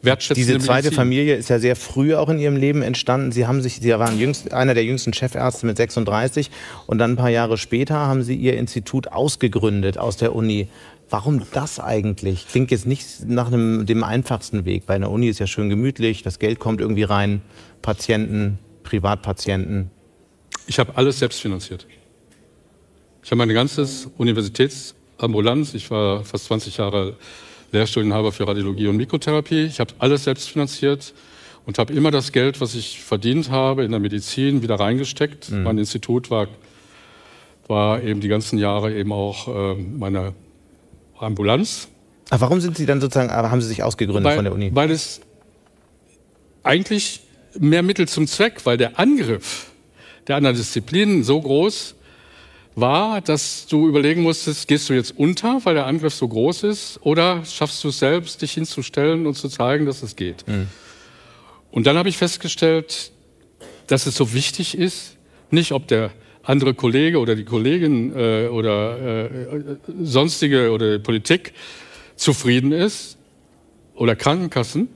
diese 0.02 0.58
zweite 0.58 0.86
Medizin. 0.86 0.92
Familie 0.92 1.36
ist 1.36 1.50
ja 1.50 1.58
sehr 1.58 1.76
früh 1.76 2.14
auch 2.14 2.28
in 2.28 2.38
ihrem 2.38 2.56
Leben 2.56 2.82
entstanden. 2.82 3.32
Sie 3.32 3.46
haben 3.46 3.60
sich, 3.60 3.80
Sie 3.80 3.90
waren 3.90 4.18
jüngst, 4.18 4.52
einer 4.52 4.74
der 4.74 4.84
jüngsten 4.84 5.12
Chefärzte 5.12 5.66
mit 5.66 5.76
36 5.76 6.50
und 6.86 6.98
dann 6.98 7.12
ein 7.12 7.16
paar 7.16 7.28
Jahre 7.28 7.58
später 7.58 7.96
haben 7.96 8.22
Sie 8.22 8.34
Ihr 8.34 8.56
Institut 8.56 9.08
ausgegründet 9.08 9.98
aus 9.98 10.16
der 10.16 10.34
Uni. 10.34 10.68
Warum 11.10 11.42
das 11.52 11.80
eigentlich? 11.80 12.46
Klingt 12.48 12.70
jetzt 12.70 12.86
nicht 12.86 13.26
nach 13.26 13.48
einem, 13.48 13.84
dem 13.84 14.04
einfachsten 14.04 14.64
Weg. 14.64 14.86
Bei 14.86 14.94
einer 14.94 15.10
Uni 15.10 15.28
ist 15.28 15.40
ja 15.40 15.46
schön 15.46 15.68
gemütlich, 15.68 16.22
das 16.22 16.38
Geld 16.38 16.60
kommt 16.60 16.80
irgendwie 16.80 17.02
rein, 17.02 17.42
Patienten, 17.82 18.58
Privatpatienten. 18.84 19.90
Ich 20.66 20.78
habe 20.78 20.96
alles 20.96 21.18
selbst 21.18 21.40
finanziert. 21.40 21.86
Ich 23.22 23.30
habe 23.30 23.38
meine 23.38 23.54
ganze 23.54 23.86
Universitätsambulanz, 24.16 25.74
ich 25.74 25.90
war 25.90 26.24
fast 26.24 26.46
20 26.46 26.78
Jahre 26.78 27.16
Lehrstudienhaber 27.72 28.32
für 28.32 28.46
Radiologie 28.46 28.88
und 28.88 28.96
Mikrotherapie. 28.96 29.64
Ich 29.64 29.80
habe 29.80 29.92
alles 29.98 30.24
selbst 30.24 30.50
finanziert 30.50 31.14
und 31.66 31.78
habe 31.78 31.92
immer 31.92 32.10
das 32.10 32.32
Geld, 32.32 32.60
was 32.60 32.74
ich 32.74 33.00
verdient 33.00 33.50
habe 33.50 33.84
in 33.84 33.90
der 33.90 34.00
Medizin, 34.00 34.62
wieder 34.62 34.76
reingesteckt. 34.76 35.50
Mhm. 35.50 35.62
Mein 35.62 35.78
Institut 35.78 36.30
war, 36.30 36.48
war 37.68 38.02
eben 38.02 38.20
die 38.20 38.28
ganzen 38.28 38.58
Jahre 38.58 38.94
eben 38.94 39.12
auch 39.12 39.48
äh, 39.48 39.74
meine 39.74 40.34
Ambulanz. 41.18 41.88
Ach, 42.30 42.40
warum 42.40 42.60
sind 42.60 42.76
Sie 42.76 42.86
dann 42.86 43.00
sozusagen, 43.00 43.30
haben 43.30 43.60
Sie 43.60 43.68
sich 43.68 43.82
ausgegründet 43.82 44.24
weil, 44.24 44.36
von 44.36 44.44
der 44.44 44.54
Uni? 44.54 44.70
Weil 44.74 44.90
es 44.90 45.20
eigentlich 46.62 47.20
mehr 47.58 47.82
Mittel 47.82 48.08
zum 48.08 48.26
Zweck, 48.26 48.64
weil 48.64 48.76
der 48.76 48.98
Angriff 48.98 49.66
der 50.26 50.36
anderen 50.36 50.56
Disziplinen 50.56 51.24
so 51.24 51.40
groß 51.40 51.94
war, 52.80 53.20
dass 53.20 53.66
du 53.66 53.88
überlegen 53.88 54.22
musstest, 54.22 54.68
gehst 54.68 54.88
du 54.88 54.94
jetzt 54.94 55.16
unter, 55.16 55.64
weil 55.64 55.74
der 55.74 55.86
Angriff 55.86 56.14
so 56.14 56.28
groß 56.28 56.64
ist, 56.64 57.00
oder 57.02 57.44
schaffst 57.44 57.82
du 57.84 57.88
es 57.88 57.98
selbst, 57.98 58.42
dich 58.42 58.52
hinzustellen 58.52 59.26
und 59.26 59.34
zu 59.34 59.48
zeigen, 59.48 59.86
dass 59.86 60.02
es 60.02 60.16
geht. 60.16 60.46
Mhm. 60.46 60.68
Und 61.70 61.86
dann 61.86 61.96
habe 61.96 62.08
ich 62.08 62.16
festgestellt, 62.16 63.12
dass 63.86 64.06
es 64.06 64.14
so 64.14 64.32
wichtig 64.32 64.76
ist, 64.76 65.16
nicht 65.50 65.72
ob 65.72 65.88
der 65.88 66.10
andere 66.42 66.74
Kollege 66.74 67.18
oder 67.18 67.36
die 67.36 67.44
Kollegin 67.44 68.12
äh, 68.16 68.48
oder 68.48 69.30
äh, 69.30 69.76
sonstige 70.02 70.70
oder 70.70 70.98
Politik 70.98 71.52
zufrieden 72.16 72.72
ist 72.72 73.18
oder 73.94 74.16
Krankenkassen, 74.16 74.88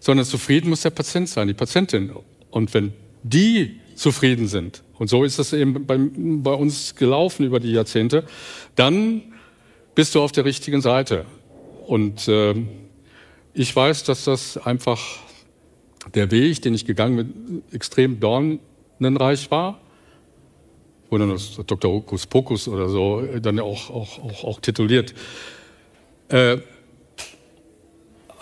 sondern 0.00 0.26
zufrieden 0.26 0.68
muss 0.68 0.82
der 0.82 0.90
Patient 0.90 1.28
sein, 1.28 1.48
die 1.48 1.54
Patientin. 1.54 2.12
Und 2.50 2.72
wenn 2.74 2.92
die 3.22 3.80
zufrieden 3.94 4.48
sind, 4.48 4.83
und 5.04 5.08
so 5.08 5.22
ist 5.22 5.38
das 5.38 5.52
eben 5.52 5.84
bei, 5.84 5.98
bei 5.98 6.54
uns 6.54 6.94
gelaufen 6.94 7.44
über 7.44 7.60
die 7.60 7.72
Jahrzehnte, 7.72 8.24
dann 8.74 9.34
bist 9.94 10.14
du 10.14 10.22
auf 10.22 10.32
der 10.32 10.46
richtigen 10.46 10.80
Seite. 10.80 11.26
Und 11.86 12.26
äh, 12.26 12.54
ich 13.52 13.76
weiß, 13.76 14.04
dass 14.04 14.24
das 14.24 14.56
einfach 14.56 15.18
der 16.14 16.30
Weg, 16.30 16.62
den 16.62 16.72
ich 16.72 16.86
gegangen 16.86 17.16
bin, 17.18 17.62
extrem 17.70 18.18
dornenreich 18.18 19.50
war. 19.50 19.78
Wurde 21.10 21.28
das 21.28 21.54
Dr. 21.66 21.92
Hokus 21.92 22.26
Pokus 22.26 22.66
oder 22.66 22.88
so 22.88 23.20
dann 23.42 23.60
auch, 23.60 23.90
auch, 23.90 24.24
auch, 24.24 24.44
auch 24.44 24.60
tituliert. 24.60 25.12
Äh, 26.30 26.56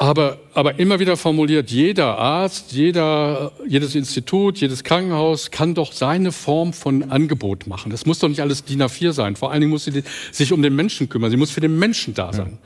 aber, 0.03 0.39
aber 0.53 0.81
immer 0.81 0.99
wieder 0.99 1.17
formuliert, 1.17 1.71
jeder 1.71 2.19
Arzt, 2.19 2.73
jeder, 2.73 3.53
jedes 3.69 3.95
Institut, 3.95 4.59
jedes 4.59 4.83
Krankenhaus 4.83 5.53
kann 5.53 5.77
doch 5.77 5.93
seine 5.93 6.33
Form 6.33 6.73
von 6.73 7.09
Angebot 7.13 7.69
machen. 7.69 7.93
Das 7.93 8.05
muss 8.05 8.19
doch 8.19 8.29
nicht 8.29 8.41
alles 8.41 8.65
DIN 8.65 8.83
A4 8.83 9.13
sein. 9.13 9.37
Vor 9.37 9.53
allen 9.53 9.61
Dingen 9.61 9.71
muss 9.71 9.85
sie 9.85 10.03
sich 10.33 10.53
um 10.53 10.61
den 10.61 10.75
Menschen 10.75 11.09
kümmern. 11.09 11.31
Sie 11.31 11.37
muss 11.37 11.53
für 11.53 11.61
den 11.61 11.79
Menschen 11.79 12.15
da 12.15 12.33
sein. 12.33 12.59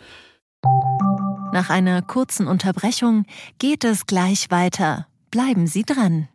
Nach 1.53 1.69
einer 1.69 2.01
kurzen 2.01 2.47
Unterbrechung 2.47 3.27
geht 3.59 3.85
es 3.85 4.07
gleich 4.07 4.51
weiter. 4.51 5.07
Bleiben 5.31 5.67
Sie 5.67 5.83
dran. 5.83 6.29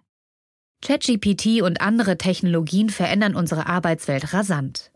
ChatGPT 0.84 1.64
und 1.64 1.82
andere 1.82 2.20
Technologien 2.20 2.92
verändern 2.92 3.36
unsere 3.36 3.66
Arbeitswelt 3.66 4.36
rasant. 4.36 4.91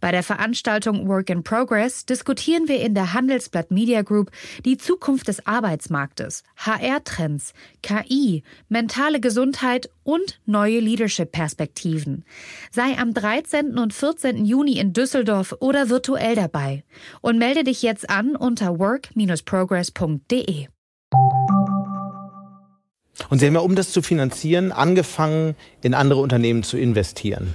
Bei 0.00 0.10
der 0.10 0.22
Veranstaltung 0.22 1.08
Work 1.08 1.30
in 1.30 1.42
Progress 1.42 2.06
diskutieren 2.06 2.68
wir 2.68 2.80
in 2.80 2.94
der 2.94 3.12
Handelsblatt 3.12 3.70
Media 3.70 4.02
Group 4.02 4.30
die 4.64 4.76
Zukunft 4.76 5.28
des 5.28 5.46
Arbeitsmarktes, 5.46 6.42
HR-Trends, 6.56 7.52
KI, 7.82 8.42
mentale 8.68 9.20
Gesundheit 9.20 9.90
und 10.02 10.40
neue 10.46 10.80
Leadership-Perspektiven. 10.80 12.24
Sei 12.70 12.96
am 12.98 13.14
13. 13.14 13.78
und 13.78 13.94
14. 13.94 14.44
Juni 14.44 14.78
in 14.78 14.92
Düsseldorf 14.92 15.54
oder 15.60 15.88
virtuell 15.88 16.34
dabei 16.34 16.84
und 17.20 17.38
melde 17.38 17.64
dich 17.64 17.82
jetzt 17.82 18.10
an 18.10 18.36
unter 18.36 18.78
work-progress.de. 18.78 20.68
Und 23.28 23.38
Sie 23.38 23.46
haben 23.46 23.54
ja, 23.54 23.60
um 23.60 23.74
das 23.74 23.92
zu 23.92 24.02
finanzieren, 24.02 24.72
angefangen, 24.72 25.56
in 25.82 25.94
andere 25.94 26.20
Unternehmen 26.20 26.62
zu 26.62 26.76
investieren. 26.76 27.54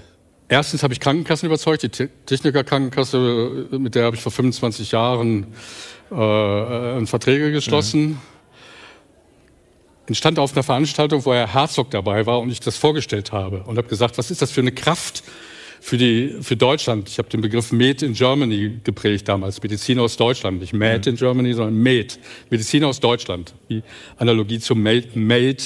Erstens 0.52 0.84
habe 0.84 0.94
ich 0.94 1.00
Krankenkassen 1.00 1.46
überzeugt, 1.46 1.82
die 1.84 2.10
Techniker 2.26 2.66
Krankenkasse, 2.66 3.68
mit 3.72 3.96
der 3.96 4.04
habe 4.04 4.18
ich 4.18 4.22
vor 4.22 4.34
25 4.34 4.92
Jahren 4.92 5.48
äh, 6.12 7.06
Verträge 7.06 7.54
geschlossen. 7.54 8.02
Mhm. 8.02 8.18
Entstand 10.08 10.40
auf 10.40 10.52
einer 10.52 10.64
Veranstaltung, 10.64 11.24
wo 11.24 11.34
Herr 11.34 11.54
Herzog 11.54 11.90
dabei 11.92 12.26
war 12.26 12.42
und 12.42 12.50
ich 12.50 12.60
das 12.60 12.76
vorgestellt 12.76 13.32
habe 13.32 13.64
und 13.64 13.78
habe 13.78 13.88
gesagt, 13.88 14.18
was 14.18 14.30
ist 14.30 14.42
das 14.42 14.52
für 14.52 14.60
eine 14.60 14.74
Kraft 14.74 15.24
für, 15.80 15.98
die, 15.98 16.36
für 16.42 16.58
Deutschland? 16.58 17.08
Ich 17.08 17.18
habe 17.18 17.30
den 17.30 17.40
Begriff 17.40 17.72
Made 17.72 18.06
in 18.06 18.12
Germany 18.12 18.82
geprägt 18.84 19.30
damals, 19.30 19.64
Medizin 19.64 20.00
aus 20.00 20.18
Deutschland, 20.18 20.60
nicht 20.60 20.74
Made 20.74 21.10
mhm. 21.10 21.14
in 21.14 21.16
Germany, 21.16 21.54
sondern 21.54 21.82
Made, 21.82 22.16
Medizin 22.50 22.84
aus 22.84 23.00
Deutschland, 23.00 23.54
die 23.70 23.84
Analogie 24.18 24.60
zum 24.60 24.84
Made, 24.84 25.18
Made 25.18 25.64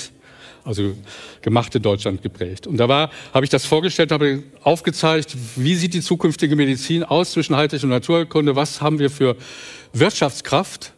also 0.65 0.95
gemacht 1.41 1.73
in 1.75 1.81
Deutschland 1.81 2.21
geprägt. 2.21 2.67
Und 2.67 2.77
da 2.77 2.89
war, 2.89 3.11
habe 3.33 3.45
ich 3.45 3.49
das 3.49 3.65
vorgestellt, 3.65 4.11
habe 4.11 4.43
aufgezeigt, 4.63 5.35
wie 5.55 5.75
sieht 5.75 5.93
die 5.93 6.01
zukünftige 6.01 6.55
Medizin 6.55 7.03
aus 7.03 7.31
zwischen 7.31 7.55
Heiltechnik 7.55 7.83
und 7.83 7.89
Naturkunde, 7.91 8.55
was 8.55 8.81
haben 8.81 8.99
wir 8.99 9.09
für 9.09 9.37
Wirtschaftskraft 9.93 10.93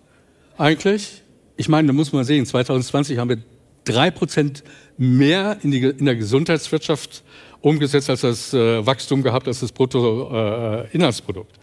eigentlich? 0.57 1.21
Ich 1.57 1.69
meine, 1.69 1.87
da 1.87 1.93
muss 1.93 2.13
man 2.13 2.23
sehen, 2.23 2.45
2020 2.45 3.17
haben 3.17 3.29
wir 3.29 3.39
drei 3.83 4.09
Prozent 4.09 4.63
mehr 4.97 5.57
in, 5.63 5.71
die, 5.71 5.81
in 5.81 6.05
der 6.05 6.15
Gesundheitswirtschaft 6.15 7.23
umgesetzt 7.61 8.09
als 8.09 8.21
das 8.21 8.53
äh, 8.53 8.85
Wachstum 8.85 9.23
gehabt, 9.23 9.47
als 9.47 9.59
das 9.59 9.71
Bruttoinlandsprodukt. 9.71 11.55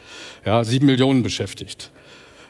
Äh, 0.44 0.48
ja, 0.48 0.64
sieben 0.64 0.86
Millionen 0.86 1.22
beschäftigt. 1.22 1.90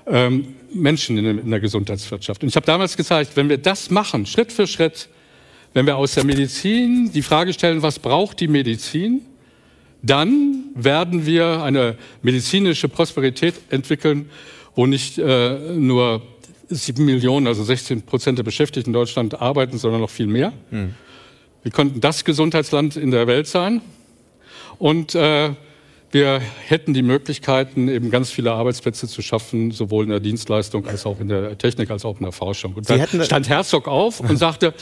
Ähm, 0.07 0.57
Menschen 0.73 1.17
in, 1.19 1.39
in 1.39 1.51
der 1.51 1.61
Gesundheitswirtschaft. 1.61 2.43
Und 2.43 2.49
ich 2.49 2.57
habe 2.57 2.67
damals 2.67 2.97
gezeigt, 2.97 3.37
wenn 3.37 3.49
wir 3.49 3.59
das 3.59 3.91
machen, 3.91 4.27
Schritt 4.27 4.53
für 4.53 4.67
Schritt, 4.67 5.09
wenn 5.75 5.87
wir 5.87 5.97
aus 5.97 6.15
der 6.15 6.25
Medizin 6.25 7.11
die 7.13 7.23
Frage 7.23 7.53
stellen, 7.53 7.83
was 7.83 7.99
braucht 7.99 8.41
die 8.41 8.49
Medizin, 8.49 9.23
dann 10.03 10.67
werden 10.75 11.27
wir 11.27 11.63
eine 11.63 11.97
medizinische 12.23 12.89
Prosperität 12.89 13.55
entwickeln, 13.71 14.31
wo 14.75 14.87
nicht 14.87 15.19
äh, 15.19 15.59
nur 15.75 16.23
sieben 16.69 17.05
Millionen, 17.05 17.47
also 17.47 17.65
16 17.65 18.03
Prozent 18.03 18.39
der 18.39 18.43
Beschäftigten 18.45 18.91
in 18.91 18.95
Deutschland 18.95 19.41
arbeiten, 19.41 19.79
sondern 19.79 20.01
noch 20.01 20.11
viel 20.11 20.27
mehr. 20.27 20.53
Mhm. 20.71 20.95
Wir 21.63 21.73
könnten 21.73 22.01
das 22.01 22.25
Gesundheitsland 22.25 22.97
in 22.97 23.11
der 23.11 23.27
Welt 23.27 23.47
sein. 23.47 23.81
Und 24.79 25.15
äh, 25.15 25.51
wir 26.11 26.41
hätten 26.67 26.95
die 26.95 27.03
Möglichkeiten, 27.03 27.89
eben 27.89 28.11
ganz 28.11 28.31
viele 28.31 28.53
Arbeitsplätze 28.53 29.09
zu 29.09 29.23
schaffen, 29.23 29.71
sowohl 29.71 30.05
in 30.05 30.11
der 30.11 30.21
Dienstleistung 30.21 30.87
als 30.87 31.07
auch 31.07 31.21
in 31.21 31.29
der 31.29 31.59
Technik, 31.59 31.91
als 31.91 32.05
auch 32.05 32.19
in 32.19 32.25
der 32.25 32.33
Forschung. 32.33 32.75
Und 32.75 32.89
da 32.89 33.07
stand 33.25 33.49
Herzog 33.49 33.89
auf 33.89 34.21
und 34.21 34.37
sagte, 34.39 34.75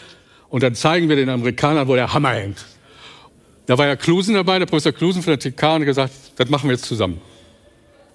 und 0.53 0.63
dann 0.63 0.75
zeigen 0.75 1.09
wir 1.09 1.17
den 1.17 1.31
Amerikanern, 1.31 1.89
wo 1.89 1.95
der 1.95 2.13
Hammer 2.13 2.35
hängt. 2.35 2.67
Da 3.65 3.79
war 3.79 3.87
ja 3.87 3.97
Klusen 3.97 4.35
dabei, 4.35 4.59
der 4.59 4.67
Professor 4.67 4.93
Klusen 4.93 5.23
von 5.23 5.37
der 5.37 5.39
TK, 5.39 5.77
und 5.77 5.85
gesagt, 5.87 6.13
das 6.37 6.51
machen 6.51 6.69
wir 6.69 6.75
jetzt 6.75 6.85
zusammen. 6.85 7.23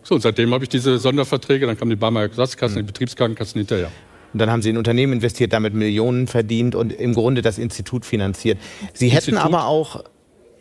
So, 0.03 0.13
und 0.13 0.21
seitdem 0.21 0.53
habe 0.53 0.63
ich 0.63 0.69
diese 0.69 0.99
Sonderverträge, 0.99 1.65
dann 1.65 1.75
kamen 1.75 1.89
die 1.89 1.95
Barmer 1.95 2.21
Ersatzkassen, 2.21 2.75
mhm. 2.75 2.81
die 2.81 2.85
Betriebskrankenkassen 2.93 3.57
hinterher. 3.57 3.91
Und 4.33 4.39
dann 4.39 4.51
haben 4.51 4.61
Sie 4.61 4.69
in 4.69 4.77
Unternehmen 4.77 5.13
investiert, 5.13 5.51
damit 5.51 5.73
Millionen 5.73 6.27
verdient 6.27 6.75
und 6.75 6.93
im 6.93 7.15
Grunde 7.15 7.41
das 7.41 7.57
Institut 7.57 8.05
finanziert. 8.05 8.59
Sie 8.93 9.07
hätten 9.07 9.31
Institut? 9.31 9.39
aber 9.39 9.65
auch 9.65 10.03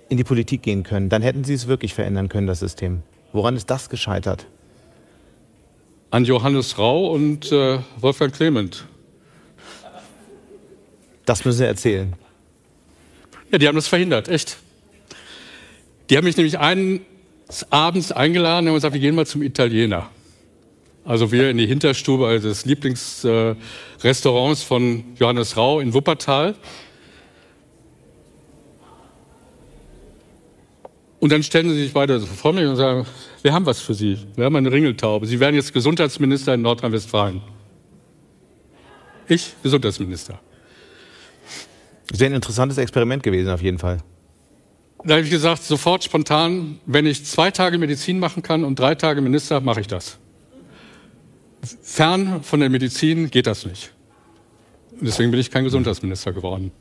in 0.08 0.16
die 0.16 0.24
Politik 0.24 0.62
gehen 0.62 0.82
können. 0.82 1.10
Dann 1.10 1.20
hätten 1.20 1.44
Sie 1.44 1.52
es 1.52 1.66
wirklich 1.66 1.92
verändern 1.92 2.30
können, 2.30 2.46
das 2.46 2.60
System. 2.60 3.02
Woran 3.34 3.54
ist 3.54 3.68
das 3.68 3.90
gescheitert? 3.90 4.46
An 6.10 6.24
Johannes 6.24 6.78
Rau 6.78 7.12
und 7.12 7.52
äh, 7.52 7.80
Wolfgang 8.00 8.32
Clement. 8.32 8.86
Das 11.26 11.44
müssen 11.44 11.58
Sie 11.58 11.66
erzählen. 11.66 12.14
Ja, 13.50 13.58
die 13.58 13.68
haben 13.68 13.76
das 13.76 13.88
verhindert, 13.88 14.28
echt. 14.28 14.56
Die 16.08 16.16
haben 16.16 16.24
mich 16.24 16.36
nämlich 16.36 16.58
eines 16.58 17.00
Abends 17.70 18.12
eingeladen 18.12 18.68
und 18.68 18.74
gesagt, 18.74 18.94
wir 18.94 19.00
gehen 19.00 19.14
mal 19.14 19.26
zum 19.26 19.42
Italiener. 19.42 20.08
Also 21.04 21.30
wir 21.30 21.50
in 21.50 21.58
die 21.58 21.66
Hinterstube 21.66 22.26
also 22.26 22.48
des 22.48 22.64
Lieblingsrestaurants 22.64 24.62
von 24.62 25.04
Johannes 25.16 25.56
Rau 25.56 25.80
in 25.80 25.94
Wuppertal. 25.94 26.54
Und 31.20 31.32
dann 31.32 31.42
stellen 31.42 31.68
sie 31.70 31.76
sich 31.84 31.94
weiter 31.94 32.20
vor 32.20 32.52
mich 32.52 32.66
und 32.66 32.76
sagen, 32.76 33.06
wir 33.42 33.52
haben 33.52 33.66
was 33.66 33.80
für 33.80 33.94
Sie. 33.94 34.18
Wir 34.36 34.44
haben 34.44 34.56
eine 34.56 34.70
Ringeltaube. 34.70 35.26
Sie 35.26 35.40
werden 35.40 35.56
jetzt 35.56 35.72
Gesundheitsminister 35.72 36.54
in 36.54 36.62
Nordrhein-Westfalen. 36.62 37.40
Ich, 39.28 39.54
Gesundheitsminister. 39.62 40.40
Sehr 42.12 42.28
ein 42.28 42.34
interessantes 42.34 42.78
Experiment 42.78 43.22
gewesen, 43.22 43.50
auf 43.50 43.62
jeden 43.62 43.78
Fall. 43.78 43.98
Da 45.04 45.14
habe 45.14 45.22
ich 45.24 45.30
gesagt, 45.30 45.62
sofort 45.62 46.04
spontan, 46.04 46.80
wenn 46.86 47.06
ich 47.06 47.24
zwei 47.24 47.50
Tage 47.50 47.78
Medizin 47.78 48.18
machen 48.18 48.42
kann 48.42 48.64
und 48.64 48.78
drei 48.78 48.94
Tage 48.94 49.20
Minister, 49.20 49.60
mache 49.60 49.80
ich 49.80 49.86
das. 49.86 50.18
Fern 51.82 52.42
von 52.42 52.60
der 52.60 52.70
Medizin 52.70 53.30
geht 53.30 53.46
das 53.46 53.66
nicht. 53.66 53.92
Deswegen 55.00 55.30
bin 55.30 55.40
ich 55.40 55.50
kein 55.50 55.64
Gesundheitsminister 55.64 56.32
geworden. 56.32 56.72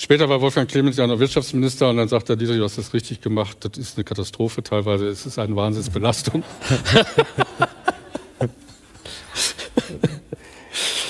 Später 0.00 0.28
war 0.28 0.40
Wolfgang 0.40 0.70
Clemens 0.70 0.96
ja 0.96 1.06
noch 1.06 1.18
Wirtschaftsminister 1.18 1.90
und 1.90 1.96
dann 1.96 2.08
sagt 2.08 2.30
er, 2.30 2.36
dieser, 2.36 2.56
du 2.56 2.62
hast 2.62 2.78
das 2.78 2.94
richtig 2.94 3.20
gemacht, 3.20 3.58
das 3.60 3.76
ist 3.76 3.96
eine 3.96 4.04
Katastrophe 4.04 4.62
teilweise, 4.62 5.08
es 5.08 5.26
ist 5.26 5.38
eine 5.38 5.56
Wahnsinnsbelastung. 5.56 6.44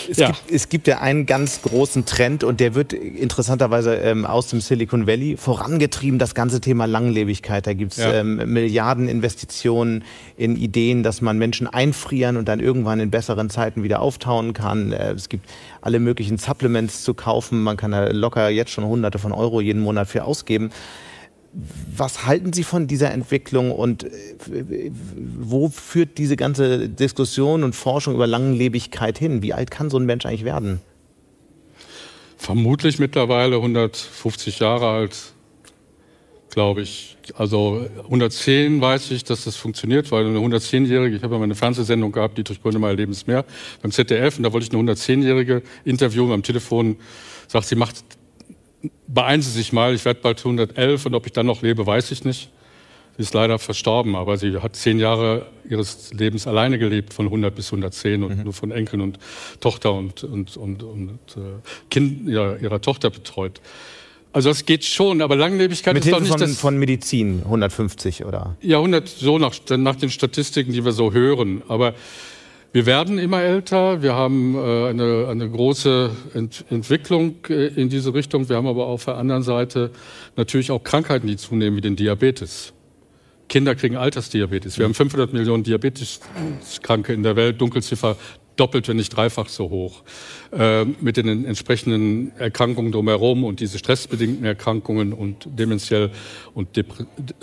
Es, 0.09 0.17
ja. 0.17 0.29
gibt, 0.29 0.51
es 0.51 0.69
gibt 0.69 0.89
ja 0.89 1.01
einen 1.01 1.27
ganz 1.27 1.63
großen 1.63 2.07
Trend 2.07 2.43
und 2.43 2.61
der 2.61 2.75
wird 2.75 2.93
interessanterweise 2.93 3.95
ähm, 3.97 4.25
aus 4.25 4.49
dem 4.49 4.61
Silicon 4.61 5.07
Valley 5.07 5.37
vorangetrieben, 5.37 6.19
das 6.19 6.35
ganze 6.35 6.61
Thema 6.61 6.87
Langlebigkeit. 6.87 7.67
Da 7.67 7.75
gibt 7.75 7.93
es 7.93 7.99
ja. 7.99 8.15
ähm, 8.15 8.37
Milliardeninvestitionen 8.53 10.05
in 10.37 10.57
Ideen, 10.57 11.03
dass 11.03 11.21
man 11.21 11.39
Menschen 11.39 11.67
einfrieren 11.67 12.37
und 12.37 12.49
dann 12.49 12.61
irgendwann 12.61 13.01
in 13.01 13.11
besseren 13.11 13.51
Zeiten 13.51 13.83
wieder 13.83 14.01
auftauen 14.01 14.55
kann. 14.55 14.93
Äh, 14.93 15.13
es 15.13 15.29
gibt 15.29 15.49
alle 15.81 16.01
möglichen 16.01 16.39
Supplements 16.39 17.05
zu 17.05 17.15
kaufen. 17.15 17.63
Man 17.63 17.77
kann 17.77 17.91
da 17.91 18.09
locker 18.09 18.49
jetzt 18.49 18.71
schon 18.71 18.85
hunderte 18.85 19.19
von 19.19 19.33
Euro 19.33 19.61
jeden 19.61 19.83
Monat 19.83 20.09
für 20.09 20.25
ausgeben. 20.25 20.71
Was 21.53 22.27
halten 22.27 22.53
Sie 22.53 22.63
von 22.63 22.87
dieser 22.87 23.11
Entwicklung 23.11 23.73
und 23.73 24.05
äh, 24.05 24.91
wo 25.39 25.69
führt 25.69 26.19
diese 26.19 26.37
ganze 26.37 26.89
Diskussion 26.89 27.65
und 27.65 27.75
Forschung 27.75 28.15
über 28.15 28.27
Langlebigkeit 28.27 29.19
hin? 29.19 29.43
Wie 29.43 29.55
alt 29.55 29.71
kann 29.71 29.89
so 29.91 29.99
ein 29.99 30.05
Mensch 30.05 30.27
eigentlich 30.27 30.45
werden? 30.45 30.81
Vermutlich 32.37 32.99
mittlerweile 32.99 33.57
150 33.57 34.61
Jahre 34.61 34.89
alt, 34.89 35.17
glaube 36.51 36.83
ich. 36.83 37.17
Also 37.35 37.87
110 38.05 38.81
weiß 38.81 39.11
ich, 39.11 39.25
dass 39.25 39.45
das 39.45 39.57
funktioniert, 39.57 40.13
weil 40.13 40.27
eine 40.27 40.39
110-Jährige, 40.39 41.17
ich 41.17 41.23
habe 41.23 41.35
ja 41.35 41.39
mal 41.39 41.45
eine 41.45 41.55
Fernsehsendung 41.55 42.13
gehabt, 42.13 42.39
die 42.39 42.45
durch 42.45 42.63
Gründe 42.63 42.79
mal 42.79 42.95
Lebensmeer 42.95 43.45
beim 43.83 43.91
ZDF, 43.91 44.37
und 44.37 44.45
da 44.45 44.53
wollte 44.53 44.67
ich 44.67 44.73
eine 44.73 44.93
110-Jährige 44.93 45.63
interviewen 45.85 46.31
am 46.33 46.43
Telefon, 46.43 46.97
sagt, 47.49 47.67
sie 47.67 47.75
macht 47.75 47.97
beeilen 49.07 49.43
Sie 49.43 49.51
sich 49.51 49.73
mal, 49.73 49.95
ich 49.95 50.05
werde 50.05 50.21
bald 50.21 50.39
111 50.39 51.07
und 51.07 51.15
ob 51.15 51.27
ich 51.27 51.33
dann 51.33 51.47
noch 51.47 51.63
lebe, 51.63 51.87
weiß 51.87 52.11
ich 52.11 52.25
nicht. 52.25 52.51
Sie 53.17 53.23
ist 53.23 53.35
leider 53.35 53.59
verstorben, 53.59 54.15
aber 54.15 54.37
sie 54.37 54.59
hat 54.59 54.77
zehn 54.77 55.01
Jahre 55.01 55.47
ihres 55.69 56.13
Lebens 56.13 56.47
alleine 56.47 56.79
gelebt, 56.79 57.13
von 57.13 57.27
100 57.27 57.53
bis 57.53 57.67
110 57.67 58.23
und 58.23 58.37
mhm. 58.37 58.45
nur 58.45 58.53
von 58.53 58.71
Enkeln 58.71 59.01
und 59.03 59.19
Tochter 59.59 59.93
und, 59.93 60.23
und, 60.23 60.57
und, 60.57 60.85
und 60.85 61.19
äh, 61.37 61.41
Kind 61.91 62.29
ihrer, 62.29 62.61
ihrer 62.61 62.81
Tochter 62.81 63.11
betreut. 63.11 63.61
Also 64.33 64.51
das 64.51 64.67
geht 64.67 64.85
schon, 64.85 65.21
aber 65.21 65.35
Langlebigkeit 65.35 65.95
Mit 65.95 66.05
ist 66.05 66.11
Hilfe 66.11 66.21
doch 66.21 66.23
nicht 66.23 66.31
von, 66.31 66.41
das... 66.41 66.61
von 66.61 66.79
Medizin, 66.79 67.41
150 67.45 68.25
oder? 68.25 68.57
Ja, 68.61 68.77
100, 68.77 69.09
so 69.09 69.39
nach, 69.39 69.55
nach 69.77 69.97
den 69.97 70.11
Statistiken, 70.11 70.73
die 70.73 70.85
wir 70.85 70.93
so 70.93 71.13
hören. 71.13 71.63
Aber 71.67 71.95
Wir 72.71 72.85
werden 72.85 73.19
immer 73.19 73.41
älter, 73.43 74.03
wir 74.03 74.15
haben 74.15 74.55
äh, 74.55 74.89
eine, 74.89 75.29
eine 75.31 75.49
große 75.49 76.11
Ent 76.35 76.67
Entwicklung 76.69 77.37
äh, 77.49 77.69
in 77.69 77.89
diese 77.89 78.13
Richtung. 78.13 78.49
Wir 78.51 78.57
haben 78.57 78.67
aber 78.67 78.87
auf 78.87 79.07
der 79.07 79.17
anderen 79.17 79.43
Seite 79.43 79.91
natürlich 80.37 80.71
auch 80.71 80.83
Krankheiten, 80.83 81.27
die 81.27 81.39
zunehmen, 81.39 81.79
wie 81.79 81.81
den 81.81 81.97
Diabetes. 81.97 82.75
Kinder 83.49 83.75
kriegen 83.75 83.97
Altersdiabetes. 83.97 84.77
Wir 84.77 84.85
haben 84.85 84.93
500 84.93 85.33
Millionen 85.33 85.65
Diabeteskranke 85.65 87.15
in 87.15 87.23
der 87.23 87.37
Welt, 87.37 87.59
Dunkelziffer 87.59 88.19
doppelt, 88.57 88.87
wenn 88.89 88.99
nicht 88.99 89.17
dreifach 89.17 89.49
so 89.49 89.71
hoch. 89.71 90.03
Äh, 90.53 90.85
mit 90.85 91.17
den 91.17 91.47
entsprechenden 91.47 92.33
Erkrankungen 92.37 92.93
drumherum 92.93 93.45
und 93.45 93.61
diese 93.61 93.79
stressbedingten 93.79 94.45
Erkrankungen 94.45 95.15
und 95.15 95.49
dementiell 95.59 96.11
und 96.53 96.77
äh, 96.77 96.83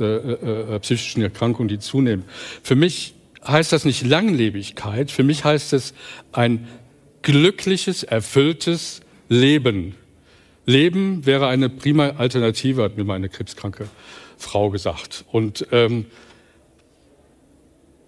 äh, 0.06 0.80
psychischen 0.82 1.24
Erkrankungen, 1.24 1.68
die 1.68 1.80
zunehmen. 1.80 2.26
Für 2.62 2.76
mich 2.76 3.16
heißt 3.48 3.72
das 3.72 3.86
nicht 3.86 4.06
Langlebigkeit, 4.06 5.12
für 5.12 5.24
mich 5.24 5.43
heißt 5.43 5.74
es 5.74 5.93
ein 6.32 6.68
glückliches, 7.22 8.04
erfülltes 8.04 9.02
Leben. 9.30 9.96
Leben 10.66 11.26
wäre 11.26 11.48
eine 11.48 11.70
prima 11.70 12.10
Alternative, 12.18 12.84
hat 12.84 12.98
mir 12.98 13.04
meine 13.04 13.30
krebskranke 13.30 13.88
Frau 14.38 14.70
gesagt. 14.70 15.26
Und 15.32 15.68
ähm, 15.72 16.06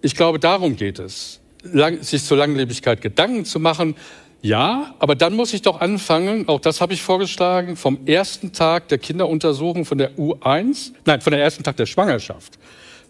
ich 0.02 0.14
glaube, 0.14 0.38
darum 0.38 0.76
geht 0.76 0.98
es, 0.98 1.40
lang, 1.62 2.02
sich 2.02 2.24
zur 2.24 2.36
Langlebigkeit 2.36 3.00
Gedanken 3.00 3.44
zu 3.44 3.60
machen. 3.60 3.96
Ja, 4.40 4.94
aber 5.00 5.16
dann 5.16 5.34
muss 5.34 5.52
ich 5.52 5.62
doch 5.62 5.80
anfangen, 5.80 6.48
auch 6.48 6.60
das 6.60 6.80
habe 6.80 6.94
ich 6.94 7.02
vorgeschlagen, 7.02 7.76
vom 7.76 8.06
ersten 8.06 8.52
Tag 8.52 8.86
der 8.88 8.98
Kinderuntersuchung 8.98 9.84
von 9.84 9.98
der 9.98 10.16
U1, 10.16 10.92
nein, 11.04 11.20
von 11.20 11.32
der 11.32 11.42
ersten 11.42 11.64
Tag 11.64 11.76
der 11.76 11.86
Schwangerschaft 11.86 12.58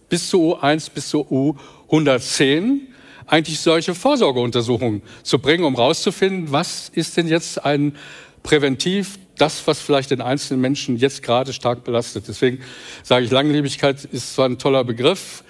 bis 0.08 0.28
zur 0.28 0.62
U1 0.62 0.90
bis 0.92 1.08
zur 1.08 1.30
U110 1.90 2.80
eigentlich 3.26 3.60
solche 3.60 3.94
Vorsorgeuntersuchungen 3.94 5.02
zu 5.22 5.38
bringen, 5.38 5.64
um 5.64 5.76
herauszufinden, 5.76 6.50
was 6.50 6.90
ist 6.94 7.16
denn 7.16 7.28
jetzt 7.28 7.64
ein 7.64 7.96
Präventiv 8.42 9.18
das, 9.36 9.66
was 9.66 9.80
vielleicht 9.80 10.10
den 10.10 10.20
einzelnen 10.20 10.60
Menschen 10.60 10.96
jetzt 10.96 11.22
gerade 11.22 11.52
stark 11.52 11.84
belastet. 11.84 12.24
Deswegen 12.28 12.60
sage 13.02 13.24
ich, 13.24 13.30
Langlebigkeit 13.30 14.04
ist 14.04 14.34
zwar 14.34 14.48
ein 14.48 14.58
toller 14.58 14.84
Begriff. 14.84 15.44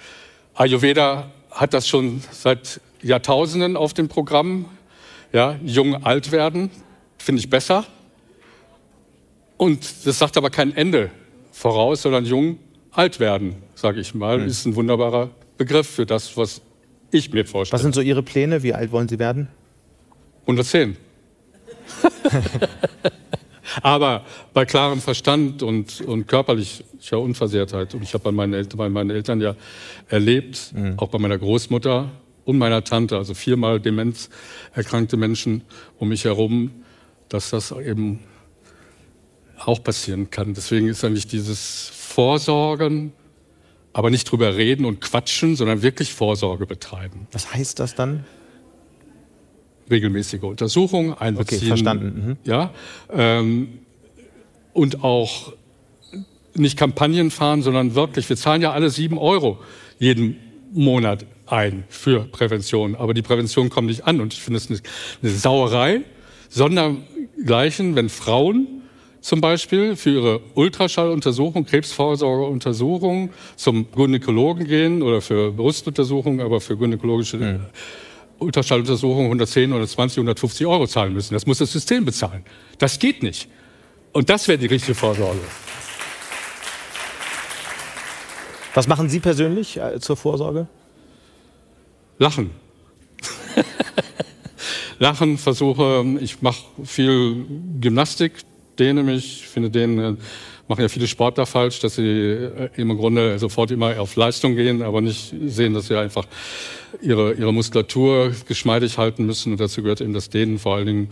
Ayurveda 0.53 1.31
hat 1.51 1.73
das 1.73 1.87
schon 1.87 2.21
seit 2.31 2.81
Jahrtausenden 3.01 3.77
auf 3.77 3.93
dem 3.93 4.07
Programm. 4.07 4.65
Ja, 5.31 5.59
jung 5.63 6.03
alt 6.03 6.31
werden, 6.31 6.71
finde 7.17 7.39
ich 7.39 7.49
besser. 7.49 7.85
Und 9.57 10.05
das 10.05 10.19
sagt 10.19 10.37
aber 10.37 10.49
kein 10.49 10.75
Ende 10.75 11.11
voraus, 11.51 12.03
sondern 12.03 12.25
jung 12.25 12.59
alt 12.91 13.19
werden, 13.19 13.55
sage 13.75 13.99
ich 13.99 14.13
mal, 14.15 14.39
mhm. 14.39 14.47
ist 14.47 14.65
ein 14.65 14.75
wunderbarer 14.75 15.29
Begriff 15.59 15.87
für 15.87 16.05
das, 16.05 16.37
was 16.37 16.61
ich 17.11 17.31
mir 17.33 17.45
vorstelle. 17.45 17.77
Was 17.77 17.83
sind 17.83 17.93
so 17.93 18.01
Ihre 18.01 18.23
Pläne? 18.23 18.63
Wie 18.63 18.73
alt 18.73 18.91
wollen 18.93 19.09
Sie 19.09 19.19
werden? 19.19 19.49
110. 20.43 20.95
Aber 23.81 24.25
bei 24.53 24.65
klarem 24.65 25.01
Verstand 25.01 25.61
und, 25.61 25.99
und 26.01 26.27
körperlicher 26.27 27.19
Unversehrtheit. 27.19 27.93
Und 27.93 28.03
ich 28.03 28.13
habe 28.13 28.23
bei, 28.23 28.31
meinen 28.31 28.53
Eltern, 28.53 28.77
bei 28.77 28.89
meinen 28.89 29.09
Eltern 29.09 29.41
ja 29.41 29.55
erlebt, 30.07 30.71
mhm. 30.73 30.93
auch 30.97 31.09
bei 31.09 31.19
meiner 31.19 31.37
Großmutter 31.37 32.09
und 32.45 32.57
meiner 32.57 32.83
Tante, 32.85 33.17
also 33.17 33.33
viermal 33.33 33.81
demenzerkrankte 33.81 35.17
Menschen 35.17 35.63
um 35.97 36.07
mich 36.07 36.23
herum, 36.23 36.71
dass 37.27 37.49
das 37.49 37.71
eben 37.71 38.21
auch 39.57 39.83
passieren 39.83 40.29
kann. 40.31 40.53
Deswegen 40.53 40.87
ist 40.87 41.03
eigentlich 41.03 41.27
dieses 41.27 41.91
Vorsorgen, 41.93 43.11
aber 43.99 44.09
nicht 44.09 44.31
drüber 44.31 44.55
reden 44.55 44.85
und 44.85 45.01
quatschen, 45.01 45.57
sondern 45.57 45.81
wirklich 45.81 46.13
Vorsorge 46.13 46.65
betreiben. 46.65 47.27
Was 47.33 47.53
heißt 47.53 47.79
das 47.79 47.95
dann? 47.95 48.23
regelmäßige 49.89 50.43
Untersuchungen 50.43 51.13
einbeziehen. 51.13 51.57
Okay, 51.57 51.67
verstanden. 51.67 52.05
Mhm. 52.05 52.37
Ja, 52.43 52.71
ähm, 53.11 53.79
und 54.73 55.03
auch 55.03 55.53
nicht 56.53 56.77
Kampagnen 56.77 57.31
fahren, 57.31 57.61
sondern 57.61 57.95
wirklich, 57.95 58.29
wir 58.29 58.37
zahlen 58.37 58.61
ja 58.61 58.71
alle 58.71 58.89
sieben 58.89 59.17
Euro 59.17 59.59
jeden 59.97 60.37
Monat 60.71 61.25
ein 61.47 61.83
für 61.89 62.21
Prävention. 62.25 62.95
Aber 62.95 63.13
die 63.13 63.21
Prävention 63.21 63.69
kommt 63.69 63.87
nicht 63.87 64.05
an. 64.05 64.21
Und 64.21 64.33
ich 64.33 64.41
finde 64.41 64.57
es 64.57 64.69
eine, 64.69 64.79
eine 65.21 65.31
Sauerei, 65.31 66.01
sondergleichen, 66.49 67.95
wenn 67.95 68.09
Frauen 68.09 68.78
zum 69.21 69.41
Beispiel 69.41 69.95
für 69.95 70.09
ihre 70.11 70.41
Ultraschalluntersuchung, 70.55 71.65
Krebsvorsorgeuntersuchung 71.65 73.31
zum 73.55 73.91
Gynäkologen 73.91 74.65
gehen 74.65 75.01
oder 75.01 75.21
für 75.21 75.51
Brustuntersuchungen, 75.51 76.39
aber 76.39 76.61
für 76.61 76.77
gynäkologische 76.77 77.37
mhm. 77.37 77.65
Ultraschalluntersuchung 78.39 79.25
110, 79.25 79.69
120, 79.69 80.17
150 80.19 80.65
Euro 80.67 80.87
zahlen 80.87 81.13
müssen. 81.13 81.33
Das 81.33 81.45
muss 81.45 81.57
das 81.57 81.71
System 81.71 82.05
bezahlen. 82.05 82.45
Das 82.77 82.97
geht 82.99 83.21
nicht. 83.21 83.49
Und 84.13 84.29
das 84.29 84.47
wäre 84.47 84.57
die 84.57 84.67
richtige 84.67 84.95
Vorsorge. 84.95 85.39
Was 88.73 88.87
machen 88.87 89.09
Sie 89.09 89.19
persönlich 89.19 89.77
äh, 89.77 89.99
zur 89.99 90.15
Vorsorge? 90.15 90.67
Lachen. 92.17 92.51
Lachen, 94.99 95.37
versuche, 95.37 96.05
ich 96.19 96.41
mache 96.41 96.63
viel 96.83 97.45
Gymnastik, 97.79 98.33
dehne 98.79 99.03
mich, 99.03 99.47
finde 99.47 99.69
denen 99.69 100.17
machen 100.69 100.81
ja 100.81 100.87
viele 100.87 101.07
Sportler 101.07 101.47
falsch, 101.47 101.79
dass 101.79 101.95
sie 101.95 102.03
äh, 102.03 102.69
im 102.75 102.95
Grunde 102.95 103.39
sofort 103.39 103.71
immer 103.71 103.99
auf 103.99 104.15
Leistung 104.15 104.55
gehen, 104.55 104.83
aber 104.83 105.01
nicht 105.01 105.33
sehen, 105.47 105.73
dass 105.73 105.87
sie 105.87 105.97
einfach 105.97 106.27
ihre, 107.01 107.33
ihre 107.33 107.51
Muskulatur 107.51 108.31
geschmeidig 108.47 108.97
halten 108.99 109.25
müssen. 109.25 109.51
Und 109.51 109.59
dazu 109.59 109.81
gehört 109.81 109.99
eben 109.99 110.13
das 110.13 110.29
Dehnen, 110.29 110.59
vor 110.59 110.75
allen 110.75 110.85
Dingen 110.85 111.09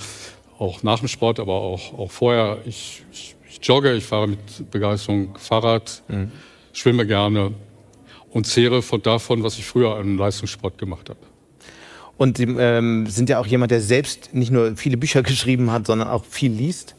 auch 0.60 0.84
nach 0.84 1.00
dem 1.00 1.08
Sport, 1.08 1.40
aber 1.40 1.54
auch, 1.54 1.98
auch 1.98 2.12
vorher. 2.12 2.60
Ich, 2.66 3.04
ich, 3.12 3.36
ich 3.50 3.60
jogge, 3.64 3.96
ich 3.96 4.04
fahre 4.04 4.28
mit 4.28 4.72
Begeisterung 4.72 5.36
Fahrrad, 5.40 6.04
mhm. 6.08 6.32
schwimme 6.72 7.08
gerne 7.08 7.52
und 8.30 8.46
zehre 8.46 8.84
von 8.84 9.02
davon, 9.02 9.42
was 9.42 9.58
ich 9.58 9.66
früher 9.66 9.96
an 9.96 10.18
Leistungssport 10.18 10.78
gemacht 10.78 11.10
habe. 11.10 11.20
Und 12.18 12.38
Sie 12.38 12.44
ähm, 12.44 13.08
sind 13.08 13.30
ja 13.30 13.40
auch 13.40 13.48
jemand, 13.48 13.72
der 13.72 13.82
selbst 13.82 14.34
nicht 14.34 14.52
nur 14.52 14.76
viele 14.78 14.98
Bücher 14.98 15.24
geschrieben 15.24 15.72
hat, 15.72 15.88
sondern 15.88 16.10
auch 16.10 16.26
viel 16.26 16.52
liest. 16.52 16.94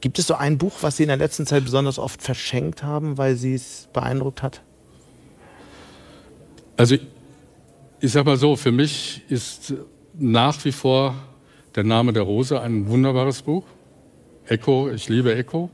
Gibt 0.00 0.18
es 0.18 0.26
so 0.26 0.34
ein 0.34 0.58
Buch, 0.58 0.74
was 0.80 0.96
Sie 0.96 1.02
in 1.02 1.08
der 1.08 1.16
letzten 1.16 1.46
Zeit 1.46 1.64
besonders 1.64 1.98
oft 1.98 2.22
verschenkt 2.22 2.82
haben, 2.82 3.18
weil 3.18 3.34
Sie 3.34 3.54
es 3.54 3.88
beeindruckt 3.92 4.42
hat? 4.42 4.62
Also 6.76 6.96
ich 8.00 8.12
sag 8.12 8.24
mal 8.24 8.36
so, 8.36 8.54
für 8.54 8.70
mich 8.70 9.22
ist 9.28 9.74
nach 10.14 10.64
wie 10.64 10.72
vor 10.72 11.14
der 11.74 11.84
Name 11.84 12.12
der 12.12 12.22
Rose 12.22 12.60
ein 12.60 12.88
wunderbares 12.88 13.42
Buch. 13.42 13.64
Echo, 14.46 14.90
ich 14.90 15.08
liebe 15.08 15.34
Echo. 15.34 15.70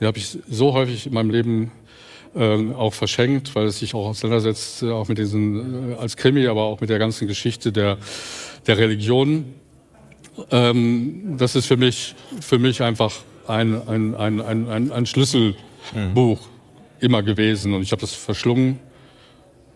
Die 0.00 0.06
habe 0.06 0.18
ich 0.18 0.38
so 0.48 0.72
häufig 0.72 1.06
in 1.06 1.14
meinem 1.14 1.30
Leben 1.30 1.72
äh, 2.34 2.72
auch 2.74 2.94
verschenkt, 2.94 3.54
weil 3.54 3.66
es 3.66 3.80
sich 3.80 3.94
auch 3.94 4.06
auseinandersetzt, 4.06 4.82
äh, 4.82 4.90
auch 4.90 5.08
mit 5.08 5.18
diesen, 5.18 5.92
äh, 5.92 5.94
als 5.94 6.16
Krimi, 6.16 6.46
aber 6.46 6.62
auch 6.62 6.80
mit 6.80 6.90
der 6.90 6.98
ganzen 6.98 7.26
Geschichte 7.26 7.72
der, 7.72 7.98
der 8.66 8.78
Religion. 8.78 9.54
Ähm, 10.50 11.36
das 11.38 11.56
ist 11.56 11.66
für 11.66 11.76
mich, 11.76 12.14
für 12.40 12.58
mich 12.58 12.82
einfach 12.82 13.12
ein, 13.46 13.86
ein, 13.88 14.14
ein, 14.14 14.40
ein, 14.40 14.92
ein 14.92 15.06
Schlüsselbuch 15.06 15.56
mhm. 15.94 16.36
immer 17.00 17.22
gewesen. 17.22 17.74
Und 17.74 17.82
ich 17.82 17.92
habe 17.92 18.00
das 18.00 18.12
verschlungen 18.12 18.78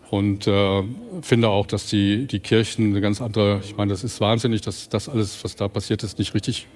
und 0.09 0.45
äh, 0.45 0.83
finde 1.21 1.49
auch, 1.49 1.65
dass 1.65 1.87
die, 1.87 2.27
die 2.27 2.39
Kirchen 2.39 2.91
eine 2.91 3.01
ganz 3.01 3.21
andere, 3.21 3.61
ich 3.63 3.77
meine, 3.77 3.91
das 3.91 4.03
ist 4.03 4.19
wahnsinnig, 4.19 4.61
dass 4.61 4.89
das 4.89 5.07
alles, 5.07 5.43
was 5.43 5.55
da 5.55 5.67
passiert 5.67 6.03
ist, 6.03 6.19
nicht 6.19 6.33
richtig 6.33 6.67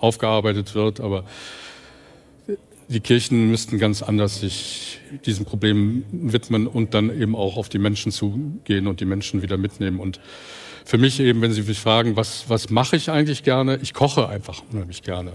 aufgearbeitet 0.00 0.74
wird, 0.74 1.00
aber 1.00 1.24
die 2.88 3.00
Kirchen 3.00 3.50
müssten 3.50 3.78
ganz 3.78 4.02
anders 4.02 4.40
sich 4.40 4.98
diesem 5.24 5.44
Problem 5.44 6.04
widmen 6.10 6.66
und 6.66 6.94
dann 6.94 7.16
eben 7.16 7.36
auch 7.36 7.56
auf 7.56 7.68
die 7.68 7.78
Menschen 7.78 8.12
zugehen 8.12 8.86
und 8.86 9.00
die 9.00 9.04
Menschen 9.04 9.40
wieder 9.40 9.56
mitnehmen. 9.56 10.00
Und 10.00 10.20
für 10.84 10.98
mich 10.98 11.20
eben, 11.20 11.40
wenn 11.40 11.52
Sie 11.52 11.62
mich 11.62 11.78
fragen, 11.78 12.16
was, 12.16 12.44
was 12.48 12.70
mache 12.70 12.96
ich 12.96 13.10
eigentlich 13.10 13.42
gerne? 13.42 13.78
Ich 13.82 13.94
koche 13.94 14.28
einfach 14.28 14.62
unheimlich 14.72 15.02
gerne. 15.02 15.32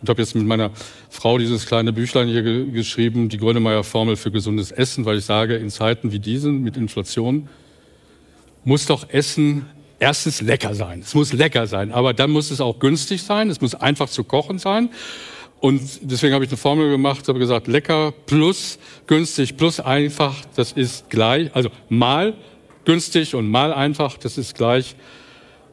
Und 0.00 0.08
habe 0.08 0.20
jetzt 0.20 0.34
mit 0.34 0.46
meiner 0.46 0.70
Frau 1.08 1.38
dieses 1.38 1.66
kleine 1.66 1.92
Büchlein 1.92 2.28
hier 2.28 2.42
ge 2.42 2.70
geschrieben, 2.70 3.28
die 3.28 3.38
Grönemeyer-Formel 3.38 4.16
für 4.16 4.30
gesundes 4.30 4.70
Essen, 4.70 5.04
weil 5.04 5.18
ich 5.18 5.24
sage, 5.24 5.56
in 5.56 5.70
Zeiten 5.70 6.12
wie 6.12 6.18
diesen 6.18 6.62
mit 6.62 6.76
Inflation 6.76 7.48
muss 8.64 8.86
doch 8.86 9.08
Essen 9.10 9.66
erstens 9.98 10.40
lecker 10.40 10.74
sein. 10.74 11.00
Es 11.00 11.14
muss 11.14 11.32
lecker 11.32 11.66
sein, 11.66 11.92
aber 11.92 12.12
dann 12.12 12.30
muss 12.30 12.50
es 12.50 12.60
auch 12.60 12.78
günstig 12.78 13.22
sein. 13.22 13.48
Es 13.50 13.60
muss 13.60 13.74
einfach 13.74 14.08
zu 14.08 14.24
kochen 14.24 14.58
sein. 14.58 14.90
Und 15.60 15.80
deswegen 16.02 16.34
habe 16.34 16.44
ich 16.44 16.50
eine 16.50 16.58
Formel 16.58 16.90
gemacht, 16.90 17.26
habe 17.26 17.38
gesagt, 17.38 17.68
lecker 17.68 18.12
plus 18.26 18.78
günstig 19.06 19.56
plus 19.56 19.80
einfach, 19.80 20.34
das 20.56 20.72
ist 20.72 21.08
gleich, 21.08 21.54
also 21.54 21.70
mal 21.88 22.34
günstig 22.84 23.34
und 23.34 23.48
mal 23.48 23.72
einfach, 23.72 24.16
das 24.18 24.38
ist 24.38 24.54
gleich 24.54 24.96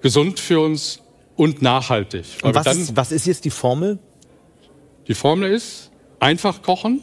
gesund 0.02 0.40
für 0.40 0.60
uns 0.60 1.00
und 1.36 1.62
nachhaltig. 1.62 2.26
Und 2.44 2.56
was, 2.56 2.66
dann, 2.66 2.80
ist, 2.80 2.96
was 2.96 3.12
ist 3.12 3.26
jetzt 3.26 3.46
die 3.46 3.50
Formel? 3.50 4.00
Die 5.08 5.14
Formel 5.14 5.52
ist 5.52 5.92
einfach 6.20 6.62
kochen. 6.62 7.02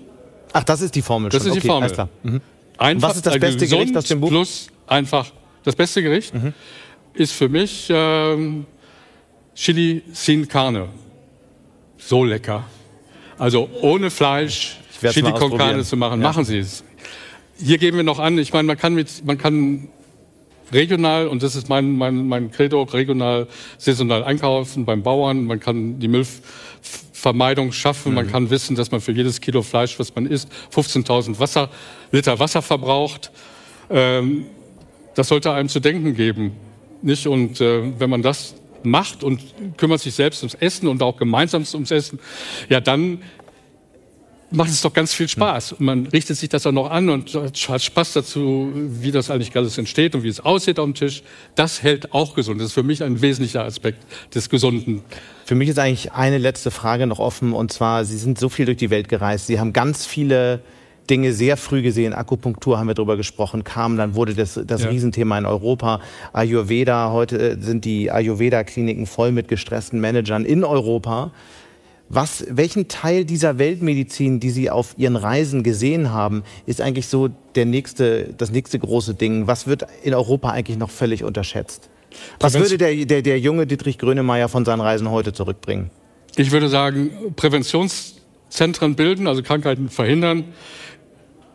Ach, 0.52 0.64
das 0.64 0.80
ist 0.80 0.94
die 0.94 1.02
Formel. 1.02 1.30
Das 1.30 1.42
schon. 1.42 1.52
ist 1.52 1.64
die 1.64 1.70
okay, 1.70 1.88
Formel. 1.94 2.08
Mhm. 2.22 2.40
Einfach, 2.78 3.08
was 3.08 3.16
ist 3.16 3.26
das 3.26 3.38
beste 3.38 3.66
Gericht 3.66 3.96
aus 3.96 4.04
dem 4.04 4.20
Buch? 4.20 4.28
Plus 4.28 4.68
einfach 4.86 5.30
das 5.64 5.74
beste 5.74 6.02
Gericht. 6.02 6.34
Mhm. 6.34 6.54
ist 7.14 7.32
für 7.32 7.48
mich 7.48 7.88
ähm, 7.90 8.66
Chili 9.54 10.02
sin 10.12 10.46
Carne. 10.46 10.88
So 11.96 12.24
lecker. 12.24 12.64
Also 13.36 13.68
ohne 13.82 14.10
Fleisch 14.10 14.78
Chili 15.00 15.32
con 15.32 15.56
Carne 15.56 15.84
zu 15.84 15.96
machen. 15.96 16.20
Ja. 16.20 16.28
Machen 16.28 16.44
Sie 16.44 16.58
es. 16.58 16.84
Hier 17.60 17.78
geben 17.78 17.96
wir 17.96 18.04
noch 18.04 18.20
an, 18.20 18.38
ich 18.38 18.52
meine, 18.52 18.68
man 18.68 18.78
kann 18.78 18.94
mit, 18.94 19.24
man 19.24 19.36
kann 19.36 19.88
regional, 20.72 21.28
und 21.28 21.42
das 21.42 21.56
ist 21.56 21.68
mein, 21.68 21.96
mein, 21.96 22.26
mein 22.26 22.50
Credo, 22.50 22.82
regional, 22.82 23.46
saisonal 23.78 24.24
einkaufen 24.24 24.84
beim 24.84 25.02
Bauern. 25.02 25.44
Man 25.44 25.60
kann 25.60 25.98
die 25.98 26.08
Müllvermeidung 26.08 27.72
schaffen. 27.72 28.10
Mhm. 28.10 28.14
Man 28.14 28.30
kann 28.30 28.50
wissen, 28.50 28.76
dass 28.76 28.90
man 28.90 29.00
für 29.00 29.12
jedes 29.12 29.40
Kilo 29.40 29.62
Fleisch, 29.62 29.98
was 29.98 30.14
man 30.14 30.26
isst, 30.26 30.48
15.000 30.74 31.38
Wasser, 31.38 31.70
Liter 32.12 32.38
Wasser 32.38 32.62
verbraucht. 32.62 33.30
Ähm, 33.90 34.46
das 35.14 35.28
sollte 35.28 35.52
einem 35.52 35.68
zu 35.68 35.80
denken 35.80 36.14
geben. 36.14 36.52
Nicht? 37.02 37.26
Und 37.26 37.60
äh, 37.60 37.98
wenn 37.98 38.10
man 38.10 38.22
das 38.22 38.54
macht 38.82 39.24
und 39.24 39.42
kümmert 39.76 40.00
sich 40.00 40.14
selbst 40.14 40.42
ums 40.42 40.54
Essen 40.54 40.88
und 40.88 41.02
auch 41.02 41.16
gemeinsam 41.16 41.64
ums 41.74 41.90
Essen, 41.90 42.18
ja, 42.68 42.80
dann 42.80 43.22
macht 44.50 44.70
es 44.70 44.80
doch 44.80 44.92
ganz 44.92 45.12
viel 45.12 45.28
Spaß. 45.28 45.72
Und 45.72 45.80
man 45.80 46.06
richtet 46.06 46.36
sich 46.36 46.48
das 46.48 46.66
auch 46.66 46.72
noch 46.72 46.90
an 46.90 47.08
und 47.08 47.34
hat 47.34 47.82
Spaß 47.82 48.14
dazu, 48.14 48.72
wie 48.74 49.10
das 49.10 49.30
eigentlich 49.30 49.54
alles 49.56 49.76
entsteht 49.78 50.14
und 50.14 50.22
wie 50.22 50.28
es 50.28 50.40
aussieht 50.40 50.78
auf 50.78 50.86
dem 50.86 50.94
Tisch. 50.94 51.22
Das 51.54 51.82
hält 51.82 52.12
auch 52.12 52.34
gesund. 52.34 52.60
Das 52.60 52.68
ist 52.68 52.72
für 52.74 52.82
mich 52.82 53.02
ein 53.02 53.20
wesentlicher 53.20 53.64
Aspekt 53.64 54.04
des 54.34 54.48
Gesunden. 54.48 55.02
Für 55.44 55.54
mich 55.54 55.68
ist 55.68 55.78
eigentlich 55.78 56.12
eine 56.12 56.38
letzte 56.38 56.70
Frage 56.70 57.06
noch 57.06 57.18
offen 57.18 57.52
und 57.52 57.72
zwar, 57.72 58.04
Sie 58.04 58.18
sind 58.18 58.38
so 58.38 58.48
viel 58.48 58.66
durch 58.66 58.78
die 58.78 58.90
Welt 58.90 59.08
gereist. 59.08 59.46
Sie 59.46 59.60
haben 59.60 59.72
ganz 59.72 60.06
viele 60.06 60.60
Dinge 61.08 61.32
sehr 61.32 61.56
früh 61.56 61.82
gesehen. 61.82 62.12
Akupunktur 62.12 62.78
haben 62.78 62.86
wir 62.86 62.94
darüber 62.94 63.16
gesprochen, 63.16 63.64
kam, 63.64 63.96
dann 63.96 64.14
wurde 64.14 64.34
das, 64.34 64.60
das 64.66 64.82
ja. 64.82 64.90
Riesenthema 64.90 65.38
in 65.38 65.46
Europa. 65.46 66.00
Ayurveda, 66.32 67.10
heute 67.12 67.38
äh, 67.38 67.56
sind 67.60 67.84
die 67.84 68.10
Ayurveda-Kliniken 68.10 69.06
voll 69.06 69.32
mit 69.32 69.48
gestressten 69.48 70.00
Managern 70.00 70.44
in 70.44 70.64
Europa. 70.64 71.32
Was, 72.10 72.46
welchen 72.48 72.88
Teil 72.88 73.26
dieser 73.26 73.58
Weltmedizin, 73.58 74.40
die 74.40 74.50
Sie 74.50 74.70
auf 74.70 74.94
Ihren 74.96 75.16
Reisen 75.16 75.62
gesehen 75.62 76.10
haben, 76.10 76.42
ist 76.64 76.80
eigentlich 76.80 77.06
so 77.06 77.28
der 77.54 77.66
nächste, 77.66 78.34
das 78.36 78.50
nächste 78.50 78.78
große 78.78 79.14
Ding? 79.14 79.46
Was 79.46 79.66
wird 79.66 79.86
in 80.02 80.14
Europa 80.14 80.50
eigentlich 80.50 80.78
noch 80.78 80.90
völlig 80.90 81.22
unterschätzt? 81.22 81.90
Was 82.40 82.54
würde 82.54 82.78
der, 82.78 83.04
der, 83.04 83.20
der 83.20 83.38
junge 83.38 83.66
Dietrich 83.66 83.98
Grönemeyer 83.98 84.48
von 84.48 84.64
seinen 84.64 84.80
Reisen 84.80 85.10
heute 85.10 85.34
zurückbringen? 85.34 85.90
Ich 86.36 86.50
würde 86.50 86.70
sagen, 86.70 87.10
Präventionszentren 87.36 88.94
bilden, 88.94 89.26
also 89.26 89.42
Krankheiten 89.42 89.90
verhindern, 89.90 90.44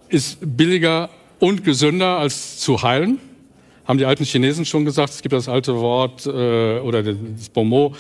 ist 0.10 0.38
billiger 0.42 1.10
und 1.40 1.64
gesünder 1.64 2.20
als 2.20 2.60
zu 2.60 2.84
heilen. 2.84 3.20
Haben 3.86 3.98
die 3.98 4.06
alten 4.06 4.24
Chinesen 4.24 4.66
schon 4.66 4.86
gesagt. 4.86 5.10
Es 5.10 5.22
gibt 5.24 5.34
das 5.34 5.50
alte 5.50 5.76
Wort 5.80 6.26
äh, 6.28 6.80
oder 6.80 7.02
das 7.02 7.50
Bonmot, 7.50 7.96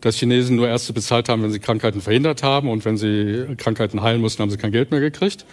dass 0.00 0.16
Chinesen 0.16 0.56
nur 0.56 0.68
Ärzte 0.68 0.92
bezahlt 0.92 1.28
haben, 1.28 1.42
wenn 1.42 1.52
sie 1.52 1.58
Krankheiten 1.58 2.00
verhindert 2.00 2.42
haben 2.42 2.68
und 2.68 2.84
wenn 2.84 2.96
sie 2.96 3.46
Krankheiten 3.56 4.02
heilen 4.02 4.20
mussten, 4.20 4.42
haben 4.42 4.50
sie 4.50 4.56
kein 4.56 4.72
Geld 4.72 4.90
mehr 4.90 5.00
gekriegt. 5.00 5.44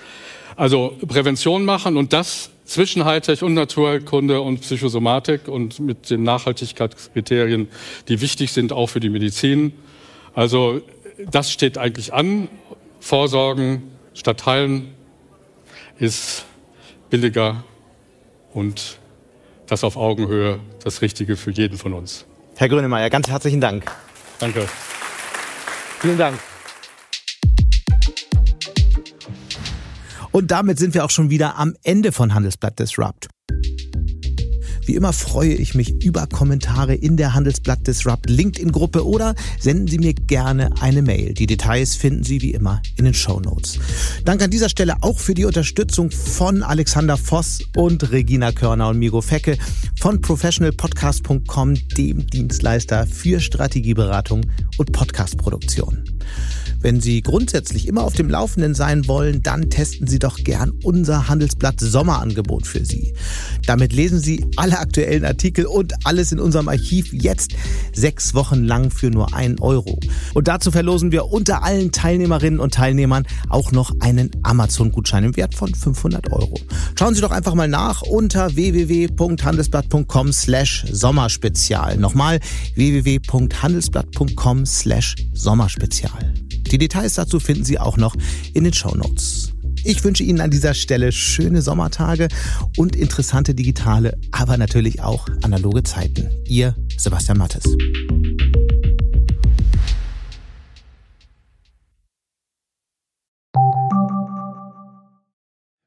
Also 0.55 0.95
Prävention 1.07 1.65
machen 1.65 1.97
und 1.97 2.13
das 2.13 2.49
zwischen 2.65 3.05
Hightech 3.05 3.43
und 3.43 3.53
Naturkunde 3.53 4.41
und 4.41 4.61
Psychosomatik 4.61 5.47
und 5.47 5.79
mit 5.79 6.09
den 6.09 6.23
Nachhaltigkeitskriterien, 6.23 7.67
die 8.07 8.21
wichtig 8.21 8.51
sind 8.51 8.73
auch 8.73 8.87
für 8.87 8.99
die 8.99 9.09
Medizin. 9.09 9.73
Also 10.33 10.81
das 11.31 11.51
steht 11.51 11.77
eigentlich 11.77 12.13
an. 12.13 12.47
Vorsorgen 12.99 13.83
statt 14.13 14.45
heilen 14.45 14.89
ist 15.99 16.45
billiger 17.09 17.63
und 18.53 18.97
das 19.67 19.83
auf 19.83 19.97
Augenhöhe 19.97 20.59
das 20.83 21.01
Richtige 21.01 21.35
für 21.35 21.51
jeden 21.51 21.77
von 21.77 21.93
uns. 21.93 22.25
Herr 22.55 22.69
Grönemeyer, 22.69 23.09
ganz 23.09 23.29
herzlichen 23.29 23.61
Dank. 23.61 23.91
Danke. 24.39 24.67
Vielen 25.99 26.17
Dank. 26.17 26.39
Und 30.31 30.51
damit 30.51 30.77
sind 30.77 30.93
wir 30.93 31.03
auch 31.03 31.09
schon 31.09 31.29
wieder 31.29 31.57
am 31.57 31.73
Ende 31.83 32.11
von 32.11 32.33
Handelsblatt 32.33 32.77
Disrupt. 32.77 33.27
Wie 34.87 34.95
immer 34.95 35.11
freue 35.11 35.53
ich 35.53 35.75
mich 35.75 36.01
über 36.01 36.27
Kommentare 36.27 36.95
in 36.95 37.17
der 37.17 37.33
Handelsblatt 37.33 37.85
Disrupt 37.85 38.29
LinkedIn-Gruppe 38.29 39.05
oder 39.05 39.35
senden 39.59 39.89
Sie 39.89 39.97
mir 39.97 40.13
gerne 40.13 40.69
eine 40.79 41.01
Mail. 41.01 41.33
Die 41.33 41.45
Details 41.45 41.95
finden 41.95 42.23
Sie 42.23 42.41
wie 42.41 42.51
immer 42.51 42.81
in 42.95 43.03
den 43.03 43.13
Show 43.13 43.41
Notes. 43.41 43.79
Danke 44.23 44.45
an 44.45 44.49
dieser 44.49 44.69
Stelle 44.69 44.95
auch 45.01 45.19
für 45.19 45.33
die 45.33 45.43
Unterstützung 45.43 46.09
von 46.09 46.63
Alexander 46.63 47.17
Voss 47.17 47.59
und 47.75 48.11
Regina 48.13 48.53
Körner 48.53 48.87
und 48.87 48.99
Migo 48.99 49.19
Fecke 49.19 49.57
von 49.99 50.21
professionalpodcast.com, 50.21 51.75
dem 51.97 52.25
Dienstleister 52.25 53.05
für 53.07 53.41
Strategieberatung 53.41 54.45
und 54.77 54.93
Podcastproduktion. 54.93 56.05
Wenn 56.79 57.01
Sie 57.01 57.21
grundsätzlich 57.21 57.87
immer 57.87 58.03
auf 58.03 58.13
dem 58.13 58.29
Laufenden 58.29 58.75
sein 58.75 59.07
wollen, 59.07 59.41
dann 59.41 59.69
testen 59.69 60.07
Sie 60.07 60.19
doch 60.19 60.37
gern 60.37 60.71
unser 60.83 61.27
Handelsblatt 61.27 61.79
Sommerangebot 61.79 62.67
für 62.67 62.85
Sie. 62.85 63.13
Damit 63.65 63.93
lesen 63.93 64.19
Sie 64.19 64.45
alle 64.57 64.79
aktuellen 64.79 65.25
Artikel 65.25 65.65
und 65.65 65.93
alles 66.05 66.31
in 66.31 66.39
unserem 66.39 66.67
Archiv 66.69 67.11
jetzt 67.11 67.53
sechs 67.93 68.35
Wochen 68.35 68.63
lang 68.63 68.91
für 68.91 69.09
nur 69.09 69.33
einen 69.33 69.59
Euro. 69.59 69.99
Und 70.33 70.47
dazu 70.47 70.71
verlosen 70.71 71.11
wir 71.11 71.25
unter 71.25 71.63
allen 71.63 71.91
Teilnehmerinnen 71.91 72.59
und 72.59 72.75
Teilnehmern 72.75 73.25
auch 73.49 73.71
noch 73.71 73.91
einen 73.99 74.29
Amazon-Gutschein 74.43 75.23
im 75.23 75.35
Wert 75.35 75.55
von 75.55 75.73
500 75.73 76.31
Euro. 76.31 76.59
Schauen 76.97 77.15
Sie 77.15 77.21
doch 77.21 77.31
einfach 77.31 77.55
mal 77.55 77.67
nach 77.67 78.03
unter 78.03 78.55
www.handelsblatt.com 78.55 80.31
slash 80.31 80.85
Sommerspezial. 80.91 81.97
Nochmal 81.97 82.39
www.handelsblatt.com 82.75 84.65
slash 84.65 85.15
Sommerspezial. 85.33 86.33
Die 86.71 86.77
Details 86.77 87.13
dazu 87.15 87.39
finden 87.39 87.63
Sie 87.63 87.79
auch 87.79 87.97
noch 87.97 88.15
in 88.53 88.63
den 88.63 88.73
Show 88.73 88.95
Notes. 88.95 89.53
Ich 89.83 90.03
wünsche 90.03 90.23
Ihnen 90.23 90.41
an 90.41 90.51
dieser 90.51 90.73
Stelle 90.73 91.11
schöne 91.11 91.61
Sommertage 91.61 92.27
und 92.75 92.95
interessante 92.95 93.55
digitale, 93.55 94.17
aber 94.31 94.57
natürlich 94.57 95.01
auch 95.01 95.27
analoge 95.43 95.83
Zeiten. 95.83 96.29
Ihr 96.45 96.75
Sebastian 96.97 97.37
Mattes. 97.37 97.63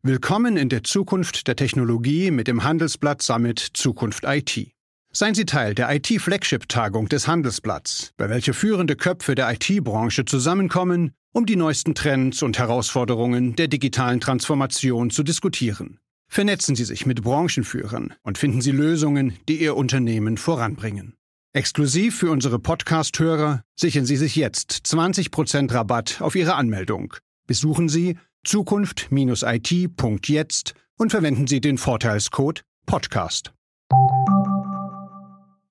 Willkommen 0.02 0.56
in 0.56 0.70
der 0.70 0.82
Zukunft 0.82 1.46
der 1.46 1.56
Technologie 1.56 2.30
mit 2.30 2.48
dem 2.48 2.64
Handelsblatt 2.64 3.20
Summit 3.20 3.58
Zukunft 3.74 4.24
IT. 4.24 4.72
Seien 5.12 5.34
Sie 5.34 5.44
Teil 5.44 5.74
der 5.74 5.92
IT-Flagship-Tagung 5.92 7.08
des 7.08 7.26
Handelsblatts, 7.26 8.12
bei 8.16 8.30
welcher 8.30 8.54
führende 8.54 8.94
Köpfe 8.94 9.34
der 9.34 9.52
IT-Branche 9.52 10.24
zusammenkommen, 10.24 11.10
um 11.32 11.46
die 11.46 11.56
neuesten 11.56 11.96
Trends 11.96 12.44
und 12.44 12.60
Herausforderungen 12.60 13.56
der 13.56 13.66
digitalen 13.66 14.20
Transformation 14.20 15.10
zu 15.10 15.24
diskutieren. 15.24 15.98
Vernetzen 16.28 16.76
Sie 16.76 16.84
sich 16.84 17.06
mit 17.06 17.22
Branchenführern 17.22 18.14
und 18.22 18.38
finden 18.38 18.60
Sie 18.60 18.70
Lösungen, 18.70 19.36
die 19.48 19.60
Ihr 19.60 19.76
Unternehmen 19.76 20.36
voranbringen. 20.36 21.14
Exklusiv 21.52 22.16
für 22.16 22.30
unsere 22.30 22.60
Podcast-Hörer 22.60 23.64
sichern 23.74 24.04
Sie 24.04 24.16
sich 24.16 24.36
jetzt 24.36 24.82
20% 24.86 25.74
Rabatt 25.74 26.22
auf 26.22 26.36
Ihre 26.36 26.54
Anmeldung. 26.54 27.14
Besuchen 27.48 27.88
Sie 27.88 28.16
zukunft-it.jetzt 28.44 30.74
und 30.98 31.10
verwenden 31.10 31.48
Sie 31.48 31.60
den 31.60 31.78
Vorteilscode 31.78 32.62
Podcast. 32.86 33.52